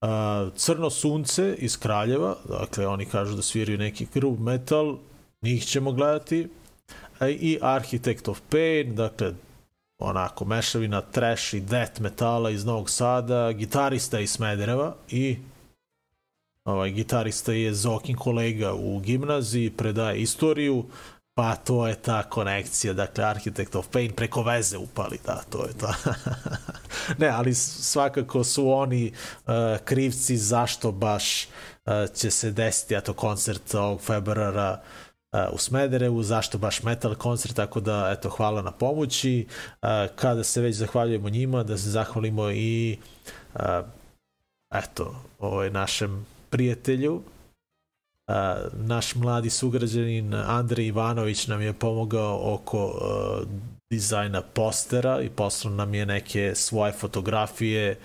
Uh, 0.00 0.54
Crno 0.54 0.90
sunce 0.90 1.54
iz 1.58 1.76
Kraljeva, 1.76 2.36
dakle 2.48 2.86
oni 2.86 3.06
kažu 3.06 3.36
da 3.36 3.42
sviraju 3.42 3.78
neki 3.78 4.06
groove 4.14 4.40
metal, 4.40 4.98
njih 5.42 5.66
ćemo 5.66 5.92
gledati, 5.92 6.48
A 7.18 7.28
i 7.28 7.58
Architect 7.62 8.28
of 8.28 8.40
Pain, 8.50 8.94
dakle 8.94 9.34
onako 9.98 10.44
mešavina 10.44 11.00
trash 11.00 11.54
i 11.54 11.60
death 11.60 12.00
metala 12.00 12.50
iz 12.50 12.64
Novog 12.64 12.90
Sada, 12.90 13.52
gitarista 13.52 14.20
iz 14.20 14.30
Smedereva 14.30 14.94
i 15.10 15.36
ovaj 16.64 16.90
gitarista 16.90 17.52
je 17.52 17.74
Zokin 17.74 18.16
kolega 18.16 18.74
u 18.74 19.00
gimnaziji, 19.00 19.70
predaje 19.70 20.20
istoriju, 20.20 20.84
pa 21.38 21.56
to 21.56 21.86
je 21.86 21.94
ta 21.94 22.22
konekcija, 22.22 22.92
dakle 22.92 23.24
Architect 23.24 23.74
of 23.74 23.88
Pain 23.88 24.12
preko 24.12 24.42
veze 24.42 24.78
upali, 24.78 25.18
da, 25.26 25.42
to 25.50 25.66
je 25.66 25.72
ta. 25.72 25.94
ne, 27.20 27.28
ali 27.28 27.54
svakako 27.54 28.44
su 28.44 28.70
oni 28.70 29.12
uh, 29.12 29.52
krivci 29.84 30.36
zašto 30.36 30.92
baš 30.92 31.44
uh, 31.44 31.92
će 32.14 32.30
se 32.30 32.50
desiti 32.50 32.94
eto 32.94 33.12
koncert 33.12 33.74
ovog 33.74 34.00
februara 34.00 34.80
uh, 35.32 35.40
u 35.52 35.58
Smederevu, 35.58 36.22
zašto 36.22 36.58
baš 36.58 36.82
metal 36.82 37.14
koncert, 37.14 37.56
tako 37.56 37.80
da 37.80 38.14
eto 38.18 38.30
hvala 38.30 38.62
na 38.62 38.72
pomoći. 38.72 39.46
Uh, 39.82 39.88
kada 40.16 40.44
se 40.44 40.60
već 40.60 40.76
zahvaljujemo 40.76 41.28
njima, 41.28 41.62
da 41.62 41.78
se 41.78 41.90
zahvalimo 41.90 42.50
i 42.50 42.98
uh, 43.54 43.60
eto, 44.74 45.14
ovaj 45.38 45.70
našem 45.70 46.26
prijatelju 46.50 47.22
naš 48.72 49.14
mladi 49.14 49.50
sugrađanin 49.50 50.34
Andrej 50.34 50.86
Ivanović 50.86 51.46
nam 51.46 51.60
je 51.60 51.72
pomogao 51.72 52.54
oko 52.54 52.98
a, 53.02 53.42
dizajna 53.90 54.42
postera 54.42 55.20
i 55.20 55.28
poslao 55.30 55.74
nam 55.74 55.94
je 55.94 56.06
neke 56.06 56.54
svoje 56.54 56.92
fotografije 56.92 57.98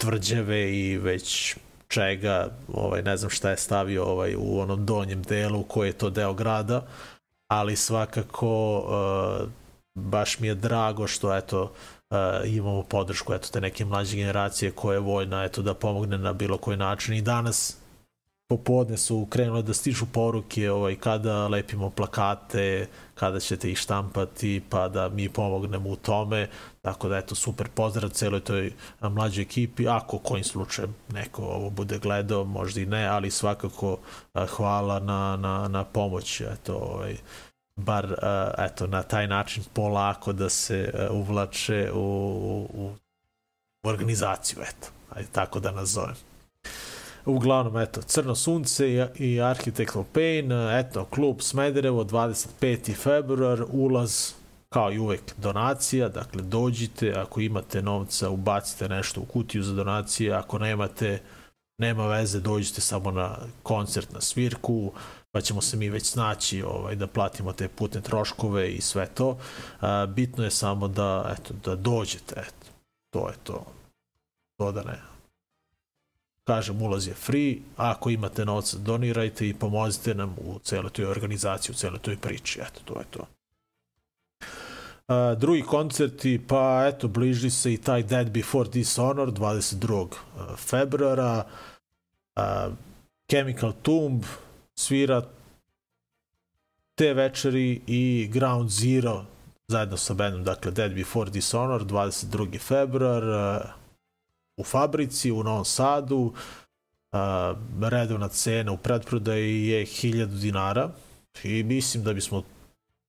tvrđave 0.00 0.72
i 0.78 0.98
već 0.98 1.56
čega, 1.88 2.48
ovaj, 2.72 3.02
ne 3.02 3.16
znam 3.16 3.30
šta 3.30 3.50
je 3.50 3.56
stavio 3.56 4.04
ovaj, 4.04 4.34
u 4.38 4.60
onom 4.60 4.86
donjem 4.86 5.22
delu 5.22 5.62
koji 5.62 5.88
je 5.88 5.92
to 5.92 6.10
deo 6.10 6.34
grada, 6.34 6.86
ali 7.48 7.76
svakako 7.76 8.78
uh, 8.78 9.48
baš 9.94 10.38
mi 10.38 10.46
je 10.46 10.54
drago 10.54 11.06
što 11.06 11.36
eto 11.36 11.62
uh, 11.62 12.16
imamo 12.46 12.82
podršku 12.82 13.34
eto 13.34 13.48
te 13.52 13.60
neke 13.60 13.84
mlađe 13.84 14.16
generacije 14.16 14.70
koje 14.70 14.96
je 14.96 15.00
voljna 15.00 15.44
eto 15.44 15.62
da 15.62 15.74
pomogne 15.74 16.18
na 16.18 16.32
bilo 16.32 16.58
koji 16.58 16.76
način. 16.76 17.14
I 17.14 17.22
danas 17.22 17.81
popodne 18.52 18.96
su 18.96 19.26
krenule 19.30 19.62
da 19.62 19.74
stižu 19.74 20.06
poruke 20.12 20.70
ovaj, 20.70 20.96
kada 20.96 21.48
lepimo 21.48 21.90
plakate, 21.90 22.86
kada 23.14 23.40
ćete 23.40 23.70
ih 23.70 23.78
štampati, 23.78 24.62
pa 24.68 24.88
da 24.88 25.08
mi 25.08 25.28
pomognemo 25.28 25.90
u 25.90 25.96
tome. 25.96 26.48
Tako 26.82 27.08
da, 27.08 27.18
eto, 27.18 27.34
super 27.34 27.68
pozdrav 27.68 28.10
celoj 28.10 28.40
toj 28.40 28.72
mlađoj 29.00 29.42
ekipi. 29.42 29.88
Ako 29.88 30.18
kojim 30.18 30.44
slučajem 30.44 30.94
neko 31.12 31.42
ovo 31.42 31.70
bude 31.70 31.98
gledao, 31.98 32.44
možda 32.44 32.80
i 32.80 32.86
ne, 32.86 33.06
ali 33.06 33.30
svakako 33.30 33.98
hvala 34.56 35.00
na, 35.00 35.36
na, 35.36 35.68
na 35.68 35.84
pomoć. 35.84 36.40
Eto, 36.40 36.76
ovaj, 36.76 37.16
bar 37.76 38.14
eto, 38.58 38.86
na 38.86 39.02
taj 39.02 39.26
način 39.26 39.64
polako 39.72 40.32
da 40.32 40.48
se 40.48 40.92
a, 40.94 41.12
uvlače 41.12 41.90
u, 41.94 41.98
u, 41.98 42.68
u 42.74 43.88
organizaciju, 43.88 44.58
eto. 44.62 44.88
Ajde, 45.10 45.28
tako 45.32 45.60
da 45.60 45.70
nazovem. 45.70 46.31
Uglavnom, 47.26 47.76
eto, 47.76 48.02
Crno 48.02 48.34
sunce 48.34 48.88
i, 48.88 49.04
i 49.18 49.40
Architectural 49.40 50.04
Pain, 50.12 50.52
eto, 50.52 51.04
klub 51.04 51.40
Smederevo, 51.40 52.04
25. 52.04 52.94
februar, 52.94 53.64
ulaz 53.72 54.32
kao 54.68 54.92
i 54.92 54.98
uvek 54.98 55.20
donacija, 55.36 56.08
dakle 56.08 56.42
dođite, 56.42 57.12
ako 57.16 57.40
imate 57.40 57.82
novca, 57.82 58.30
ubacite 58.30 58.88
nešto 58.88 59.20
u 59.20 59.24
kutiju 59.24 59.62
za 59.62 59.74
donacije, 59.74 60.32
ako 60.32 60.58
nemate, 60.58 61.20
nema 61.78 62.06
veze, 62.06 62.40
dođite 62.40 62.80
samo 62.80 63.10
na 63.10 63.36
koncert, 63.62 64.12
na 64.12 64.20
svirku, 64.20 64.92
pa 65.30 65.40
ćemo 65.40 65.60
se 65.60 65.76
mi 65.76 65.88
već 65.88 66.06
snaći 66.06 66.62
ovaj, 66.62 66.96
da 66.96 67.06
platimo 67.06 67.52
te 67.52 67.68
putne 67.68 68.00
troškove 68.00 68.72
i 68.72 68.80
sve 68.80 69.06
to. 69.06 69.38
A, 69.80 70.06
bitno 70.06 70.44
je 70.44 70.50
samo 70.50 70.88
da, 70.88 71.34
eto, 71.38 71.54
da 71.64 71.76
dođete, 71.76 72.34
eto, 72.40 72.66
to 73.10 73.28
je 73.28 73.34
to. 73.44 73.64
To 74.58 74.72
da 74.72 74.82
ne, 74.82 75.11
kažem, 76.44 76.82
ulaz 76.82 77.06
je 77.06 77.14
free, 77.14 77.56
ako 77.76 78.10
imate 78.10 78.44
novac, 78.44 78.74
donirajte 78.74 79.48
i 79.48 79.54
pomozite 79.54 80.14
nam 80.14 80.36
u 80.38 80.58
celoj 80.58 80.90
toj 80.90 81.04
organizaciji, 81.04 81.72
u 81.72 81.76
celoj 81.76 81.98
toj 81.98 82.16
priči, 82.16 82.60
eto, 82.60 82.80
to 82.84 82.98
je 82.98 83.06
to. 83.10 83.26
Uh, 85.08 85.38
drugi 85.38 85.62
koncerti, 85.62 86.40
pa 86.48 86.84
eto, 86.88 87.08
bliži 87.08 87.50
se 87.50 87.72
i 87.72 87.78
taj 87.78 88.02
Dead 88.02 88.30
Before 88.30 88.68
Dishonor 88.68 89.32
22. 89.32 90.08
februara, 90.56 91.44
uh, 92.36 92.72
Chemical 93.30 93.72
Tomb 93.82 94.24
svira 94.74 95.22
te 96.94 97.14
večeri 97.14 97.80
i 97.86 98.28
Ground 98.32 98.70
Zero 98.70 99.24
zajedno 99.68 99.96
sa 99.96 100.14
bandom, 100.14 100.44
dakle 100.44 100.70
Dead 100.70 100.94
Before 100.94 101.30
Dishonor 101.30 101.84
22. 101.84 102.58
februar, 102.58 103.22
uh, 103.24 103.81
u 104.56 104.64
fabrici 104.64 105.32
u 105.32 105.42
Novom 105.42 105.64
Sadu, 105.64 106.18
uh, 107.12 107.18
redovna 107.88 108.28
cena 108.28 108.72
u 108.72 108.76
predprodaji 108.76 109.66
je 109.66 109.86
1000 109.86 110.26
dinara 110.26 110.90
i 111.44 111.62
mislim 111.62 112.04
da 112.04 112.12
bismo 112.12 112.42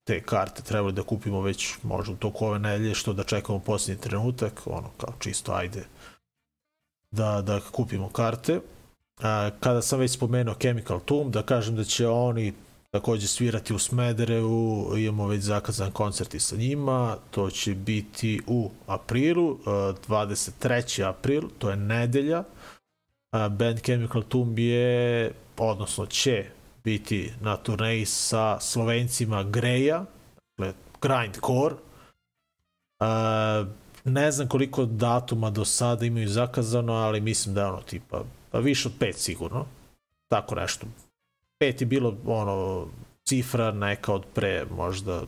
te 0.03 0.21
karte 0.23 0.61
trebali 0.61 0.93
da 0.93 1.03
kupimo 1.03 1.41
već 1.41 1.77
možda 1.83 2.13
u 2.13 2.17
toku 2.17 2.45
ove 2.45 2.59
nedelje, 2.59 2.95
što 2.95 3.13
da 3.13 3.23
čekamo 3.23 3.59
posljednji 3.59 4.01
trenutak, 4.01 4.61
ono 4.65 4.89
kao 4.97 5.13
čisto 5.19 5.51
ajde 5.51 5.85
da, 7.11 7.41
da 7.41 7.59
kupimo 7.71 8.09
karte. 8.09 8.59
A, 9.21 9.49
kada 9.59 9.81
sam 9.81 9.99
već 9.99 10.11
spomenuo 10.11 10.55
Chemical 10.55 10.99
Tomb, 10.99 11.33
da 11.33 11.43
kažem 11.43 11.75
da 11.75 11.83
će 11.83 12.07
oni 12.07 12.53
takođe 12.93 13.27
svirati 13.27 13.73
u 13.73 13.79
Smederevu, 13.79 14.97
imamo 14.97 15.27
već 15.27 15.41
zakazan 15.41 15.91
koncert 15.91 16.33
i 16.33 16.39
sa 16.39 16.55
njima, 16.55 17.17
to 17.31 17.49
će 17.49 17.75
biti 17.75 18.41
u 18.47 18.71
aprilu, 18.87 19.59
23. 19.65 21.09
april, 21.09 21.43
to 21.57 21.69
je 21.69 21.75
nedelja, 21.75 22.43
band 23.31 23.81
Chemical 23.81 24.23
Tomb 24.23 24.59
je, 24.59 25.31
odnosno 25.57 26.05
će 26.05 26.45
biti 26.83 27.31
na 27.41 27.57
turneji 27.57 28.05
sa 28.05 28.59
Slovencima 28.59 29.43
Greja, 29.43 30.05
dakle 30.57 30.73
Grindcore, 31.01 31.75
ne 34.03 34.31
znam 34.31 34.47
koliko 34.47 34.85
datuma 34.85 35.49
do 35.49 35.65
sada 35.65 36.05
imaju 36.05 36.29
zakazano, 36.29 36.93
ali 36.93 37.21
mislim 37.21 37.55
da 37.55 37.61
je 37.61 37.67
ono 37.67 37.81
tipa, 37.81 38.23
pa 38.51 38.59
više 38.59 38.87
od 38.87 38.93
pet 38.99 39.15
sigurno, 39.17 39.65
tako 40.27 40.55
nešto, 40.55 40.87
pet 41.63 41.81
je 41.81 41.85
bilo 41.85 42.15
ono 42.25 42.87
cifra 43.23 43.71
neka 43.71 44.13
od 44.13 44.25
pre 44.33 44.65
možda 44.75 45.21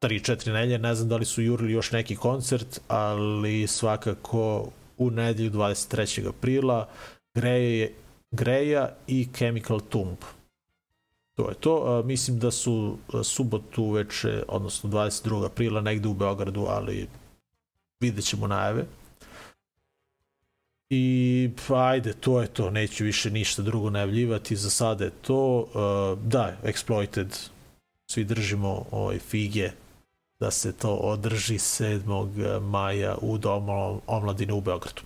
3-4 0.00 0.52
nelje, 0.52 0.78
ne 0.78 0.94
znam 0.94 1.08
da 1.08 1.16
li 1.16 1.24
su 1.24 1.42
jurili 1.42 1.72
još 1.72 1.92
neki 1.92 2.16
koncert, 2.16 2.80
ali 2.88 3.66
svakako 3.66 4.68
u 4.98 5.10
nedelju 5.10 5.50
23. 5.50 6.28
aprila 6.28 6.88
Greje, 7.34 7.92
Greja 8.30 8.88
i 9.06 9.28
Chemical 9.34 9.80
Tomb. 9.80 10.16
To 11.34 11.48
je 11.48 11.54
to. 11.54 12.02
mislim 12.04 12.38
da 12.38 12.50
su 12.50 12.96
subotu 13.22 13.90
veče, 13.90 14.42
odnosno 14.48 14.90
22. 14.90 15.46
aprila 15.46 15.80
negde 15.80 16.08
u 16.08 16.14
Beogradu, 16.14 16.66
ali 16.68 17.08
vidjet 18.00 18.24
ćemo 18.24 18.46
najave. 18.46 18.84
I 20.90 21.50
pa 21.68 21.86
ajde, 21.86 22.12
to 22.12 22.40
je 22.40 22.48
to, 22.48 22.70
neću 22.70 23.04
više 23.04 23.30
ništa 23.30 23.62
drugo 23.62 23.90
najavljivati, 23.90 24.56
za 24.56 24.70
sada 24.70 25.04
je 25.04 25.10
to. 25.10 25.58
Uh, 25.58 26.24
da, 26.24 26.56
Exploited, 26.64 27.48
svi 28.10 28.24
držimo 28.24 28.84
ovaj, 28.90 29.18
fige 29.18 29.70
da 30.40 30.50
se 30.50 30.72
to 30.72 30.94
održi 30.94 31.54
7. 31.54 32.60
maja 32.60 33.16
u 33.20 33.38
Domu 33.38 34.00
omladine 34.06 34.52
u 34.52 34.60
Beogradu. 34.60 35.02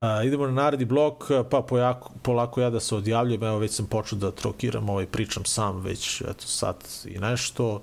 Uh, 0.00 0.26
idemo 0.26 0.46
na 0.46 0.52
naredni 0.52 0.84
blok, 0.84 1.24
pa 1.50 1.62
pojako, 1.62 2.12
polako 2.22 2.60
ja 2.60 2.70
da 2.70 2.80
se 2.80 2.94
odjavljujem, 2.94 3.42
evo 3.44 3.58
već 3.58 3.72
sam 3.72 3.86
počeo 3.86 4.18
da 4.18 4.30
trokiram, 4.30 4.88
ovaj, 4.88 5.06
pričam 5.06 5.44
sam 5.44 5.80
već 5.80 6.20
eto, 6.20 6.46
sat 6.46 6.84
i 7.04 7.18
nešto. 7.18 7.82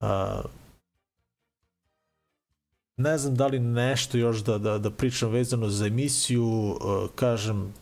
Uh, 0.00 0.08
ne 2.98 3.18
znam 3.18 3.34
da 3.34 3.46
li 3.46 3.58
nešto 3.58 4.18
još 4.18 4.44
da, 4.44 4.58
da, 4.58 4.78
da 4.78 4.90
pričam 4.90 5.30
vezano 5.30 5.68
za 5.68 5.86
emisiju, 5.86 6.46
uh, 6.46 6.76
kažem, 7.14 7.74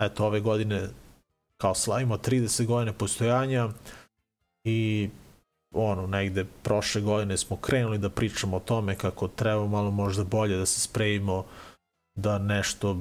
eto, 0.00 0.26
ove 0.26 0.40
godine 0.40 0.88
kao 1.56 1.74
slavimo 1.74 2.16
30 2.16 2.66
godine 2.66 2.92
postojanja 2.92 3.68
i 4.64 5.10
ono, 5.74 6.06
negde 6.06 6.44
prošle 6.62 7.00
godine 7.00 7.36
smo 7.36 7.56
krenuli 7.56 7.98
da 7.98 8.10
pričamo 8.10 8.56
o 8.56 8.60
tome 8.60 8.96
kako 8.96 9.28
treba 9.28 9.66
malo 9.66 9.90
možda 9.90 10.24
bolje 10.24 10.56
da 10.56 10.66
se 10.66 10.80
sprejimo, 10.80 11.44
da 12.14 12.38
nešto 12.38 12.96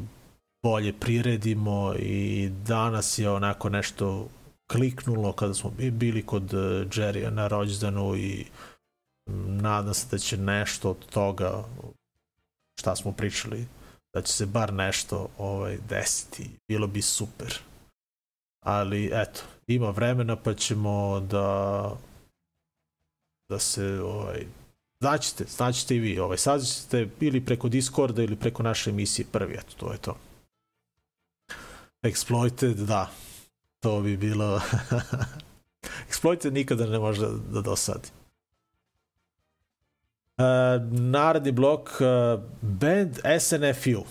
bolje 0.64 0.94
priredimo 0.94 1.94
i 2.00 2.50
danas 2.66 3.20
je 3.20 3.30
onako 3.30 3.70
nešto 3.70 4.28
kliknulo 4.72 5.34
kada 5.34 5.54
smo 5.54 5.72
bili 5.92 6.26
kod 6.26 6.52
Jerrya 6.52 7.30
na 7.30 7.48
rođendanu 7.48 8.16
i 8.16 8.42
uh, 8.42 8.71
nadam 9.48 9.94
se 9.94 10.08
da 10.12 10.18
će 10.18 10.38
nešto 10.38 10.90
od 10.90 11.06
toga 11.06 11.64
šta 12.80 12.96
smo 12.96 13.12
pričali 13.12 13.68
da 14.14 14.22
će 14.22 14.34
se 14.34 14.46
bar 14.46 14.74
nešto 14.74 15.30
ovaj 15.38 15.78
desiti. 15.90 16.50
Bilo 16.68 16.88
bi 16.88 17.02
super. 17.02 17.60
Ali 18.66 19.10
eto 19.14 19.42
ima 19.68 19.90
vremena 19.90 20.36
pa 20.36 20.54
ćemo 20.54 21.20
da 21.20 21.90
da 23.50 23.60
se 23.60 24.02
ovaj 24.02 24.46
znaćete, 25.00 25.46
znaćete 25.50 25.96
i 25.96 26.00
vi. 26.00 26.20
Ovaj 26.20 26.38
saznaćete 26.38 27.10
ili 27.20 27.46
preko 27.46 27.70
Discorda 27.70 28.24
ili 28.24 28.36
preko 28.36 28.64
naše 28.64 28.90
emisije 28.90 29.26
prvi 29.32 29.54
eto 29.54 29.74
to 29.78 29.92
je 29.92 29.98
to. 29.98 30.18
Exploited 32.04 32.74
da. 32.74 33.12
To 33.80 34.02
bi 34.02 34.18
bilo 34.18 34.62
Exploited 36.10 36.54
nikada 36.54 36.86
ne 36.86 37.00
može 37.00 37.28
da, 37.52 37.62
dosadi 37.62 38.10
E, 40.42 40.80
naredni 40.92 41.52
blok, 41.52 41.90
e, 42.02 42.38
band 42.62 43.20
SNFU. 43.40 44.04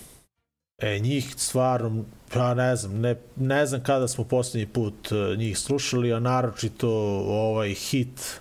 E, 0.83 0.99
njih 0.99 1.35
stvarno, 1.37 2.05
ja 2.37 2.55
ne 2.55 2.77
znam, 2.77 3.01
ne, 3.01 3.17
ne 3.37 3.67
znam 3.67 3.83
kada 3.83 4.09
smo 4.09 4.25
posljednji 4.25 4.67
put 4.67 5.13
e, 5.13 5.37
njih 5.37 5.59
slušali, 5.59 6.13
a 6.13 6.21
naročito 6.21 6.91
ovaj 7.29 7.75
hit 7.75 8.41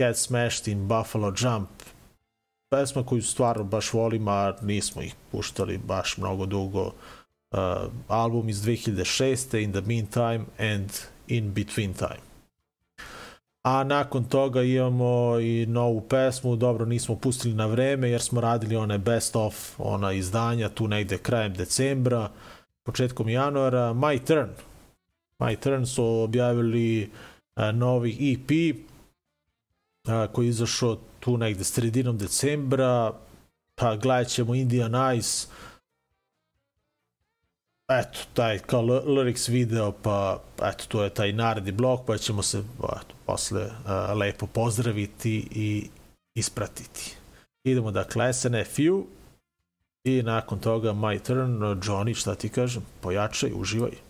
Get 0.00 0.16
Smashed 0.16 0.68
in 0.68 0.88
Buffalo 0.88 1.32
Jump, 1.38 1.68
pesma 2.70 3.02
koju 3.02 3.22
stvarno 3.22 3.64
baš 3.64 3.92
volim, 3.92 4.28
a 4.28 4.54
nismo 4.62 5.02
ih 5.02 5.14
puštali 5.32 5.78
baš 5.78 6.16
mnogo 6.16 6.46
dugo. 6.46 6.92
Uh, 7.50 7.92
album 8.08 8.48
iz 8.48 8.62
2006. 8.62 9.62
In 9.62 9.72
the 9.72 9.80
Meantime 9.80 10.44
and 10.58 10.90
In 11.28 11.54
Between 11.54 11.94
Time 11.94 12.27
a 13.62 13.84
nakon 13.84 14.24
toga 14.24 14.62
imamo 14.62 15.40
i 15.40 15.66
novu 15.66 16.00
pesmu, 16.00 16.56
dobro 16.56 16.86
nismo 16.86 17.16
pustili 17.16 17.54
na 17.54 17.66
vreme 17.66 18.10
jer 18.10 18.20
smo 18.20 18.40
radili 18.40 18.76
one 18.76 18.98
best 18.98 19.36
of 19.36 19.80
ona 19.80 20.12
izdanja 20.12 20.68
tu 20.68 20.88
negde 20.88 21.18
krajem 21.18 21.54
decembra, 21.54 22.30
početkom 22.82 23.28
januara, 23.28 23.92
My 23.94 24.24
Turn. 24.24 24.48
My 25.38 25.56
Turn 25.56 25.86
su 25.86 26.04
objavili 26.04 27.10
a, 27.54 27.72
novi 27.72 28.32
EP 28.32 28.76
a, 30.08 30.22
e, 30.24 30.28
koji 30.32 30.46
je 30.46 30.50
izašao 30.50 30.98
tu 31.20 31.36
negde 31.36 31.64
sredinom 31.64 32.18
decembra, 32.18 33.12
pa 33.74 33.96
gledat 33.96 34.28
ćemo 34.28 34.54
Indian 34.54 35.16
Ice, 35.16 35.48
eto, 37.88 38.18
taj 38.34 38.58
kao 38.58 38.82
lyrics 38.82 39.48
video, 39.48 39.92
pa 39.92 40.42
eto, 40.62 40.84
to 40.88 41.04
je 41.04 41.10
taj 41.10 41.32
naredni 41.32 41.72
blok, 41.72 42.06
pa 42.06 42.18
ćemo 42.18 42.42
se 42.42 42.58
eto, 42.58 43.14
posle 43.26 43.64
uh, 43.64 44.16
lepo 44.16 44.46
pozdraviti 44.46 45.48
i 45.50 45.88
ispratiti. 46.34 47.16
Idemo 47.64 47.90
dakle 47.90 48.32
SNFU 48.32 49.06
i 50.04 50.22
nakon 50.22 50.58
toga 50.58 50.92
My 50.92 51.18
Turn, 51.22 51.60
Johnny, 51.60 52.14
šta 52.14 52.34
ti 52.34 52.48
kažem, 52.48 52.82
pojačaj, 53.00 53.50
uživaj. 53.54 54.07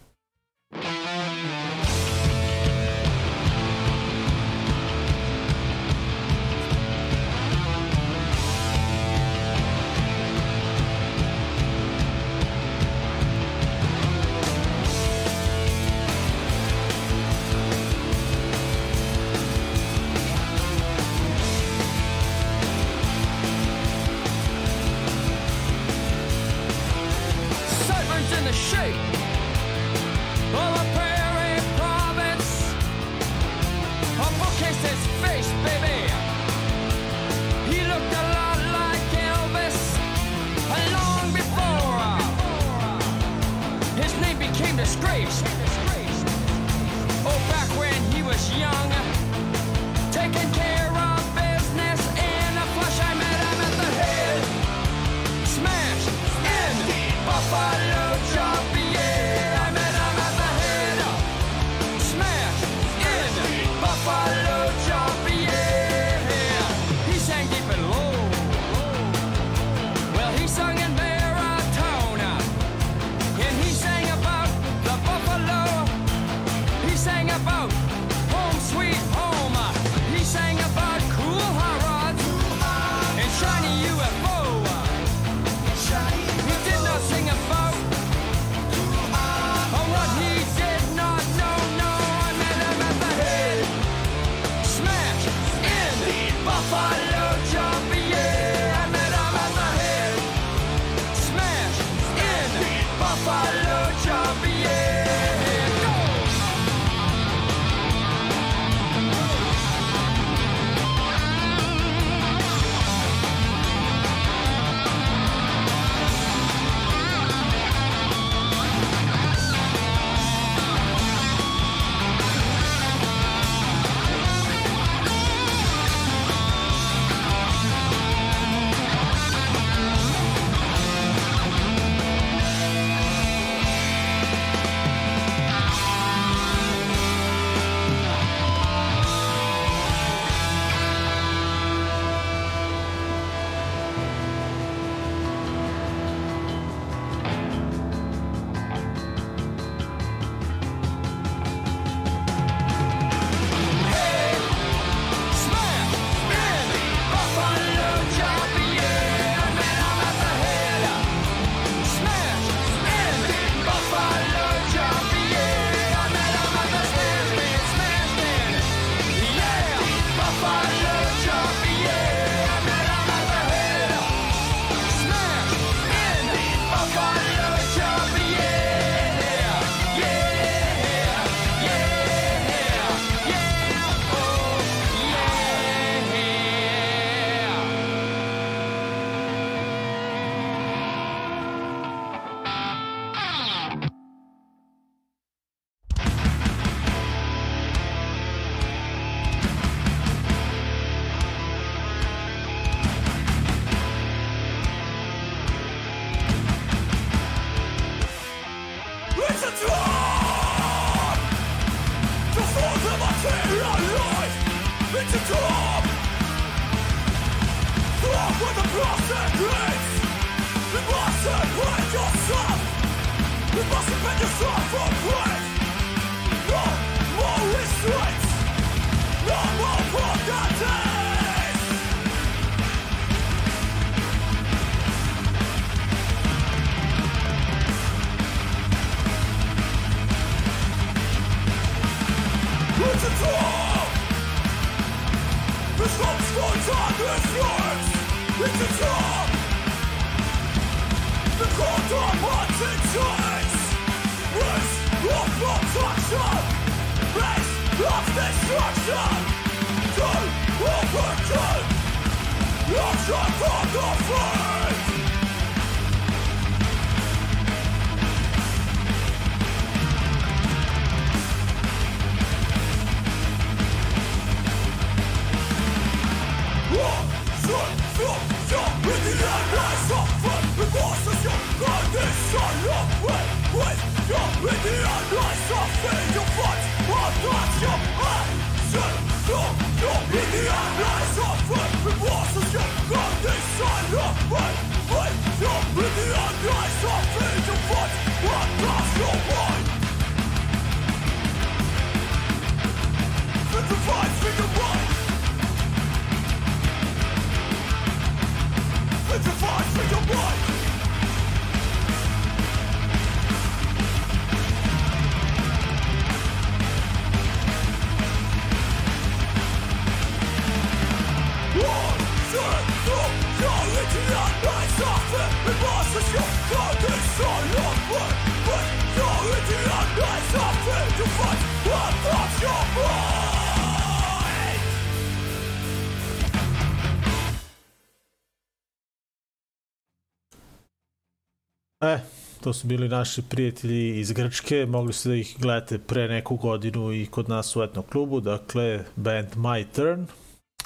E, 341.81 341.99
to 342.41 342.53
su 342.53 342.66
bili 342.66 342.89
naši 342.89 343.23
prijatelji 343.23 344.01
iz 344.01 344.12
Grčke, 344.12 344.66
mogli 344.66 344.93
ste 344.93 345.09
da 345.09 345.15
ih 345.15 345.37
gledate 345.41 345.79
pre 345.79 346.09
neku 346.09 346.37
godinu 346.37 346.93
i 346.93 347.07
kod 347.07 347.29
nas 347.29 347.57
u 347.57 347.62
etnom 347.62 347.85
klubu, 347.93 348.20
dakle 348.20 348.85
band 348.97 349.29
My 349.37 349.66
Turn, 349.75 350.07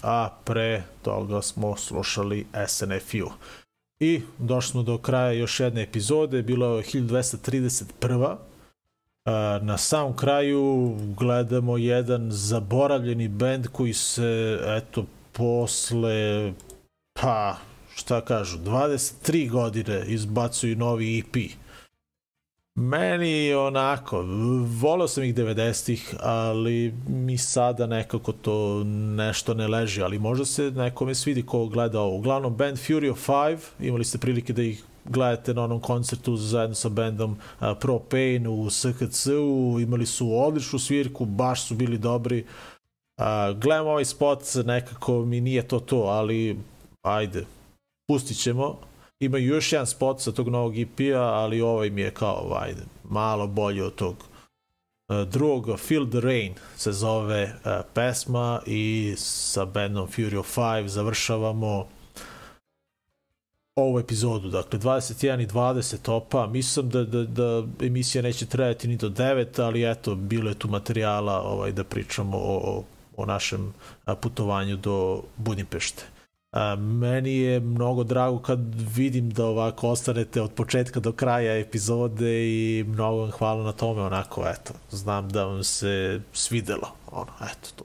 a 0.03 0.31
pre 0.45 0.83
toga 1.03 1.43
smo 1.43 1.77
slušali 1.77 2.47
SNFU. 2.69 3.31
I 4.03 4.21
došli 4.39 4.71
smo 4.71 4.83
do 4.83 4.99
kraja 4.99 5.33
još 5.33 5.61
jedne 5.61 5.83
epizode, 5.83 6.43
bilo 6.43 6.77
je 6.77 6.83
1231. 6.83 8.37
Na 9.63 9.79
samom 9.79 10.17
kraju 10.17 10.97
gledamo 11.19 11.77
jedan 11.77 12.31
zaboravljeni 12.31 13.29
band 13.29 13.67
koji 13.67 13.93
se, 13.93 14.59
eto, 14.67 15.05
posle, 15.33 16.53
pa, 17.13 17.57
šta 17.95 18.21
kažu, 18.21 18.59
23 18.59 19.51
godine 19.51 20.05
izbacuju 20.07 20.77
novi 20.77 21.19
EP. 21.19 21.37
Meni 22.75 23.55
onako, 23.55 24.25
volao 24.81 25.09
sam 25.09 25.25
ih 25.25 25.35
90-ih, 25.35 26.15
ali 26.21 26.95
mi 27.09 27.39
sada 27.39 27.87
nekako 27.87 28.33
to 28.33 28.85
nešto 29.17 29.55
ne 29.55 29.69
leži, 29.69 30.03
ali 30.03 30.19
možda 30.19 30.45
se 30.45 30.71
nekome 30.71 31.15
svidi 31.15 31.43
ko 31.43 31.67
gleda 31.67 32.01
ovo. 32.01 32.17
Uglavnom, 32.17 32.57
band 32.57 32.79
Fury 32.79 33.11
of 33.11 33.19
Five, 33.19 33.89
imali 33.89 34.05
ste 34.05 34.19
prilike 34.19 34.53
da 34.53 34.63
ih 34.63 34.85
gledate 35.05 35.55
na 35.55 35.65
onom 35.65 35.81
koncertu 35.81 36.37
zajedno 36.37 36.75
sa 36.75 36.89
bandom 36.89 37.37
Pro 37.81 37.99
Pain 37.99 38.47
u 38.47 38.71
SKC-u, 38.71 39.81
imali 39.81 40.07
su 40.07 40.35
odličnu 40.35 40.79
svirku, 40.79 41.25
baš 41.25 41.67
su 41.67 41.75
bili 41.75 41.99
dobri. 41.99 42.45
Uh, 43.19 43.59
gledam 43.59 43.87
ovaj 43.87 44.05
spot, 44.05 44.39
nekako 44.65 45.25
mi 45.25 45.41
nije 45.41 45.69
to 45.69 45.81
to, 45.81 45.97
ali 45.97 46.59
ajde, 47.03 47.45
pustit 48.09 48.39
ćemo. 48.43 48.92
Ima 49.23 49.39
još 49.39 49.73
jedan 49.73 49.87
spot 49.87 50.21
sa 50.21 50.33
tog 50.33 50.49
novog 50.49 50.79
EP-a, 50.79 51.21
ali 51.21 51.61
ovaj 51.61 51.91
mi 51.91 52.01
je 52.01 52.11
kao, 52.11 52.59
ajde, 52.61 52.83
malo 53.05 53.47
bolji 53.47 53.81
od 53.81 53.95
tog 53.95 54.17
uh, 54.17 55.29
drugog. 55.29 55.81
Feel 55.81 56.07
the 56.11 56.21
Rain 56.21 56.55
se 56.77 56.93
zove 56.93 57.43
uh, 57.45 57.73
pesma 57.95 58.61
i 58.67 59.15
sa 59.19 59.65
bandom 59.65 60.09
Fury 60.09 60.39
of 60.39 60.55
Five 60.55 60.89
završavamo 60.89 61.87
ovu 63.77 63.99
epizodu, 63.99 64.49
dakle 64.49 64.79
21 64.79 65.43
i 65.43 65.47
20 65.47 66.13
opa, 66.13 66.47
mislim 66.47 66.89
da, 66.89 67.05
da, 67.05 67.25
da 67.25 67.65
emisija 67.81 68.23
neće 68.23 68.47
trajati 68.47 68.89
ni 68.89 68.97
do 68.97 69.09
9, 69.09 69.63
ali 69.63 69.91
eto, 69.91 70.15
bilo 70.15 70.49
je 70.49 70.59
tu 70.59 70.69
materijala 70.69 71.43
ovaj, 71.43 71.73
da 71.73 71.85
pričamo 71.85 72.37
o, 72.37 72.85
o 73.17 73.27
našem 73.27 73.75
putovanju 74.21 74.77
do 74.77 75.23
Budimpešte. 75.37 76.12
A, 76.53 76.77
meni 76.77 77.37
je 77.37 77.61
mnogo 77.61 78.05
drago 78.05 78.39
kad 78.39 78.61
vidim 78.97 79.31
da 79.31 79.47
ovako 79.47 79.89
ostanete 79.89 80.41
od 80.41 80.53
početka 80.53 81.01
do 81.01 81.13
kraja 81.13 81.59
epizode 81.59 82.49
i 82.49 82.85
mnogo 82.89 83.21
vam 83.21 83.31
hvala 83.31 83.65
na 83.65 83.73
tome, 83.73 84.03
onako, 84.03 84.49
eto, 84.49 84.73
znam 84.91 85.29
da 85.29 85.45
vam 85.45 85.65
se 85.65 86.21
svidelo, 86.33 86.93
ono, 87.11 87.33
eto, 87.43 87.71
to 87.77 87.85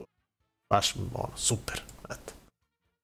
baš, 0.70 0.94
ono, 1.14 1.28
super. 1.36 1.80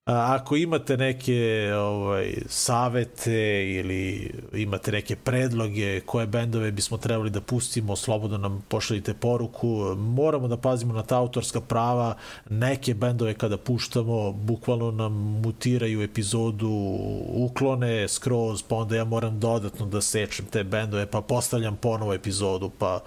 A, 0.06 0.34
ako 0.34 0.56
imate 0.56 0.96
neke 0.96 1.70
ovaj, 1.76 2.34
savete 2.46 3.70
ili 3.70 4.32
imate 4.52 4.92
neke 4.92 5.16
predloge 5.16 6.00
koje 6.00 6.26
bendove 6.26 6.72
bismo 6.72 6.98
trebali 6.98 7.30
da 7.30 7.40
pustimo, 7.40 7.96
slobodno 7.96 8.38
nam 8.38 8.64
pošaljite 8.68 9.14
poruku. 9.14 9.68
Moramo 9.96 10.48
da 10.48 10.56
pazimo 10.56 10.94
na 10.94 11.02
ta 11.02 11.18
autorska 11.18 11.60
prava. 11.60 12.16
Neke 12.50 12.94
bendove 12.94 13.34
kada 13.34 13.56
puštamo, 13.56 14.32
bukvalno 14.32 14.90
nam 14.90 15.12
mutiraju 15.42 16.02
epizodu, 16.02 16.98
uklone 17.28 18.08
skroz, 18.08 18.62
pa 18.62 18.76
onda 18.76 18.96
ja 18.96 19.04
moram 19.04 19.40
dodatno 19.40 19.86
da 19.86 20.00
sečem 20.00 20.46
te 20.46 20.64
bendove, 20.64 21.06
pa 21.06 21.20
postavljam 21.20 21.76
ponovo 21.76 22.14
epizodu, 22.14 22.70
pa 22.78 23.00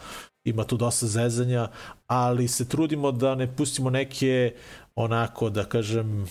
ima 0.44 0.64
tu 0.64 0.78
dosta 0.78 1.08
zezanja, 1.08 1.68
ali 2.08 2.48
se 2.48 2.68
trudimo 2.70 3.12
da 3.12 3.36
ne 3.36 3.56
pustimo 3.56 3.90
neke 3.90 4.54
onako, 4.96 5.50
da 5.50 5.64
kažem, 5.64 6.28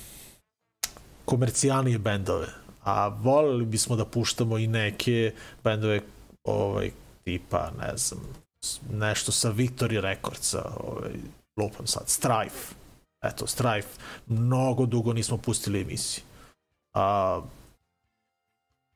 komercijalnije 1.26 1.98
bendove, 1.98 2.46
a 2.84 3.08
voleli 3.08 3.64
bismo 3.64 3.96
da 3.96 4.04
puštamo 4.04 4.58
i 4.58 4.66
neke 4.66 5.32
bendove 5.64 6.00
ovaj, 6.44 6.90
tipa, 7.24 7.70
ne 7.80 7.96
znam, 7.96 8.20
nešto 8.90 9.32
sa 9.32 9.50
Victory 9.50 10.00
Recordsa, 10.00 10.72
ovaj, 10.80 11.12
lupam 11.56 11.86
sad, 11.86 12.08
Strife. 12.08 12.74
Eto, 13.22 13.46
Strife. 13.46 13.88
Mnogo 14.26 14.86
dugo 14.86 15.12
nismo 15.12 15.36
pustili 15.36 15.80
emisiju. 15.80 16.24
A, 16.94 17.40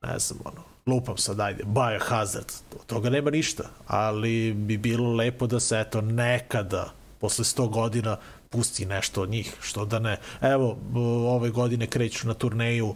ne 0.01 0.19
znam, 0.19 0.39
ono, 0.45 0.63
lupam 0.85 1.17
sad, 1.17 1.39
ajde, 1.39 1.63
Biohazard, 1.63 2.51
od 2.79 2.85
toga 2.85 3.09
nema 3.09 3.29
ništa, 3.29 3.63
ali 3.87 4.53
bi 4.53 4.77
bilo 4.77 5.13
lepo 5.13 5.47
da 5.47 5.59
se, 5.59 5.79
eto, 5.79 6.01
nekada, 6.01 6.93
posle 7.19 7.45
100 7.45 7.69
godina, 7.69 8.17
pusti 8.51 8.85
nešto 8.85 9.21
od 9.21 9.29
njih, 9.29 9.55
što 9.61 9.85
da 9.85 9.99
ne. 9.99 10.17
Evo, 10.41 10.77
ove 11.27 11.49
godine 11.49 11.87
kreću 11.87 12.27
na 12.27 12.33
turneju 12.33 12.87
uh, 12.87 12.95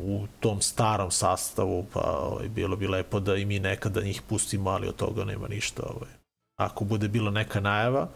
u 0.00 0.26
tom 0.40 0.62
starom 0.62 1.10
sastavu, 1.10 1.86
pa 1.92 2.00
ovaj, 2.00 2.48
bilo 2.48 2.76
bi 2.76 2.88
lepo 2.88 3.20
da 3.20 3.36
i 3.36 3.44
mi 3.44 3.58
nekada 3.58 4.00
njih 4.00 4.22
pustimo, 4.28 4.70
ali 4.70 4.88
od 4.88 4.96
toga 4.96 5.24
nema 5.24 5.48
ništa. 5.48 5.82
Ovaj. 5.82 6.10
Ako 6.56 6.84
bude 6.84 7.08
bila 7.08 7.30
neka 7.30 7.60
najava, 7.60 8.08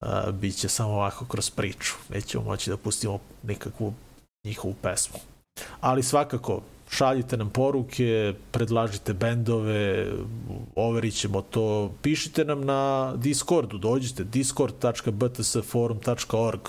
uh, 0.00 0.30
bit 0.32 0.56
će 0.56 0.68
samo 0.68 0.92
ovako 0.92 1.26
kroz 1.26 1.50
priču. 1.50 1.94
Nećemo 2.08 2.44
moći 2.44 2.70
da 2.70 2.76
pustimo 2.76 3.18
nikakvu 3.42 3.94
njihovu 4.44 4.74
pesmu. 4.82 5.18
Ali 5.80 6.02
svakako, 6.02 6.62
šaljite 6.90 7.36
nam 7.36 7.50
poruke, 7.50 8.34
predlažite 8.50 9.12
bendove, 9.12 10.12
overit 10.74 11.14
ćemo 11.14 11.42
to, 11.42 11.92
pišite 12.02 12.44
nam 12.44 12.64
na 12.64 13.12
Discordu, 13.16 13.78
dođite, 13.78 14.24
discord.btsforum.org, 14.24 16.60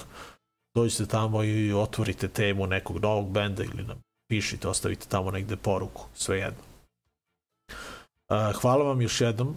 dođite 0.76 1.06
tamo 1.06 1.44
i 1.44 1.74
otvorite 1.74 2.28
temu 2.28 2.68
nekog 2.68 3.00
novog 3.00 3.32
benda 3.32 3.64
ili 3.64 3.84
nam 3.84 4.02
pišite, 4.28 4.68
ostavite 4.68 5.08
tamo 5.10 5.32
negde 5.32 5.56
poruku, 5.56 6.06
svejedno. 6.14 6.60
Hvala 8.62 8.84
vam 8.84 9.02
još 9.02 9.22
jednom. 9.22 9.56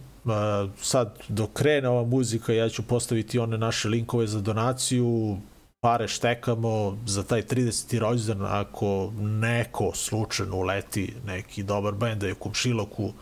Sad, 0.80 1.18
dok 1.28 1.52
krene 1.52 1.88
ova 1.88 2.04
muzika, 2.04 2.52
ja 2.52 2.68
ću 2.68 2.82
postaviti 2.82 3.38
one 3.38 3.58
naše 3.58 3.88
linkove 3.88 4.26
za 4.26 4.40
donaciju, 4.40 5.36
pare 5.80 6.08
štekamo 6.08 6.98
za 7.06 7.22
taj 7.22 7.42
30. 7.42 7.98
rođendan 7.98 8.46
ako 8.50 9.12
neko 9.16 9.90
slučajno 9.94 10.56
uleti 10.56 11.14
neki 11.26 11.62
dobar 11.62 11.94
bend 11.94 12.20
da 12.20 12.26
je 12.26 12.32
u 12.32 12.36
komšiloku 12.36 13.12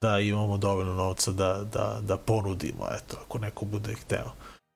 da 0.00 0.18
imamo 0.18 0.56
dovoljno 0.56 0.94
novca 0.94 1.32
da, 1.32 1.64
da, 1.72 1.98
da 2.02 2.16
ponudimo, 2.16 2.86
eto, 2.90 3.16
ako 3.24 3.38
neko 3.38 3.64
bude 3.64 3.94
hteo. 3.94 4.32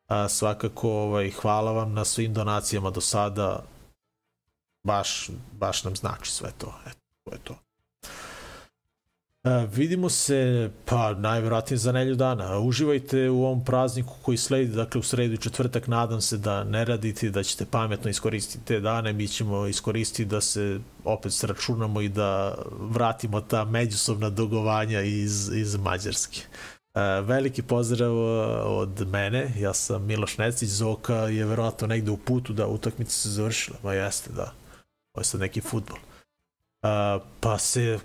A, 0.06 0.28
svakako, 0.28 0.90
ovaj, 0.90 1.30
hvala 1.30 1.72
vam 1.72 1.92
na 1.92 2.04
svim 2.04 2.34
donacijama 2.34 2.90
do 2.90 3.00
sada, 3.00 3.62
baš, 4.86 5.30
baš 5.52 5.84
nam 5.84 5.96
znači 5.96 6.32
sve 6.32 6.50
to, 6.58 6.74
eto, 6.86 6.98
to 7.24 7.32
je 7.32 7.38
to. 7.38 7.54
Vidimo 9.74 10.08
se, 10.08 10.70
pa 10.84 11.14
najverovatnije 11.14 11.78
za 11.78 11.92
nelju 11.92 12.14
dana. 12.14 12.58
Uživajte 12.58 13.30
u 13.30 13.44
ovom 13.44 13.64
prazniku 13.64 14.14
koji 14.22 14.36
sledi, 14.36 14.72
dakle 14.72 14.98
u 14.98 15.02
sredu 15.02 15.34
i 15.34 15.38
četvrtak, 15.38 15.86
nadam 15.86 16.20
se 16.20 16.38
da 16.38 16.64
ne 16.64 16.84
radite, 16.84 17.30
da 17.30 17.42
ćete 17.42 17.66
pametno 17.66 18.10
iskoristiti 18.10 18.64
te 18.64 18.80
dane, 18.80 19.12
mi 19.12 19.28
ćemo 19.28 19.66
iskoristiti 19.66 20.24
da 20.24 20.40
se 20.40 20.80
opet 21.04 21.32
sračunamo 21.32 22.00
i 22.00 22.08
da 22.08 22.54
vratimo 22.80 23.40
ta 23.40 23.64
međusobna 23.64 24.30
dogovanja 24.30 25.00
iz, 25.00 25.50
iz 25.54 25.76
Mađarske. 25.76 26.40
Veliki 27.22 27.62
pozdrav 27.62 28.16
od 28.78 29.08
mene, 29.08 29.52
ja 29.58 29.74
sam 29.74 30.06
Miloš 30.06 30.38
Necić, 30.38 30.68
Zoka 30.68 31.14
je 31.14 31.44
verovatno 31.44 31.86
negde 31.86 32.10
u 32.10 32.16
putu 32.16 32.52
da 32.52 32.66
utakmica 32.66 33.10
se 33.10 33.28
završila, 33.28 33.76
ma 33.82 33.92
jeste 33.94 34.30
da, 34.32 34.52
ovo 35.14 35.20
je 35.20 35.24
sad 35.24 35.40
neki 35.40 35.60
futbol. 35.60 35.98
Pa 37.40 37.58
se 37.58 37.98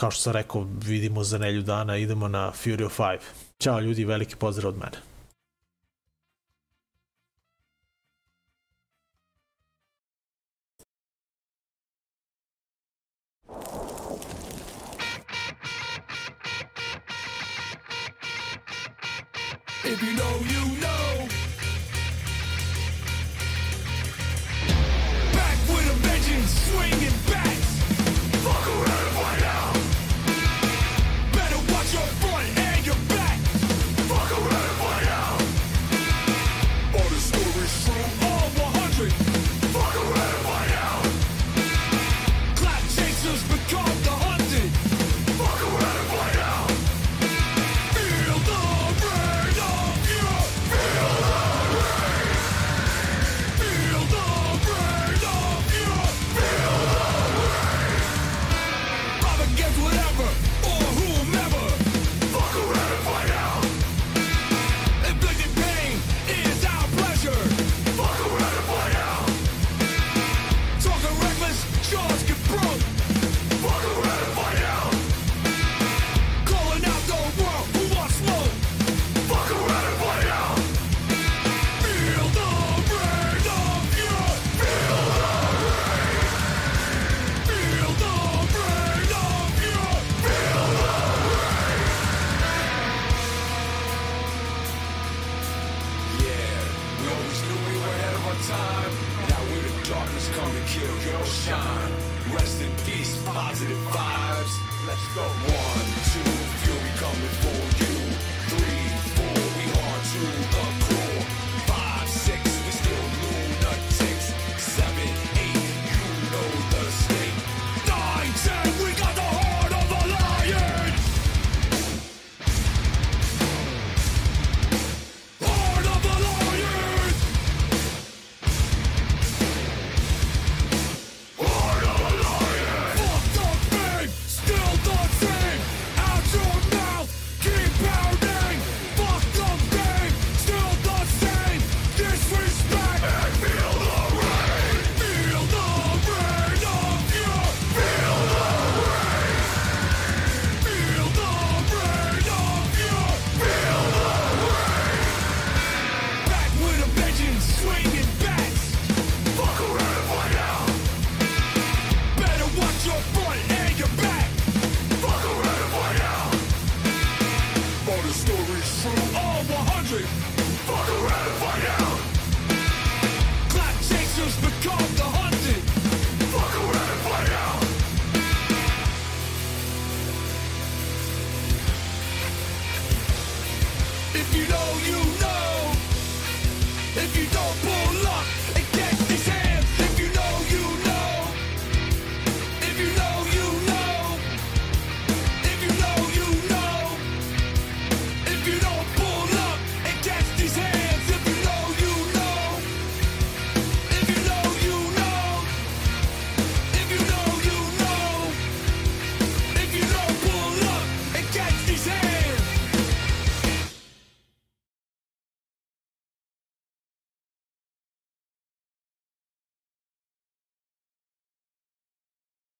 kao 0.00 0.10
što 0.10 0.22
sam 0.22 0.32
rekao, 0.32 0.66
vidimo 0.86 1.24
za 1.24 1.38
nelju 1.38 1.62
dana, 1.62 1.96
idemo 1.96 2.28
na 2.28 2.52
Fury 2.64 2.84
of 2.84 2.98
5. 2.98 3.18
Ćao 3.58 3.80
ljudi, 3.80 4.04
veliki 4.04 4.36
pozdrav 4.36 4.68
od 4.68 4.78
mene. 4.78 4.98
If 19.84 20.02
you 20.02 20.12
know, 20.16 20.34
you 20.52 20.57